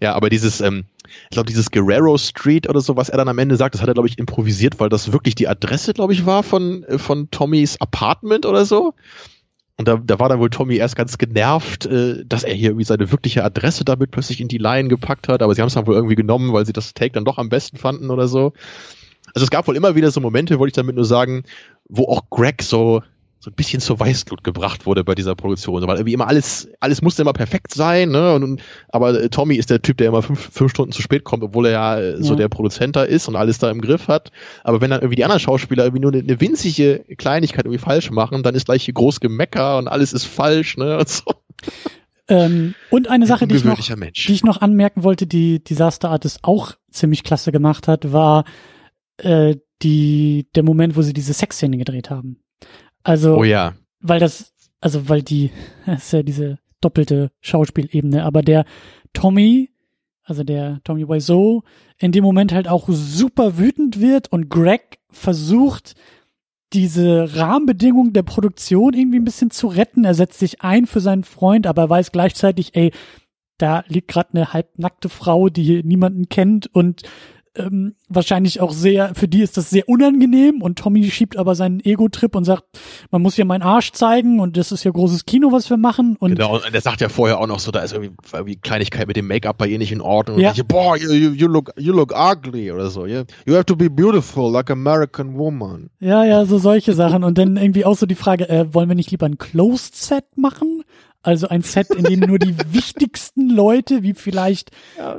[0.00, 0.84] Ja, aber dieses, ähm,
[1.24, 3.88] ich glaube, dieses Guerrero Street oder so, was er dann am Ende sagt, das hat
[3.88, 7.30] er, glaube ich, improvisiert, weil das wirklich die Adresse, glaube ich, war von, äh, von
[7.30, 8.94] Tommys Apartment oder so.
[9.76, 12.84] Und da, da war dann wohl Tommy erst ganz genervt, äh, dass er hier irgendwie
[12.84, 15.86] seine wirkliche Adresse damit plötzlich in die Line gepackt hat, aber sie haben es dann
[15.86, 18.52] wohl irgendwie genommen, weil sie das Take dann doch am besten fanden oder so.
[19.34, 21.44] Also es gab wohl immer wieder so Momente, wollte ich damit nur sagen,
[21.88, 23.02] wo auch Greg so
[23.44, 25.86] so ein bisschen zur Weißglut gebracht wurde bei dieser Produktion.
[25.86, 28.34] Weil irgendwie immer alles, alles musste immer perfekt sein, ne?
[28.34, 31.42] Und, aber äh, Tommy ist der Typ, der immer fünf, fünf Stunden zu spät kommt,
[31.42, 34.32] obwohl er ja, äh, so der Produzent da ist und alles da im Griff hat.
[34.62, 38.10] Aber wenn dann irgendwie die anderen Schauspieler irgendwie nur eine, eine winzige Kleinigkeit irgendwie falsch
[38.10, 40.98] machen, dann ist gleich hier groß Gemecker und alles ist falsch, ne?
[41.04, 41.24] Und, so.
[42.28, 46.40] ähm, und eine Sache, die ich, noch, die ich noch anmerken wollte, die Disaster Artist
[46.42, 48.44] auch ziemlich klasse gemacht hat, war
[49.18, 52.43] äh, die, der Moment, wo sie diese Sexszene gedreht haben.
[53.04, 53.74] Also, oh ja.
[54.00, 55.52] weil das, also weil die,
[55.86, 58.64] das ist ja diese doppelte Schauspielebene, aber der
[59.12, 59.70] Tommy,
[60.24, 61.62] also der Tommy Wiseau,
[61.98, 65.94] in dem Moment halt auch super wütend wird und Greg versucht,
[66.72, 70.04] diese Rahmenbedingungen der Produktion irgendwie ein bisschen zu retten.
[70.04, 72.90] Er setzt sich ein für seinen Freund, aber weiß gleichzeitig, ey,
[73.58, 77.02] da liegt gerade eine halbnackte Frau, die niemanden kennt und
[77.56, 81.80] ähm, wahrscheinlich auch sehr, für die ist das sehr unangenehm und Tommy schiebt aber seinen
[81.80, 82.64] Ego-Trip und sagt,
[83.10, 86.16] man muss ja meinen Arsch zeigen und das ist ja großes Kino, was wir machen.
[86.18, 89.06] Und genau, und der sagt ja vorher auch noch so, da ist irgendwie, irgendwie Kleinigkeit
[89.06, 90.38] mit dem Make-up bei ihr nicht in Ordnung.
[90.38, 90.50] Ja.
[90.50, 93.06] Und ich, boah, you, you, look, you look ugly oder so.
[93.06, 93.24] Yeah?
[93.46, 95.90] You have to be beautiful like American woman.
[96.00, 97.24] Ja, ja, so solche Sachen.
[97.24, 100.24] Und dann irgendwie auch so die Frage, äh, wollen wir nicht lieber ein Closed Set
[100.36, 100.82] machen?
[101.22, 104.70] Also ein Set, in dem nur die wichtigsten Leute, wie vielleicht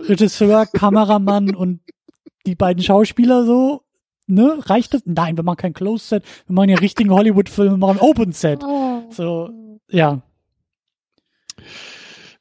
[0.07, 1.79] Regisseur, Kameramann und
[2.45, 3.83] die beiden Schauspieler so,
[4.27, 5.01] ne, reicht das?
[5.05, 8.63] Nein, wir machen kein Closed Set, wir machen ja richtigen Hollywood-Film, wir machen Open Set.
[8.63, 9.03] Oh.
[9.09, 9.49] So,
[9.89, 10.21] ja.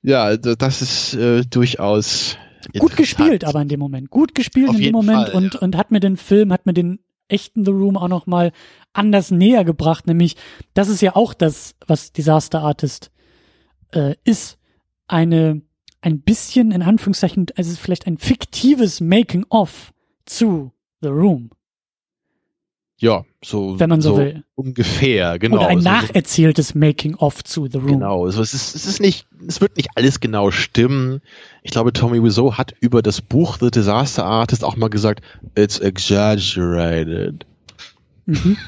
[0.03, 2.37] Ja, das ist äh, durchaus
[2.79, 5.61] gut gespielt, aber in dem Moment, gut gespielt Auf in dem Moment Fall, und ja.
[5.61, 8.53] und hat mir den Film, hat mir den echten The Room auch noch mal
[8.93, 10.37] anders näher gebracht, nämlich
[10.75, 13.11] das ist ja auch das, was Disaster Artist
[13.93, 14.59] äh, ist,
[15.09, 15.63] eine
[16.03, 19.94] ein bisschen in Anführungszeichen, also vielleicht ein fiktives Making of
[20.27, 21.51] zu The Room.
[22.99, 24.45] Ja, so, wenn man so, so will.
[24.55, 25.57] ungefähr, genau.
[25.57, 27.89] Oder ein so, nacherzähltes Making-of zu The Room.
[27.89, 31.21] Genau, also es ist, es ist nicht, es wird nicht alles genau stimmen.
[31.63, 35.23] Ich glaube, Tommy Wiseau hat über das Buch The Disaster Artist auch mal gesagt,
[35.55, 37.45] it's exaggerated.
[38.27, 38.57] Mhm.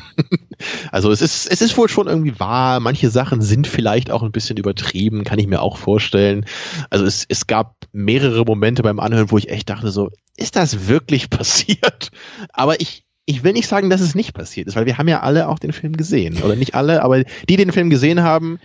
[0.91, 2.81] Also es ist, es ist wohl schon irgendwie wahr.
[2.81, 6.47] Manche Sachen sind vielleicht auch ein bisschen übertrieben, kann ich mir auch vorstellen.
[6.89, 10.87] Also es, es gab mehrere Momente beim Anhören, wo ich echt dachte so, ist das
[10.87, 12.11] wirklich passiert?
[12.53, 15.21] Aber ich, ich will nicht sagen, dass es nicht passiert ist, weil wir haben ja
[15.21, 16.43] alle auch den Film gesehen.
[16.43, 18.59] Oder nicht alle, aber die, die den Film gesehen haben,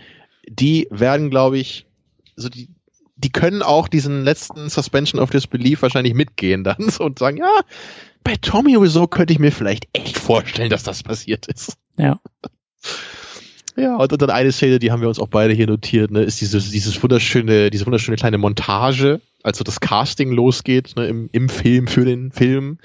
[0.46, 1.86] die werden, glaube ich,
[2.36, 2.68] so die,
[3.16, 7.60] die können auch diesen letzten Suspension of Disbelief wahrscheinlich mitgehen dann so und sagen, ja,
[8.24, 11.76] bei Tommy Wiseau könnte ich mir vielleicht echt vorstellen, dass das passiert ist.
[11.96, 12.20] Ja.
[13.76, 16.40] Ja, und dann eine Szene, die haben wir uns auch beide hier notiert, ne, ist
[16.40, 21.86] dieses, dieses wunderschöne, diese wunderschöne kleine Montage, also das Casting losgeht, ne, im, im Film,
[21.86, 22.78] für den Film.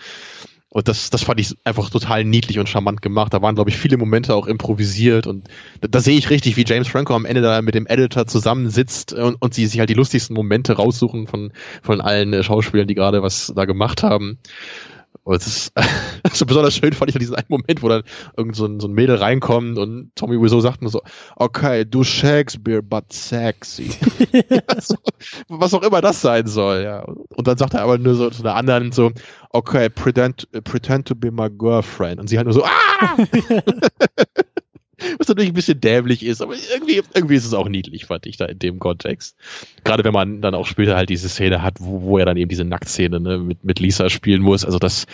[0.70, 3.34] Und das, das fand ich einfach total niedlich und charmant gemacht.
[3.34, 5.48] Da waren, glaube ich, viele Momente auch improvisiert und
[5.82, 9.14] da, da sehe ich richtig, wie James Franco am Ende da mit dem Editor zusammensitzt
[9.14, 12.96] und, und sie sich halt die lustigsten Momente raussuchen von, von allen äh, Schauspielern, die
[12.96, 14.40] gerade was da gemacht haben.
[15.28, 15.74] Und es ist
[16.24, 18.04] also besonders schön fand ich ja diesen einen Moment, wo dann
[18.38, 21.02] irgend so ein, so ein Mädel reinkommt und Tommy Wiseau sagt nur so,
[21.36, 23.92] okay, du Shakespeare, but sexy.
[24.68, 24.96] also,
[25.50, 27.02] was auch immer das sein soll, ja.
[27.02, 29.12] Und dann sagt er aber nur so zu einer anderen so,
[29.50, 32.22] okay, pretend, pretend to be my girlfriend.
[32.22, 33.18] Und sie halt nur so, ah!
[35.20, 38.38] Was natürlich ein bisschen dämlich ist, aber irgendwie, irgendwie ist es auch niedlich, fand ich
[38.38, 39.36] da in dem Kontext.
[39.84, 42.50] Gerade wenn man dann auch später halt diese Szene hat, wo, wo er dann eben
[42.50, 44.66] diese Nacktszene ne, mit, mit Lisa spielen muss.
[44.66, 45.06] Also das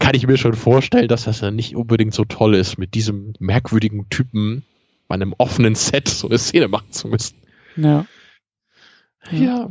[0.00, 3.34] kann ich mir schon vorstellen, dass das ja nicht unbedingt so toll ist, mit diesem
[3.38, 4.64] merkwürdigen Typen
[5.06, 7.36] bei einem offenen Set so eine Szene machen zu müssen.
[7.76, 8.06] Ja.
[9.30, 9.38] Ja.
[9.38, 9.70] ja.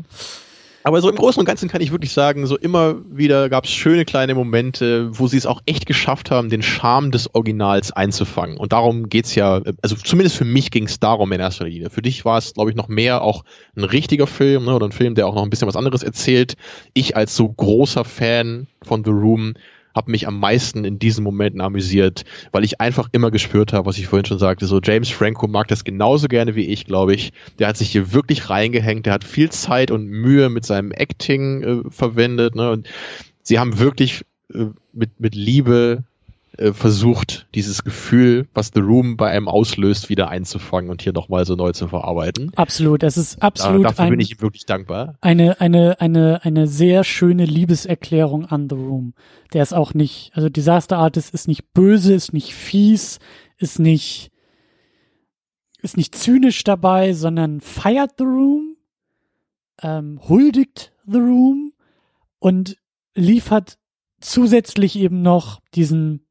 [0.83, 3.71] Aber so im Großen und Ganzen kann ich wirklich sagen, so immer wieder gab es
[3.71, 8.57] schöne kleine Momente, wo sie es auch echt geschafft haben, den Charme des Originals einzufangen.
[8.57, 11.89] Und darum geht's ja, also zumindest für mich ging es darum in erster Linie.
[11.89, 13.43] Für dich war es, glaube ich, noch mehr auch
[13.75, 16.55] ein richtiger Film ne, oder ein Film, der auch noch ein bisschen was anderes erzählt.
[16.93, 19.55] Ich als so großer Fan von The Room
[19.95, 23.97] habe mich am meisten in diesen Momenten amüsiert, weil ich einfach immer gespürt habe, was
[23.97, 27.33] ich vorhin schon sagte, so James Franco mag das genauso gerne wie ich, glaube ich.
[27.57, 31.63] Der hat sich hier wirklich reingehängt, der hat viel Zeit und Mühe mit seinem Acting
[31.63, 32.71] äh, verwendet, ne?
[32.71, 32.87] Und
[33.41, 36.03] sie haben wirklich äh, mit, mit Liebe
[36.59, 41.45] äh, versucht, dieses Gefühl, was The Room bei einem auslöst, wieder einzufangen und hier nochmal
[41.45, 42.51] so neu zu verarbeiten.
[42.55, 43.85] Absolut, das ist absolut.
[43.85, 45.17] Da, dafür ein, bin ich ihm wirklich dankbar.
[45.21, 49.13] Eine, eine, eine, eine sehr schöne Liebeserklärung an The Room.
[49.53, 53.19] Der ist auch nicht, also Disaster Artist ist nicht böse, ist nicht fies,
[53.57, 54.31] ist nicht
[55.81, 58.75] ist nicht zynisch dabei, sondern feiert The Room,
[59.81, 61.71] ähm, huldigt The Room
[62.39, 62.75] und
[63.15, 63.77] liefert
[64.19, 66.25] zusätzlich eben noch diesen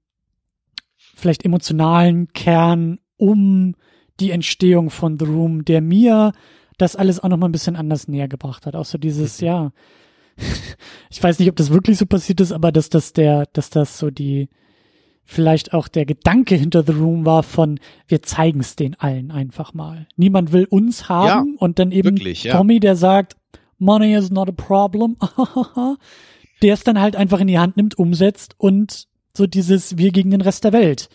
[1.18, 3.74] vielleicht emotionalen Kern um
[4.20, 6.32] die Entstehung von The Room, der mir
[6.76, 8.76] das alles auch noch mal ein bisschen anders näher gebracht hat.
[8.76, 9.46] Auch so dieses, mhm.
[9.46, 9.72] ja,
[11.10, 13.98] ich weiß nicht, ob das wirklich so passiert ist, aber dass das der, dass das
[13.98, 14.48] so die,
[15.24, 19.74] vielleicht auch der Gedanke hinter The Room war von, wir zeigen es den allen einfach
[19.74, 20.06] mal.
[20.16, 22.56] Niemand will uns haben ja, und dann eben wirklich, ja.
[22.56, 23.36] Tommy, der sagt,
[23.78, 25.16] Money is not a problem,
[26.62, 30.30] der es dann halt einfach in die Hand nimmt, umsetzt und so dieses Wir gegen
[30.30, 31.09] den Rest der Welt.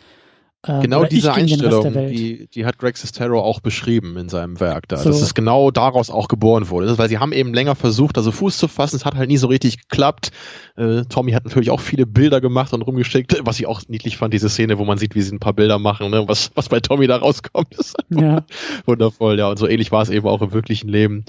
[0.66, 4.96] Ähm, genau diese Einstellung, die, die hat Greg Sestero auch beschrieben in seinem Werk da.
[4.96, 5.10] So.
[5.10, 6.98] Dass es genau daraus auch geboren wurde.
[6.98, 8.96] weil sie haben eben länger versucht, also Fuß zu fassen.
[8.96, 10.32] Es hat halt nie so richtig geklappt.
[10.78, 14.34] Äh, Tommy hat natürlich auch viele Bilder gemacht und rumgeschickt, was ich auch niedlich fand,
[14.34, 16.30] diese Szene, wo man sieht, wie sie ein paar Bilder machen, ne?
[16.30, 17.76] was, was bei Tommy da rauskommt.
[17.76, 18.46] Ist ja.
[18.86, 19.50] wundervoll, ja.
[19.50, 21.26] Und so ähnlich war es eben auch im wirklichen Leben.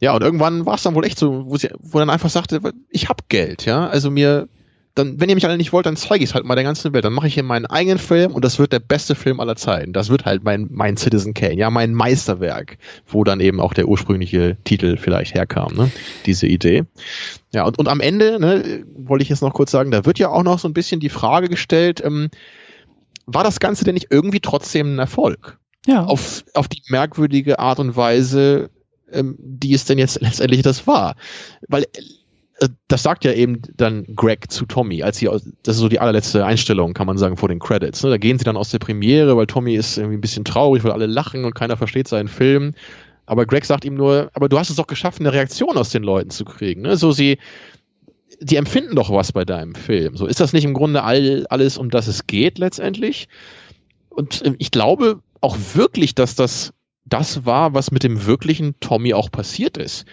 [0.00, 2.60] Ja, und irgendwann war es dann wohl echt so, wo sie, wo dann einfach sagte,
[2.90, 3.86] ich hab Geld, ja.
[3.86, 4.48] Also mir,
[4.96, 6.92] dann, wenn ihr mich alle nicht wollt, dann zeige ich es halt mal der ganzen
[6.94, 7.04] Welt.
[7.04, 9.92] Dann mache ich hier meinen eigenen Film und das wird der beste Film aller Zeiten.
[9.92, 13.88] Das wird halt mein, mein Citizen Kane, ja, mein Meisterwerk, wo dann eben auch der
[13.88, 15.90] ursprüngliche Titel vielleicht herkam, ne?
[16.24, 16.84] Diese Idee.
[17.52, 20.30] Ja, und, und am Ende, ne, wollte ich jetzt noch kurz sagen, da wird ja
[20.30, 22.30] auch noch so ein bisschen die Frage gestellt, ähm,
[23.26, 25.58] war das Ganze denn nicht irgendwie trotzdem ein Erfolg?
[25.86, 26.04] Ja.
[26.04, 28.70] Auf, auf die merkwürdige Art und Weise,
[29.12, 31.16] ähm, die es denn jetzt letztendlich das war.
[31.68, 31.84] Weil
[32.88, 36.44] das sagt ja eben dann Greg zu Tommy, als sie, das ist so die allerletzte
[36.44, 38.02] Einstellung, kann man sagen, vor den Credits.
[38.02, 38.10] Ne?
[38.10, 40.92] Da gehen sie dann aus der Premiere, weil Tommy ist irgendwie ein bisschen traurig, weil
[40.92, 42.72] alle lachen und keiner versteht seinen Film.
[43.26, 46.02] Aber Greg sagt ihm nur, aber du hast es doch geschafft, eine Reaktion aus den
[46.02, 46.82] Leuten zu kriegen.
[46.82, 46.96] Ne?
[46.96, 47.38] So sie,
[48.40, 50.16] die empfinden doch was bei deinem Film.
[50.16, 53.28] So ist das nicht im Grunde all, alles, um das es geht letztendlich?
[54.08, 56.72] Und äh, ich glaube auch wirklich, dass das
[57.04, 60.06] das war, was mit dem wirklichen Tommy auch passiert ist.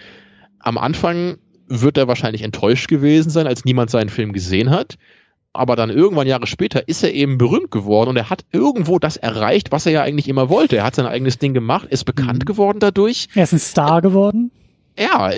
[0.60, 4.96] Am Anfang wird er wahrscheinlich enttäuscht gewesen sein, als niemand seinen Film gesehen hat.
[5.52, 9.16] Aber dann irgendwann Jahre später ist er eben berühmt geworden und er hat irgendwo das
[9.16, 10.76] erreicht, was er ja eigentlich immer wollte.
[10.76, 12.44] Er hat sein eigenes Ding gemacht, ist bekannt mhm.
[12.44, 13.28] geworden dadurch.
[13.34, 14.50] Er ist ein Star geworden.
[14.98, 15.30] Ja,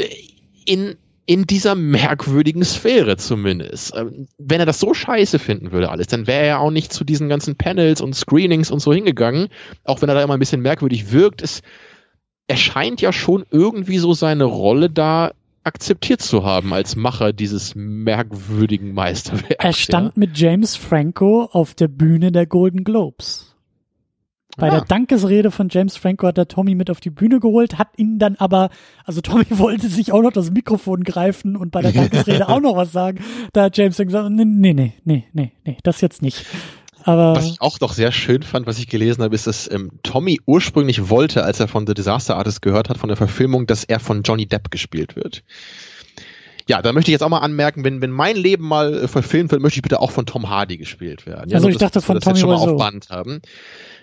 [0.65, 0.97] in,
[1.27, 3.95] in dieser merkwürdigen Sphäre zumindest.
[3.95, 7.05] Ähm, wenn er das so scheiße finden würde alles, dann wäre er auch nicht zu
[7.05, 9.49] diesen ganzen Panels und Screenings und so hingegangen.
[9.85, 11.61] Auch wenn er da immer ein bisschen merkwürdig wirkt, es
[12.47, 15.33] erscheint ja schon irgendwie so seine Rolle da
[15.67, 19.65] akzeptiert zu haben als Macher dieses merkwürdigen Meisterwerks.
[19.65, 20.21] Er stand ja.
[20.21, 23.57] mit James Franco auf der Bühne der Golden Globes.
[24.57, 24.77] Bei ja.
[24.77, 28.19] der Dankesrede von James Franco hat er Tommy mit auf die Bühne geholt, hat ihn
[28.19, 28.71] dann aber,
[29.05, 32.77] also Tommy wollte sich auch noch das Mikrofon greifen und bei der Dankesrede auch noch
[32.77, 33.23] was sagen.
[33.53, 36.47] Da hat James dann gesagt, nee, nee, nee, nee, nee, das jetzt nicht.
[37.07, 39.93] Aber was ich auch doch sehr schön fand, was ich gelesen habe, ist, dass ähm,
[40.03, 43.85] Tommy ursprünglich wollte, als er von The Disaster Artist gehört hat, von der Verfilmung, dass
[43.85, 45.45] er von Johnny Depp gespielt wird.
[46.69, 49.53] Ja, da möchte ich jetzt auch mal anmerken, wenn, wenn mein Leben mal äh, verfilmt
[49.53, 51.49] wird, möchte ich bitte auch von Tom Hardy gespielt werden.
[51.49, 53.41] Ja, also ich dachte von Tommy schon mal auf Band haben.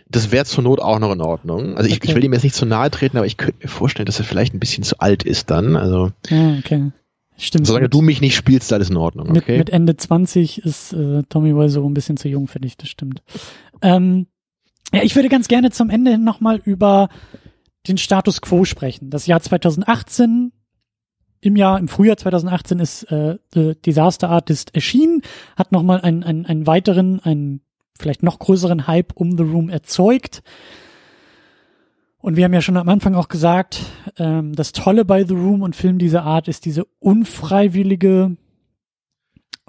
[0.08, 1.76] Das wäre zur Not auch noch in Ordnung.
[1.76, 2.08] Also ich, okay.
[2.08, 4.26] ich will ihm jetzt nicht zu nahe treten, aber ich könnte mir vorstellen, dass er
[4.26, 5.76] vielleicht ein bisschen zu alt ist dann.
[5.76, 6.92] Also ja, okay.
[7.38, 7.68] Stimmt.
[7.68, 9.30] Solange du mich nicht spielst, alles in Ordnung.
[9.32, 9.58] Okay?
[9.58, 12.90] Mit, mit Ende 20 ist äh, Tommy Wiseau ein bisschen zu jung für dich, das
[12.90, 13.22] stimmt.
[13.82, 14.28] Ähm,
[14.94, 17.10] ja, ich würde ganz gerne zum Ende hin nochmal über
[17.88, 19.10] den Status quo sprechen.
[19.10, 20.52] Das Jahr 2018,
[21.42, 25.22] im Jahr, im Frühjahr 2018 ist äh, The Disaster Artist erschienen,
[25.58, 27.62] hat nochmal einen, einen, einen weiteren, einen
[28.00, 30.44] vielleicht noch größeren Hype um The Room erzeugt.
[32.24, 33.82] Und wir haben ja schon am Anfang auch gesagt,
[34.18, 38.38] ähm, das Tolle bei The Room und Filmen dieser Art ist diese unfreiwillige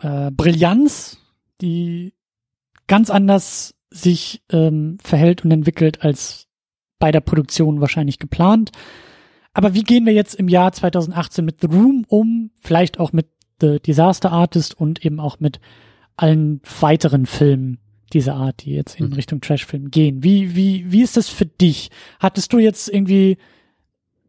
[0.01, 1.19] äh, Brillanz,
[1.61, 2.15] die
[2.87, 6.47] ganz anders sich ähm, verhält und entwickelt als
[7.01, 8.71] bei der Produktion wahrscheinlich geplant.
[9.53, 12.53] Aber wie gehen wir jetzt im Jahr 2018 mit The Room um?
[12.63, 13.27] Vielleicht auch mit
[13.61, 15.59] The Disaster Artist und eben auch mit
[16.17, 17.81] allen weiteren Filmen,
[18.13, 19.15] dieser Art, die jetzt in mhm.
[19.15, 20.23] Richtung Trashfilm gehen.
[20.23, 21.91] Wie, wie, wie ist das für dich?
[22.21, 23.39] Hattest du jetzt irgendwie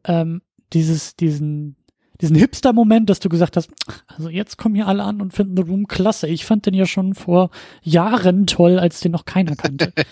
[0.05, 0.41] ähm,
[0.73, 1.75] dieses, diesen,
[2.21, 3.69] diesen Hipster-Moment, dass du gesagt hast,
[4.07, 6.27] also jetzt kommen hier alle an und finden The Room klasse.
[6.27, 7.49] Ich fand den ja schon vor
[7.81, 9.93] Jahren toll, als den noch keiner kannte.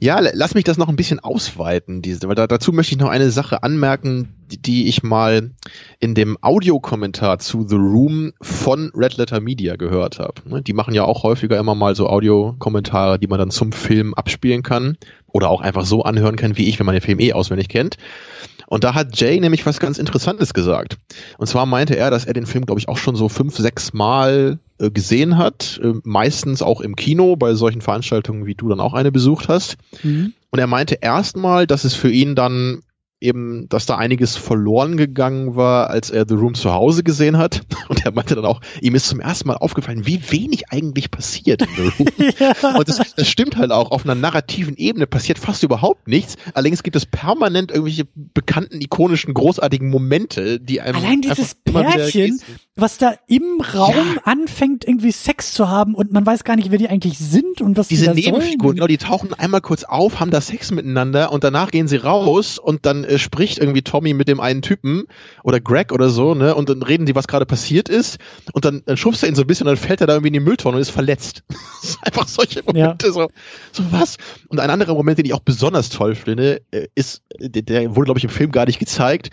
[0.00, 3.08] Ja, lass mich das noch ein bisschen ausweiten, diese, weil da, dazu möchte ich noch
[3.08, 5.50] eine Sache anmerken, die, die ich mal
[5.98, 10.48] in dem Audiokommentar zu The Room von Red Letter Media gehört habe.
[10.48, 14.14] Ne, die machen ja auch häufiger immer mal so Audiokommentare, die man dann zum Film
[14.14, 14.96] abspielen kann
[15.26, 17.96] oder auch einfach so anhören kann, wie ich, wenn man den Film eh auswendig kennt.
[18.66, 20.98] Und da hat Jay nämlich was ganz Interessantes gesagt.
[21.38, 23.92] Und zwar meinte er, dass er den Film, glaube ich, auch schon so fünf, sechs
[23.92, 28.94] Mal gesehen hat, äh, meistens auch im Kino, bei solchen Veranstaltungen, wie du dann auch
[28.94, 29.76] eine besucht hast.
[30.02, 30.32] Mhm.
[30.50, 32.82] Und er meinte erstmal, dass es für ihn dann
[33.20, 37.62] eben, dass da einiges verloren gegangen war, als er The Room zu Hause gesehen hat.
[37.88, 41.62] Und er meinte dann auch, ihm ist zum ersten Mal aufgefallen, wie wenig eigentlich passiert
[41.62, 42.08] in The Room.
[42.38, 42.76] ja.
[42.76, 46.36] Und das, das, stimmt halt auch, auf einer narrativen Ebene passiert fast überhaupt nichts.
[46.52, 52.40] Allerdings gibt es permanent irgendwelche bekannten, ikonischen, großartigen Momente, die einem Allein dieses Pärchen,
[52.74, 54.22] was da im Raum ja.
[54.24, 57.78] anfängt, irgendwie Sex zu haben und man weiß gar nicht, wer die eigentlich sind und
[57.78, 61.42] was Diese die Nebenfiguren, genau, die tauchen einmal kurz auf, haben da Sex miteinander und
[61.44, 65.04] danach gehen sie raus und dann äh, spricht irgendwie Tommy mit dem einen Typen
[65.42, 68.18] oder Greg oder so, ne, und dann reden die, was gerade passiert ist
[68.52, 70.28] und dann, dann schubst er ihn so ein bisschen und dann fällt er da irgendwie
[70.28, 71.42] in die Mülltonne und ist verletzt.
[71.48, 73.12] das ist einfach solche Momente, ja.
[73.12, 73.30] so,
[73.72, 74.16] so was.
[74.48, 78.06] Und ein anderer Moment, den ich auch besonders toll finde, äh, ist, der, der wurde,
[78.06, 79.30] glaube ich, im Film gar nicht gezeigt,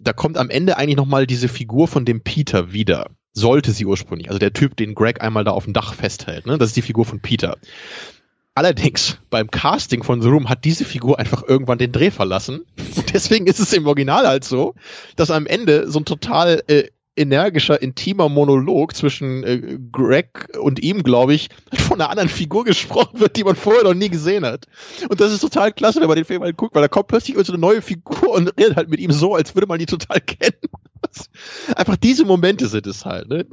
[0.00, 3.10] da kommt am Ende eigentlich nochmal diese Figur von dem Peter wieder.
[3.32, 4.28] Sollte sie ursprünglich.
[4.28, 6.46] Also der Typ, den Greg einmal da auf dem Dach festhält.
[6.46, 6.58] Ne?
[6.58, 7.58] Das ist die Figur von Peter.
[8.54, 12.64] Allerdings, beim Casting von The Room hat diese Figur einfach irgendwann den Dreh verlassen.
[12.96, 14.74] Und deswegen ist es im Original halt so,
[15.16, 21.02] dass am Ende so ein total äh, energischer, intimer Monolog zwischen äh, Greg und ihm,
[21.02, 24.66] glaube ich, von einer anderen Figur gesprochen wird, die man vorher noch nie gesehen hat.
[25.08, 27.36] Und das ist total klasse, wenn man den Film halt guckt, weil da kommt plötzlich
[27.44, 30.20] so eine neue Figur und redet halt mit ihm so, als würde man die total
[30.26, 30.56] kennen.
[31.76, 33.28] Einfach diese Momente sind es halt.
[33.28, 33.46] Ne?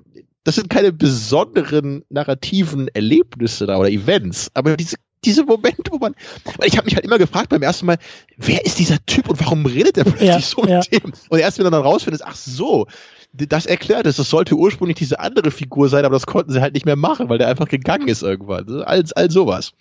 [0.47, 4.95] Das sind keine besonderen narrativen Erlebnisse da oder Events, aber diese
[5.25, 6.15] diese Momente, wo man,
[6.57, 7.97] weil ich habe mich halt immer gefragt beim ersten Mal,
[8.37, 10.79] wer ist dieser Typ und warum redet er plötzlich ja, so mit ja.
[10.79, 11.11] dem?
[11.27, 12.87] Und erst wenn er dann rausfindet, ach so,
[13.33, 14.15] das erklärt es.
[14.15, 17.27] Das sollte ursprünglich diese andere Figur sein, aber das konnten sie halt nicht mehr machen,
[17.27, 18.83] weil der einfach gegangen ist irgendwann.
[18.83, 19.73] All, all sowas.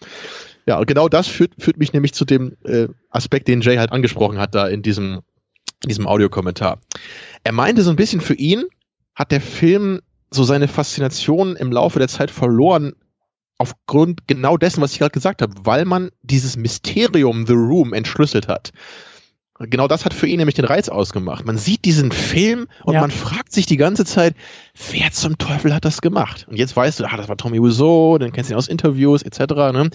[0.66, 3.93] Ja, und genau das führt, führt mich nämlich zu dem äh, Aspekt, den Jay halt
[3.93, 5.20] angesprochen hat da in diesem,
[5.84, 6.80] in diesem Audiokommentar.
[7.44, 8.64] Er meinte so ein bisschen für ihn
[9.14, 12.94] hat der Film so seine Faszination im Laufe der Zeit verloren,
[13.58, 18.48] aufgrund genau dessen, was ich gerade gesagt habe, weil man dieses Mysterium The Room entschlüsselt
[18.48, 18.72] hat.
[19.58, 21.46] Genau das hat für ihn nämlich den Reiz ausgemacht.
[21.46, 23.00] Man sieht diesen Film und ja.
[23.00, 24.34] man fragt sich die ganze Zeit,
[24.90, 26.46] wer zum Teufel hat das gemacht?
[26.50, 29.22] Und jetzt weißt du, ah, das war Tommy Wiseau, dann kennst du ihn aus Interviews
[29.22, 29.54] etc.
[29.72, 29.90] Ne?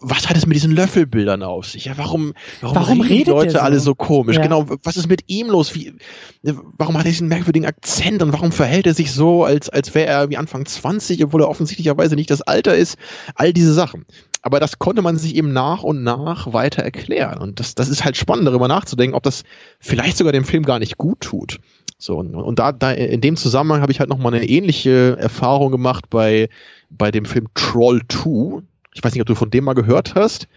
[0.00, 1.84] Was hat es mit diesen Löffelbildern auf sich?
[1.84, 3.58] Ja, warum, warum, warum reden die Leute so?
[3.60, 4.36] alle so komisch?
[4.36, 4.42] Ja.
[4.42, 5.74] Genau, was ist mit ihm los?
[5.74, 5.94] Wie,
[6.42, 10.06] warum hat er diesen merkwürdigen Akzent und warum verhält er sich so, als, als wäre
[10.08, 12.96] er wie Anfang 20, obwohl er offensichtlicherweise nicht das Alter ist?
[13.36, 14.04] All diese Sachen
[14.42, 17.38] aber das konnte man sich eben nach und nach weiter erklären.
[17.38, 19.44] Und das, das ist halt spannend, darüber nachzudenken, ob das
[19.78, 21.58] vielleicht sogar dem Film gar nicht gut tut.
[21.98, 25.70] So, und, und da, da in dem Zusammenhang habe ich halt nochmal eine ähnliche Erfahrung
[25.70, 26.48] gemacht bei,
[26.88, 28.62] bei dem Film Troll 2.
[28.94, 30.48] Ich weiß nicht, ob du von dem mal gehört hast.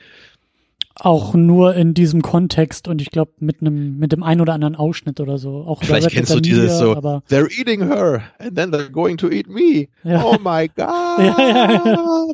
[0.96, 4.76] Auch nur in diesem Kontext und ich glaube mit einem mit dem einen oder anderen
[4.76, 5.64] Ausschnitt oder so.
[5.66, 9.50] Auch Vielleicht kennst du dieses so, they're eating her and then they're going to eat
[9.50, 9.88] me.
[10.04, 10.24] Ja.
[10.24, 10.78] Oh my God.
[10.78, 12.26] ja, ja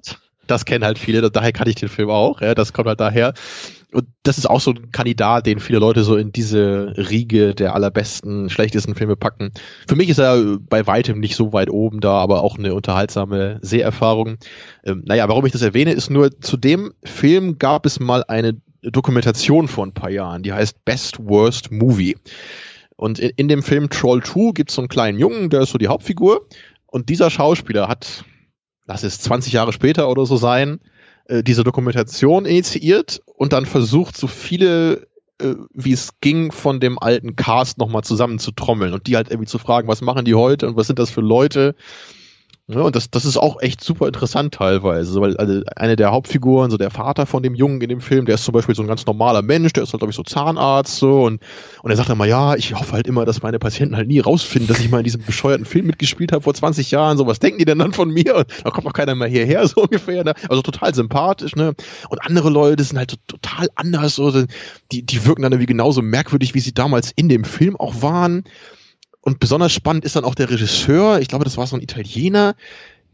[0.50, 3.34] das kennen halt viele, daher kann ich den Film auch, ja, das kommt halt daher.
[3.92, 7.74] Und das ist auch so ein Kandidat, den viele Leute so in diese Riege der
[7.74, 9.52] allerbesten, schlechtesten Filme packen.
[9.88, 13.58] Für mich ist er bei weitem nicht so weit oben da, aber auch eine unterhaltsame
[13.64, 14.38] Seherfahrung.
[14.84, 18.62] Ähm, naja, warum ich das erwähne, ist nur, zu dem Film gab es mal eine
[18.84, 22.16] Dokumentation vor ein paar Jahren, die heißt Best Worst Movie.
[22.96, 25.72] Und in, in dem Film Troll 2 gibt es so einen kleinen Jungen, der ist
[25.72, 26.48] so die Hauptfigur.
[26.86, 28.24] Und dieser Schauspieler hat
[28.90, 30.80] lass es 20 Jahre später oder so sein,
[31.26, 35.08] äh, diese Dokumentation initiiert und dann versucht, so viele
[35.40, 39.30] äh, wie es ging, von dem alten Cast nochmal zusammen zu trommeln und die halt
[39.30, 41.76] irgendwie zu fragen, was machen die heute und was sind das für Leute
[42.72, 46.70] ja, und das, das ist auch echt super interessant teilweise, weil also eine der Hauptfiguren,
[46.70, 48.88] so der Vater von dem Jungen in dem Film, der ist zum Beispiel so ein
[48.88, 51.42] ganz normaler Mensch, der ist halt, glaube ich, so Zahnarzt so und,
[51.82, 54.68] und er sagt immer, ja, ich hoffe halt immer, dass meine Patienten halt nie rausfinden,
[54.68, 57.58] dass ich mal in diesem bescheuerten Film mitgespielt habe vor 20 Jahren, so was denken
[57.58, 58.36] die denn dann von mir?
[58.36, 60.24] Und da kommt doch keiner mehr hierher, so ungefähr.
[60.24, 60.36] Ne?
[60.48, 61.74] Also total sympathisch, ne?
[62.10, 64.32] Und andere Leute sind halt so, total anders, so,
[64.92, 68.44] die, die wirken dann irgendwie genauso merkwürdig, wie sie damals in dem Film auch waren.
[69.30, 72.56] Und besonders spannend ist dann auch der Regisseur, ich glaube, das war so ein Italiener,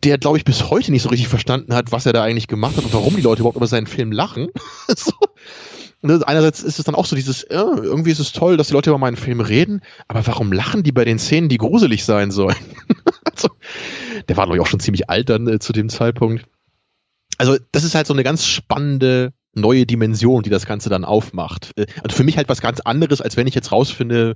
[0.06, 2.78] der, glaube ich, bis heute nicht so richtig verstanden hat, was er da eigentlich gemacht
[2.78, 4.48] hat und warum die Leute überhaupt über seinen Film lachen.
[4.96, 5.12] so.
[6.02, 8.92] Einerseits ist es dann auch so dieses, ja, irgendwie ist es toll, dass die Leute
[8.92, 12.56] über meinen Film reden, aber warum lachen die bei den Szenen, die gruselig sein sollen?
[13.26, 13.50] also,
[14.30, 16.46] der war, glaube ich, auch schon ziemlich alt dann äh, zu dem Zeitpunkt.
[17.38, 21.74] Also, das ist halt so eine ganz spannende neue Dimension, die das Ganze dann aufmacht.
[21.76, 24.36] Äh, also für mich halt was ganz anderes, als wenn ich jetzt rausfinde,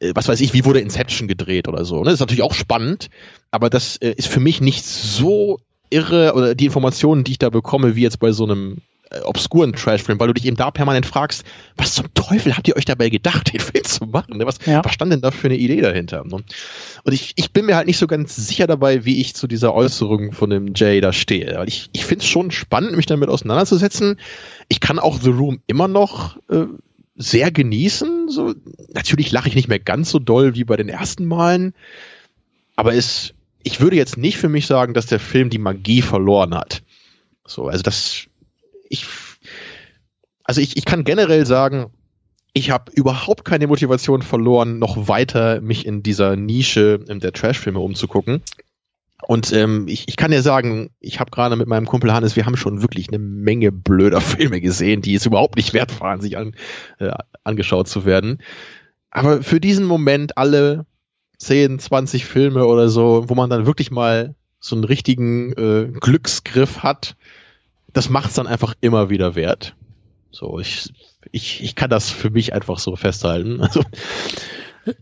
[0.00, 1.98] äh, was weiß ich, wie wurde Inception gedreht oder so.
[1.98, 2.04] Ne?
[2.04, 3.08] Das ist natürlich auch spannend,
[3.50, 5.60] aber das äh, ist für mich nicht so
[5.90, 8.78] irre oder die Informationen, die ich da bekomme, wie jetzt bei so einem
[9.10, 11.44] äh, obskuren Trash-Film, weil du dich eben da permanent fragst,
[11.76, 14.36] was zum Teufel habt ihr euch dabei gedacht, den Film zu machen?
[14.36, 14.46] Ne?
[14.46, 14.84] Was, ja.
[14.84, 16.24] was stand denn da für eine Idee dahinter?
[16.24, 16.42] Ne?
[17.04, 19.74] Und ich, ich bin mir halt nicht so ganz sicher dabei, wie ich zu dieser
[19.74, 21.56] Äußerung von dem Jay da stehe.
[21.56, 24.18] Weil ich, ich finde es schon spannend, mich damit auseinanderzusetzen.
[24.68, 26.66] Ich kann auch The Room immer noch äh,
[27.18, 28.30] sehr genießen.
[28.30, 28.54] So,
[28.94, 31.74] natürlich lache ich nicht mehr ganz so doll wie bei den ersten Malen,
[32.76, 33.34] aber es,
[33.64, 36.82] ich würde jetzt nicht für mich sagen, dass der Film die Magie verloren hat.
[37.44, 38.26] So, also das,
[38.88, 39.04] ich,
[40.44, 41.90] also ich, ich kann generell sagen,
[42.52, 47.80] ich habe überhaupt keine Motivation verloren, noch weiter mich in dieser Nische in der Trashfilme
[47.80, 48.42] umzugucken.
[49.26, 52.46] Und ähm, ich, ich kann dir sagen, ich habe gerade mit meinem Kumpel Hannes, wir
[52.46, 56.36] haben schon wirklich eine Menge blöder Filme gesehen, die es überhaupt nicht wert waren, sich
[56.36, 56.54] an,
[56.98, 57.10] äh,
[57.44, 58.38] angeschaut zu werden.
[59.10, 60.86] Aber für diesen Moment alle
[61.38, 66.82] 10, 20 Filme oder so, wo man dann wirklich mal so einen richtigen äh, Glücksgriff
[66.82, 67.16] hat,
[67.92, 69.74] das macht es dann einfach immer wieder wert.
[70.30, 70.92] So, ich,
[71.32, 73.60] ich, ich kann das für mich einfach so festhalten.
[73.68, 73.82] Also,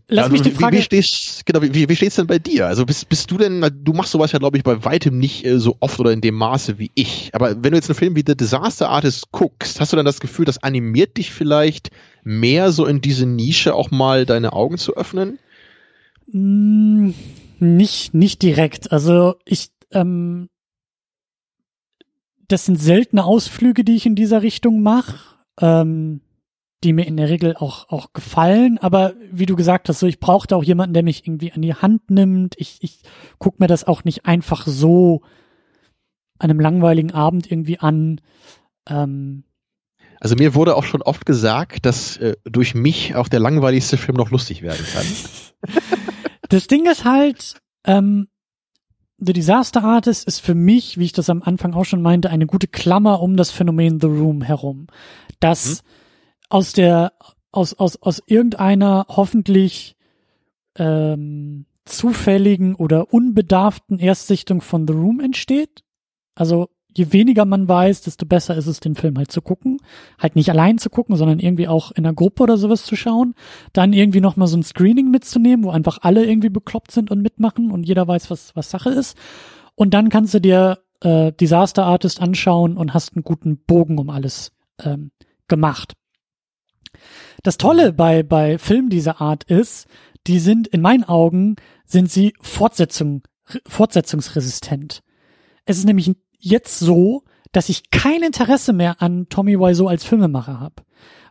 [0.07, 0.77] Lass also, mich die Frage.
[0.77, 2.67] Wie, wie stehst, genau, wie, wie steht's denn bei dir?
[2.67, 5.59] Also bist, bist du denn, du machst sowas ja, glaube ich, bei weitem nicht äh,
[5.59, 7.31] so oft oder in dem Maße wie ich.
[7.33, 10.19] Aber wenn du jetzt einen Film wie The Disaster Artist guckst, hast du dann das
[10.19, 11.91] Gefühl, das animiert dich vielleicht
[12.23, 15.39] mehr so in diese Nische auch mal deine Augen zu öffnen?
[16.31, 17.11] Mm,
[17.59, 18.91] nicht, nicht direkt.
[18.91, 20.49] Also ich, ähm,
[22.47, 25.17] das sind seltene Ausflüge, die ich in dieser Richtung mache,
[25.59, 26.21] ähm,
[26.83, 28.77] die mir in der Regel auch, auch gefallen.
[28.77, 31.73] Aber wie du gesagt hast, so ich brauchte auch jemanden, der mich irgendwie an die
[31.73, 32.55] Hand nimmt.
[32.57, 33.01] Ich, ich
[33.39, 35.21] guck mir das auch nicht einfach so
[36.39, 38.21] an einem langweiligen Abend irgendwie an.
[38.87, 39.43] Ähm,
[40.19, 44.17] also mir wurde auch schon oft gesagt, dass äh, durch mich auch der langweiligste Film
[44.17, 45.73] noch lustig werden kann.
[46.49, 47.55] das Ding ist halt,
[47.85, 48.27] ähm,
[49.19, 52.45] The Disaster Artist ist für mich, wie ich das am Anfang auch schon meinte, eine
[52.45, 54.87] gute Klammer um das Phänomen The Room herum.
[55.39, 55.87] Dass mhm.
[56.49, 57.13] Aus der,
[57.51, 59.95] aus, aus, aus irgendeiner hoffentlich
[60.75, 65.83] ähm, zufälligen oder unbedarften Erstsichtung von The Room entsteht.
[66.35, 69.77] Also je weniger man weiß, desto besser ist es, den Film halt zu gucken.
[70.19, 73.35] Halt nicht allein zu gucken, sondern irgendwie auch in einer Gruppe oder sowas zu schauen.
[73.71, 77.71] Dann irgendwie nochmal so ein Screening mitzunehmen, wo einfach alle irgendwie bekloppt sind und mitmachen
[77.71, 79.17] und jeder weiß, was, was Sache ist.
[79.75, 84.09] Und dann kannst du dir äh, Disaster Artist anschauen und hast einen guten Bogen um
[84.09, 84.51] alles
[84.83, 85.11] ähm,
[85.47, 85.93] gemacht.
[87.43, 89.87] Das Tolle bei, bei Filmen dieser Art ist,
[90.27, 91.55] die sind in meinen Augen,
[91.85, 93.23] sind sie Fortsetzung,
[93.65, 95.03] fortsetzungsresistent.
[95.65, 100.59] Es ist nämlich jetzt so, dass ich kein Interesse mehr an Tommy Wiseau als Filmemacher
[100.59, 100.83] habe.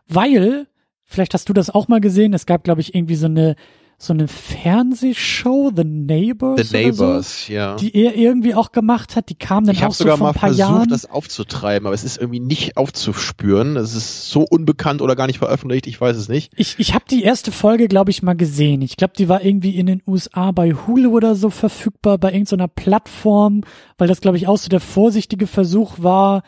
[0.07, 0.67] Weil,
[1.03, 3.55] vielleicht hast du das auch mal gesehen, es gab, glaube ich, irgendwie so eine
[3.99, 6.69] so eine Fernsehshow, The Neighbors.
[6.69, 7.75] The Neighbors, so, ja.
[7.77, 9.29] Die er irgendwie auch gemacht hat.
[9.29, 10.89] Die kam dann ich auch so sogar vor ein paar versucht, Jahren.
[10.89, 13.75] das aufzutreiben, aber es ist irgendwie nicht aufzuspüren.
[13.75, 16.53] Es ist so unbekannt oder gar nicht veröffentlicht, ich weiß es nicht.
[16.57, 18.83] Ich, ich habe die erste Folge, glaube ich, mal gesehen.
[18.83, 22.67] Ich glaube, die war irgendwie in den USA bei Hulu oder so verfügbar, bei irgendeiner
[22.67, 23.61] Plattform,
[23.97, 26.43] weil das, glaube ich, auch so der vorsichtige Versuch war,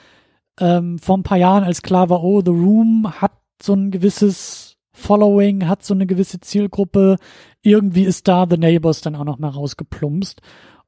[0.60, 4.69] ähm, vor ein paar Jahren, als klar war, oh, The Room hat so ein gewisses
[5.00, 7.18] Following, hat so eine gewisse Zielgruppe.
[7.62, 10.42] Irgendwie ist da The Neighbors dann auch noch mal rausgeplumpst.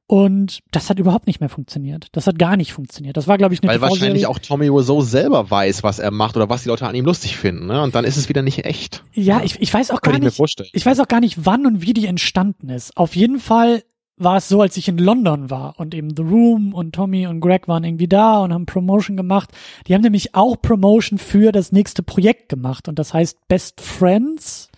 [0.06, 2.08] Und das hat überhaupt nicht mehr funktioniert.
[2.12, 3.16] Das hat gar nicht funktioniert.
[3.16, 6.36] Das war, glaube ich, eine Weil wahrscheinlich auch Tommy Wiseau selber weiß, was er macht
[6.36, 7.66] oder was die Leute an ihm lustig finden.
[7.66, 7.82] Ne?
[7.82, 9.04] Und dann ist es wieder nicht echt.
[9.14, 10.38] Ja, ich, ich weiß auch gar nicht.
[10.74, 12.96] Ich weiß auch gar nicht, wann und wie die entstanden ist.
[12.96, 13.84] Auf jeden Fall
[14.24, 17.40] war es so, als ich in London war und eben The Room und Tommy und
[17.40, 19.50] Greg waren irgendwie da und haben Promotion gemacht.
[19.86, 24.68] Die haben nämlich auch Promotion für das nächste Projekt gemacht und das heißt Best Friends.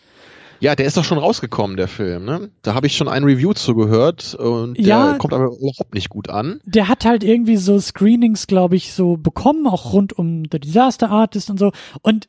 [0.60, 2.50] Ja, der ist doch schon rausgekommen, der Film, ne?
[2.62, 5.14] Da habe ich schon ein Review zugehört und der Ja.
[5.18, 6.60] kommt aber überhaupt nicht gut an.
[6.64, 11.10] Der hat halt irgendwie so Screenings, glaube ich, so bekommen, auch rund um The Disaster
[11.10, 11.72] Artist und so.
[12.00, 12.28] Und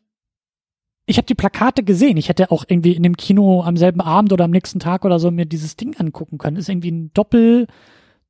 [1.06, 2.18] ich habe die Plakate gesehen.
[2.18, 5.20] Ich hätte auch irgendwie in dem Kino am selben Abend oder am nächsten Tag oder
[5.20, 6.58] so mir dieses Ding angucken können.
[6.58, 7.68] Ist irgendwie ein Doppel,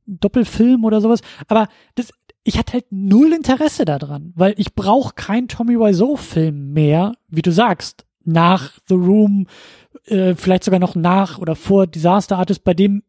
[0.06, 1.22] Doppelfilm oder sowas.
[1.48, 2.12] Aber das,
[2.44, 7.52] ich hatte halt null Interesse daran, weil ich brauche kein Tommy Wiseau-Film mehr, wie du
[7.52, 9.48] sagst, nach The Room,
[10.06, 13.04] äh, vielleicht sogar noch nach oder vor Disaster Artist, bei dem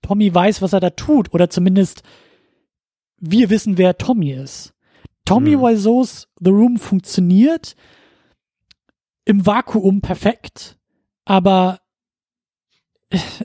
[0.00, 2.02] Tommy weiß, was er da tut, oder zumindest
[3.18, 4.74] wir wissen, wer Tommy ist.
[5.24, 5.60] Tommy Hm.
[5.60, 7.76] Wiseau's The Room funktioniert
[9.24, 10.78] im Vakuum perfekt,
[11.24, 11.80] aber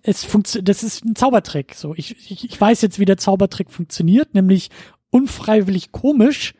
[0.03, 1.75] es funktioniert, das ist ein Zaubertrick.
[1.75, 4.69] So, ich, ich, ich weiß jetzt, wie der Zaubertrick funktioniert, nämlich
[5.09, 6.53] unfreiwillig komisch,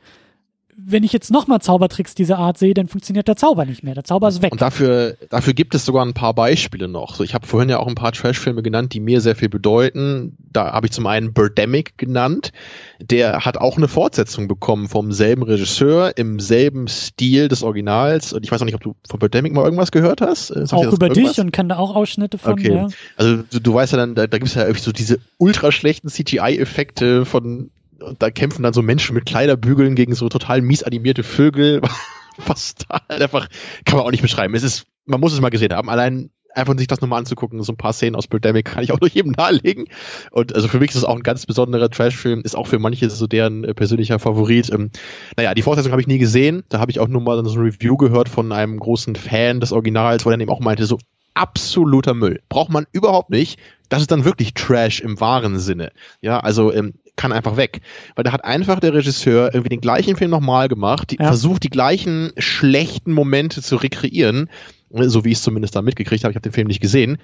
[0.90, 3.94] wenn ich jetzt nochmal Zaubertricks dieser Art sehe, dann funktioniert der Zauber nicht mehr.
[3.94, 4.54] Der Zauber ist weg.
[4.54, 7.16] Und dafür, dafür gibt es sogar ein paar Beispiele noch.
[7.16, 10.38] So, ich habe vorhin ja auch ein paar Trashfilme genannt, die mir sehr viel bedeuten.
[10.38, 12.54] Da habe ich zum einen Birdemic genannt.
[13.02, 18.32] Der hat auch eine Fortsetzung bekommen vom selben Regisseur, im selben Stil des Originals.
[18.32, 20.52] Und ich weiß auch nicht, ob du von Birdemic mal irgendwas gehört hast.
[20.52, 21.34] Äh, auch über irgendwas?
[21.34, 22.54] dich und kann da auch Ausschnitte von.
[22.54, 22.74] Okay.
[22.74, 22.88] Ja.
[23.18, 25.74] Also du, du weißt ja dann, da, da gibt es ja irgendwie so diese ultra
[25.74, 30.84] schlechten CGI-Effekte von und da kämpfen dann so Menschen mit Kleiderbügeln gegen so total mies
[30.84, 31.82] animierte Vögel.
[32.46, 33.48] Was da halt einfach,
[33.86, 34.54] kann man auch nicht beschreiben.
[34.54, 35.90] Es ist, man muss es mal gesehen haben.
[35.90, 39.00] Allein einfach sich das nochmal anzugucken, so ein paar Szenen aus Birdemic kann ich auch
[39.00, 39.86] durch jedem nahelegen.
[40.32, 43.10] Und also für mich ist es auch ein ganz besonderer Trash-Film, ist auch für manche
[43.10, 44.72] so deren äh, persönlicher Favorit.
[44.72, 44.92] Ähm,
[45.36, 46.64] naja, die Fortsetzung habe ich nie gesehen.
[46.70, 49.72] Da habe ich auch nur mal so ein Review gehört von einem großen Fan des
[49.72, 50.98] Originals, wo er dann eben auch meinte, so
[51.34, 52.42] absoluter Müll.
[52.50, 53.60] Braucht man überhaupt nicht.
[53.90, 55.92] Das ist dann wirklich Trash im wahren Sinne.
[56.22, 57.82] Ja, also ähm, kann einfach weg.
[58.16, 61.28] Weil da hat einfach der Regisseur irgendwie den gleichen Film nochmal gemacht, die, ja.
[61.28, 64.50] versucht die gleichen schlechten Momente zu rekreieren,
[64.90, 66.32] so wie ich es zumindest da mitgekriegt habe.
[66.32, 67.18] Ich habe den Film nicht gesehen.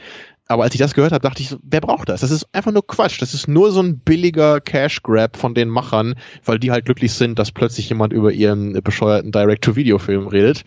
[0.47, 2.21] Aber als ich das gehört habe, dachte ich, wer braucht das?
[2.21, 3.21] Das ist einfach nur Quatsch.
[3.21, 7.13] Das ist nur so ein billiger Cash Grab von den Machern, weil die halt glücklich
[7.13, 10.65] sind, dass plötzlich jemand über ihren bescheuerten Direct-to-Video-Film redet.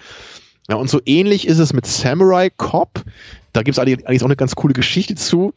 [0.68, 3.04] Ja, und so ähnlich ist es mit Samurai Cop.
[3.52, 5.52] Da gibt es eigentlich auch eine ganz coole Geschichte zu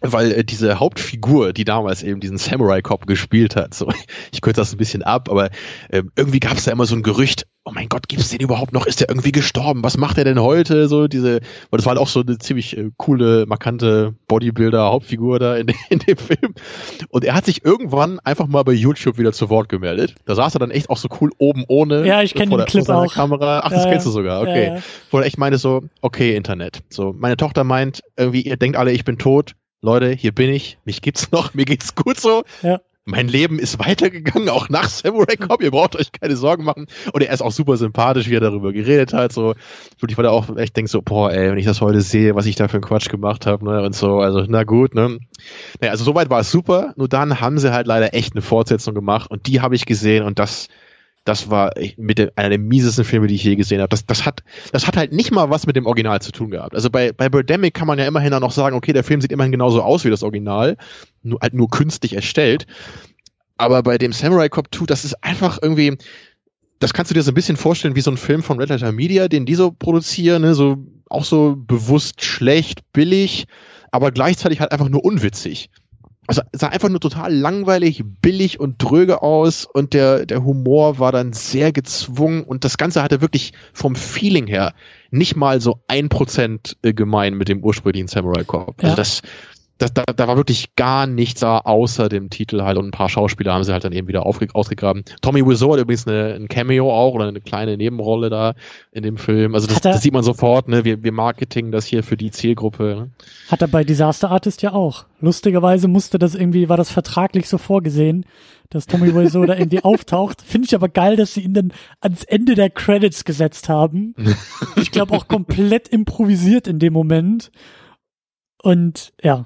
[0.00, 3.92] weil äh, diese Hauptfigur, die damals eben diesen Samurai Cop gespielt hat, so
[4.32, 5.50] ich kürze das ein bisschen ab, aber
[5.88, 8.72] äh, irgendwie gab es da immer so ein Gerücht, oh mein Gott, gibt's den überhaupt
[8.72, 8.86] noch?
[8.86, 9.84] Ist der irgendwie gestorben?
[9.84, 10.88] Was macht er denn heute?
[10.88, 11.40] So diese,
[11.70, 15.98] weil das war halt auch so eine ziemlich äh, coole, markante Bodybuilder-Hauptfigur da in, in
[15.98, 16.54] dem Film.
[17.10, 20.14] Und er hat sich irgendwann einfach mal bei YouTube wieder zu Wort gemeldet.
[20.24, 22.06] Da saß er dann echt auch so cool oben ohne.
[22.06, 23.12] Ja, ich kenne den Clip auch.
[23.12, 23.60] Kamera.
[23.64, 24.40] Ach, das ja, kennst du sogar.
[24.40, 24.66] Okay.
[24.66, 24.82] Ja, ja.
[25.10, 26.80] Wo er echt meinte so, okay, Internet.
[26.88, 30.76] So, meine Tochter meint irgendwie, ihr denkt alle, ich bin tot Leute, hier bin ich,
[30.84, 32.44] mich gibt's noch, mir geht's gut so.
[32.60, 32.80] Ja.
[33.06, 35.62] Mein Leben ist weitergegangen, auch nach Samurai Cop.
[35.62, 36.86] Ihr braucht euch keine Sorgen machen.
[37.14, 39.32] Und er ist auch super sympathisch, wie er darüber geredet hat.
[39.32, 39.54] So,
[39.98, 42.44] wirklich, weil er auch echt denkt so, boah, ey, wenn ich das heute sehe, was
[42.44, 45.18] ich da für einen Quatsch gemacht habe, ne, und so, also, na gut, ne.
[45.80, 46.92] Naja, also soweit war es super.
[46.96, 50.24] Nur dann haben sie halt leider echt eine Fortsetzung gemacht und die habe ich gesehen
[50.24, 50.68] und das,
[51.30, 53.88] das war mit der, einer der miesesten Filme, die ich je gesehen habe.
[53.88, 54.42] Das, das, hat,
[54.72, 56.74] das hat halt nicht mal was mit dem Original zu tun gehabt.
[56.74, 59.30] Also bei, bei Birdemic kann man ja immerhin auch noch sagen, okay, der Film sieht
[59.30, 60.76] immerhin genauso aus wie das Original,
[61.22, 62.66] nur, halt nur künstlich erstellt.
[63.58, 65.98] Aber bei dem Samurai Cop 2, das ist einfach irgendwie,
[66.80, 68.90] das kannst du dir so ein bisschen vorstellen wie so ein Film von Red Letter
[68.90, 70.56] Media, den die so produzieren, ne?
[70.56, 70.78] so
[71.08, 73.46] auch so bewusst schlecht, billig,
[73.92, 75.70] aber gleichzeitig halt einfach nur unwitzig
[76.26, 81.12] also sah einfach nur total langweilig, billig und dröge aus und der, der Humor war
[81.12, 84.74] dann sehr gezwungen und das Ganze hatte wirklich vom Feeling her
[85.10, 88.76] nicht mal so ein Prozent äh, gemein mit dem ursprünglichen Samurai Corp.
[88.78, 88.94] Also ja.
[88.94, 89.22] das,
[89.80, 93.08] das, da, da war wirklich gar nichts da außer dem Titel halt und ein paar
[93.08, 95.04] Schauspieler haben sie halt dann eben wieder aufge ausgegraben.
[95.22, 98.54] Tommy Wiseau hat übrigens eine, ein Cameo auch oder eine kleine Nebenrolle da
[98.92, 99.54] in dem Film.
[99.54, 100.84] Also das, das sieht man sofort, ne?
[100.84, 102.82] Wir, wir marketing das hier für die Zielgruppe.
[102.82, 103.10] Ne?
[103.48, 105.06] Hat er bei Disaster Artist ja auch.
[105.20, 108.26] Lustigerweise musste das irgendwie, war das vertraglich so vorgesehen,
[108.68, 110.42] dass Tommy Wiseau da irgendwie auftaucht.
[110.42, 114.14] Finde ich aber geil, dass sie ihn dann ans Ende der Credits gesetzt haben.
[114.76, 117.50] ich glaube auch komplett improvisiert in dem Moment.
[118.62, 119.44] Und ja,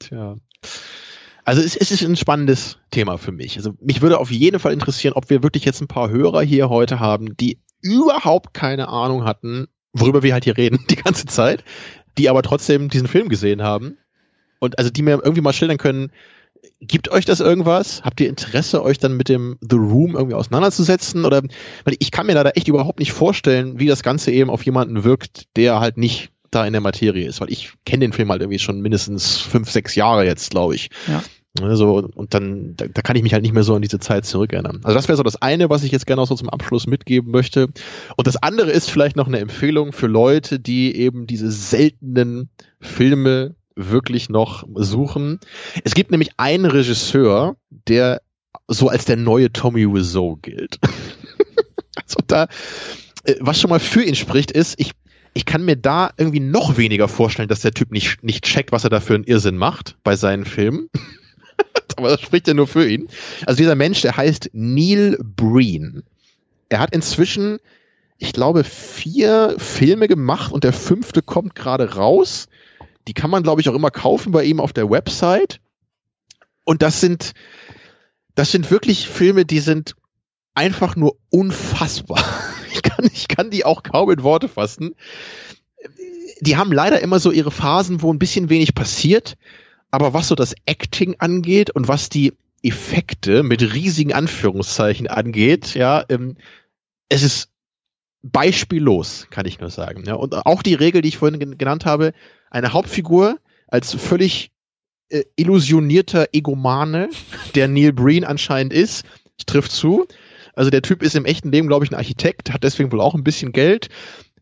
[0.00, 0.36] Tja.
[1.44, 3.56] Also es, es ist ein spannendes Thema für mich.
[3.56, 6.68] Also mich würde auf jeden Fall interessieren, ob wir wirklich jetzt ein paar Hörer hier
[6.68, 11.64] heute haben, die überhaupt keine Ahnung hatten, worüber wir halt hier reden die ganze Zeit,
[12.18, 13.96] die aber trotzdem diesen Film gesehen haben
[14.58, 16.12] und also die mir irgendwie mal schildern können,
[16.80, 18.02] gibt euch das irgendwas?
[18.02, 21.24] Habt ihr Interesse, euch dann mit dem The Room irgendwie auseinanderzusetzen?
[21.24, 21.42] Oder
[21.84, 25.04] weil ich kann mir da echt überhaupt nicht vorstellen, wie das Ganze eben auf jemanden
[25.04, 28.42] wirkt, der halt nicht da in der Materie ist, weil ich kenne den Film halt
[28.42, 30.90] irgendwie schon mindestens fünf, sechs Jahre jetzt, glaube ich.
[31.06, 31.22] Ja.
[31.60, 34.24] Also, und dann, da, da kann ich mich halt nicht mehr so an diese Zeit
[34.24, 34.80] zurückerinnern.
[34.84, 37.32] Also das wäre so das eine, was ich jetzt gerne auch so zum Abschluss mitgeben
[37.32, 37.68] möchte.
[38.16, 42.50] Und das andere ist vielleicht noch eine Empfehlung für Leute, die eben diese seltenen
[42.80, 45.40] Filme wirklich noch suchen.
[45.82, 47.56] Es gibt nämlich einen Regisseur,
[47.88, 48.20] der
[48.68, 50.78] so als der neue Tommy Wiseau gilt.
[51.96, 52.46] also da,
[53.24, 54.92] äh, was schon mal für ihn spricht, ist, ich
[55.34, 58.84] ich kann mir da irgendwie noch weniger vorstellen, dass der Typ nicht, nicht checkt, was
[58.84, 60.88] er da für einen Irrsinn macht bei seinen Filmen.
[61.96, 63.08] Aber das spricht ja nur für ihn.
[63.46, 66.02] Also dieser Mensch, der heißt Neil Breen.
[66.68, 67.58] Er hat inzwischen,
[68.18, 72.48] ich glaube, vier Filme gemacht und der fünfte kommt gerade raus.
[73.06, 75.60] Die kann man, glaube ich, auch immer kaufen bei ihm auf der Website.
[76.64, 77.32] Und das sind,
[78.34, 79.94] das sind wirklich Filme, die sind
[80.54, 82.24] einfach nur unfassbar.
[82.74, 84.94] Ich kann, ich kann die auch kaum in Worte fassen.
[86.40, 89.36] Die haben leider immer so ihre Phasen, wo ein bisschen wenig passiert.
[89.90, 96.04] Aber was so das Acting angeht und was die Effekte mit riesigen Anführungszeichen angeht, ja,
[96.08, 96.36] ähm,
[97.08, 97.48] es ist
[98.22, 100.04] beispiellos, kann ich nur sagen.
[100.06, 100.14] Ja.
[100.14, 102.12] Und auch die Regel, die ich vorhin genannt habe,
[102.50, 104.50] eine Hauptfigur als völlig
[105.08, 107.08] äh, illusionierter Egomane,
[107.54, 109.04] der Neil Breen anscheinend ist,
[109.46, 110.06] trifft zu.
[110.54, 113.14] Also der Typ ist im echten Leben, glaube ich, ein Architekt, hat deswegen wohl auch
[113.14, 113.88] ein bisschen Geld.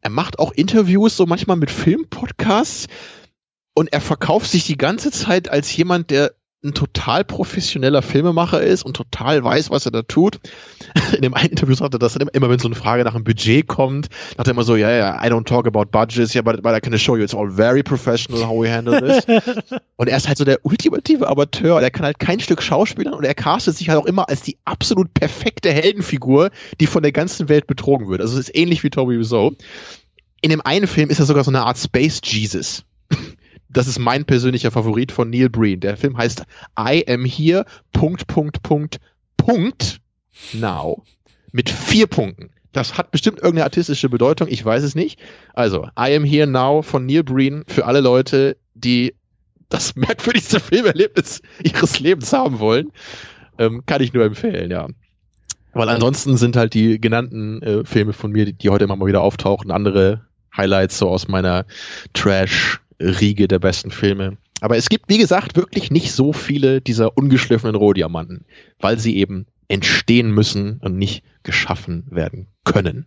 [0.01, 2.86] Er macht auch Interviews, so manchmal mit Filmpodcasts.
[3.74, 8.82] Und er verkauft sich die ganze Zeit als jemand, der ein total professioneller Filmemacher ist
[8.82, 10.40] und total weiß, was er da tut.
[11.14, 13.22] In dem einen Interview sagte er, dass er immer, wenn so eine Frage nach einem
[13.22, 16.35] Budget kommt, sagt er immer so, ja, yeah, ja, yeah, I don't talk about budgets,
[16.35, 19.24] yeah, but, but I can show you it's all very professional how we handle this.
[19.97, 23.14] und er ist halt so der ultimative Amateur und er kann halt kein Stück schauspielern
[23.14, 27.12] und er castet sich halt auch immer als die absolut perfekte Heldenfigur, die von der
[27.12, 28.20] ganzen Welt betrogen wird.
[28.20, 29.52] Also es ist ähnlich wie Toby Wiseau.
[30.40, 32.85] In dem einen Film ist er sogar so eine Art Space Jesus
[33.69, 35.81] das ist mein persönlicher Favorit von Neil Breen.
[35.81, 36.45] Der Film heißt
[36.78, 38.99] I am here, Punkt, Punkt, Punkt,
[39.36, 40.01] Punkt,
[40.53, 41.05] now.
[41.53, 42.51] Mit vier Punkten.
[42.73, 45.19] Das hat bestimmt irgendeine artistische Bedeutung, ich weiß es nicht.
[45.55, 49.15] Also, I am here now von Neil Breen für alle Leute, die
[49.69, 52.93] das merkwürdigste Filmerlebnis ihres Lebens haben wollen.
[53.59, 54.89] Ähm, kann ich nur empfehlen, ja.
[55.73, 59.07] Weil ansonsten sind halt die genannten äh, Filme von mir, die, die heute immer mal
[59.07, 60.27] wieder auftauchen, andere
[60.57, 61.66] Highlights so aus meiner
[62.15, 64.38] Trash Riege der besten Filme.
[64.60, 68.44] Aber es gibt, wie gesagt, wirklich nicht so viele dieser ungeschliffenen Rohdiamanten,
[68.80, 73.06] weil sie eben entstehen müssen und nicht geschaffen werden können.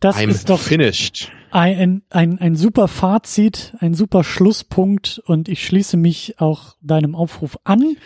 [0.00, 1.32] Das I'm ist doch finished.
[1.50, 7.58] Ein, ein, ein super Fazit, ein super Schlusspunkt und ich schließe mich auch deinem Aufruf
[7.64, 7.96] an.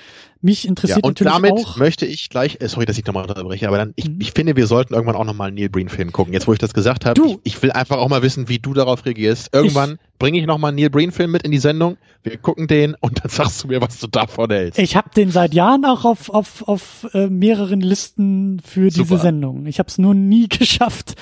[0.44, 1.76] Mich interessiert ja, und natürlich damit auch.
[1.76, 4.20] möchte ich gleich, äh, sorry, dass ich nochmal unterbreche, aber dann, ich, mhm.
[4.20, 6.32] ich finde, wir sollten irgendwann auch nochmal einen Neil Breen-Film gucken.
[6.32, 8.74] Jetzt, wo ich das gesagt habe, ich, ich, will einfach auch mal wissen, wie du
[8.74, 9.54] darauf reagierst.
[9.54, 11.96] Irgendwann bringe ich nochmal einen Neil Breen-Film mit in die Sendung.
[12.24, 14.80] Wir gucken den und dann sagst du mir, was du davon hältst.
[14.80, 19.08] Ich habe den seit Jahren auch auf, auf, auf äh, mehreren Listen für Super.
[19.10, 19.66] diese Sendung.
[19.66, 21.14] Ich habe es nur nie geschafft,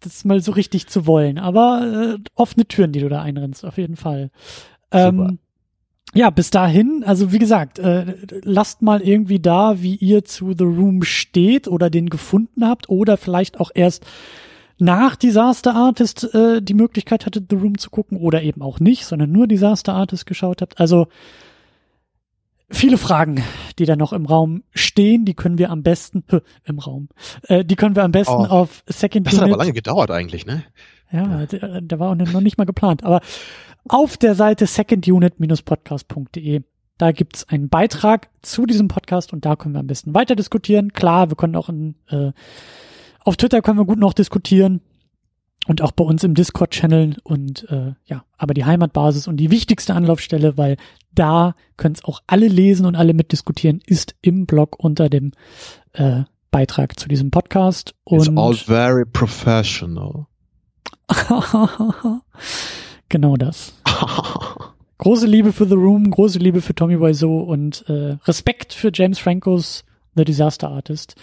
[0.00, 1.38] das mal so richtig zu wollen.
[1.38, 4.30] Aber äh, offene Türen, die du da einrennst, auf jeden Fall.
[4.90, 5.38] Ähm,
[6.14, 10.64] ja, bis dahin, also wie gesagt, äh, lasst mal irgendwie da, wie ihr zu The
[10.64, 14.06] Room steht oder den gefunden habt oder vielleicht auch erst
[14.78, 19.04] nach Disaster Artist äh, die Möglichkeit hattet, The Room zu gucken oder eben auch nicht,
[19.04, 20.80] sondern nur Disaster Artist geschaut habt.
[20.80, 21.08] Also
[22.70, 23.42] viele Fragen,
[23.78, 26.24] die da noch im Raum stehen, die können wir am besten
[26.64, 27.08] im Raum,
[27.44, 30.10] äh, die können wir am besten oh, auf Second Das Unit, hat aber lange gedauert
[30.10, 30.64] eigentlich, ne?
[31.10, 33.20] Ja, der, der war auch noch nicht mal geplant, aber
[33.88, 36.62] auf der Seite secondunit-podcast.de.
[36.98, 40.92] Da gibt's einen Beitrag zu diesem Podcast und da können wir am besten weiter diskutieren.
[40.92, 42.32] Klar, wir können auch in, äh,
[43.20, 44.80] auf Twitter können wir gut noch diskutieren
[45.68, 49.94] und auch bei uns im Discord-Channel und äh, ja, aber die Heimatbasis und die wichtigste
[49.94, 50.78] Anlaufstelle, weil
[51.14, 55.32] da können es auch alle lesen und alle mitdiskutieren, ist im Blog unter dem
[55.92, 57.94] äh, Beitrag zu diesem Podcast.
[58.04, 60.26] Und It's all very professional.
[63.10, 63.72] Genau das.
[64.98, 69.18] große Liebe für The Room, große Liebe für Tommy Wiseau und äh, Respekt für James
[69.18, 69.84] Francos
[70.14, 71.14] The Disaster Artist.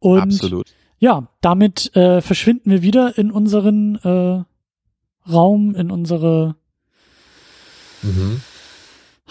[0.00, 0.66] Und Absolut.
[1.02, 4.44] Ja, damit äh, verschwinden wir wieder in unseren äh,
[5.28, 6.54] Raum, in unsere
[8.02, 8.40] mhm.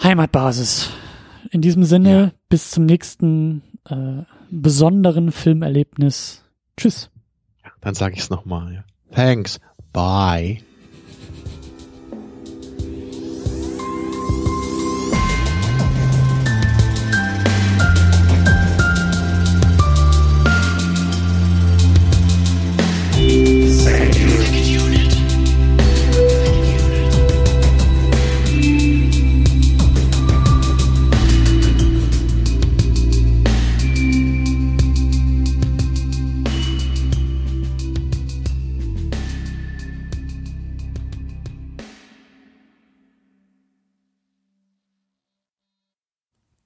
[0.02, 0.90] Heimatbasis.
[1.50, 2.32] In diesem Sinne, ja.
[2.50, 6.44] bis zum nächsten äh, besonderen Filmerlebnis.
[6.76, 7.08] Tschüss.
[7.64, 8.74] Ja, dann sage ich es nochmal.
[8.74, 8.84] Ja.
[9.10, 9.58] Thanks.
[9.94, 10.58] Bye.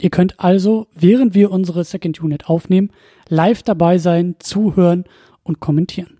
[0.00, 2.90] Ihr könnt also, während wir unsere Second Unit aufnehmen,
[3.28, 5.04] live dabei sein, zuhören
[5.42, 6.18] und kommentieren.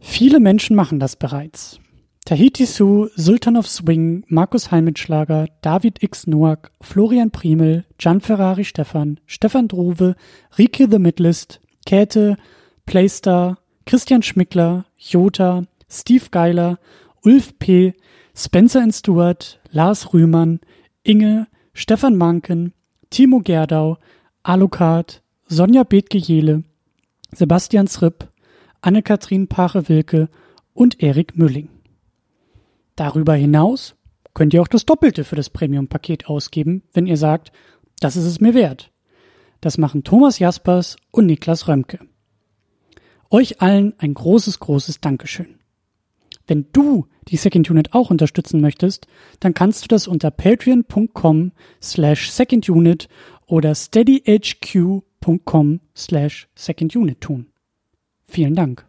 [0.00, 1.78] Viele Menschen machen das bereits.
[2.24, 6.26] Tahiti Su, Sultan of Swing, Markus Heimitschlager, David X.
[6.26, 10.14] Noack, Florian Primel, Gian Ferrari Stefan, Stefan Drove,
[10.56, 12.36] Rike The Midlist, Käthe,
[12.86, 16.78] Playstar, Christian Schmickler, Jota, Steve Geiler,
[17.24, 17.94] Ulf P.,
[18.34, 20.60] Spencer Stewart, Lars Rühmann,
[21.02, 22.72] Inge, Stefan Manken,
[23.12, 23.98] Timo Gerdau,
[24.42, 26.64] Alucard, Sonja Bethke-Jele,
[27.30, 28.28] Sebastian Sripp,
[28.80, 30.30] Anne-Kathrin Pache-Wilke
[30.72, 31.68] und Erik Mülling.
[32.96, 33.96] Darüber hinaus
[34.32, 37.52] könnt ihr auch das Doppelte für das Premium-Paket ausgeben, wenn ihr sagt,
[38.00, 38.90] das ist es mir wert.
[39.60, 42.00] Das machen Thomas Jaspers und Niklas Römke.
[43.28, 45.58] Euch allen ein großes, großes Dankeschön.
[46.52, 49.06] Wenn du die Second Unit auch unterstützen möchtest,
[49.40, 53.08] dann kannst du das unter patreon.com slash secondunit
[53.46, 55.00] oder steadyhq.com
[55.96, 57.46] slash secondunit tun.
[58.20, 58.84] Vielen Dank.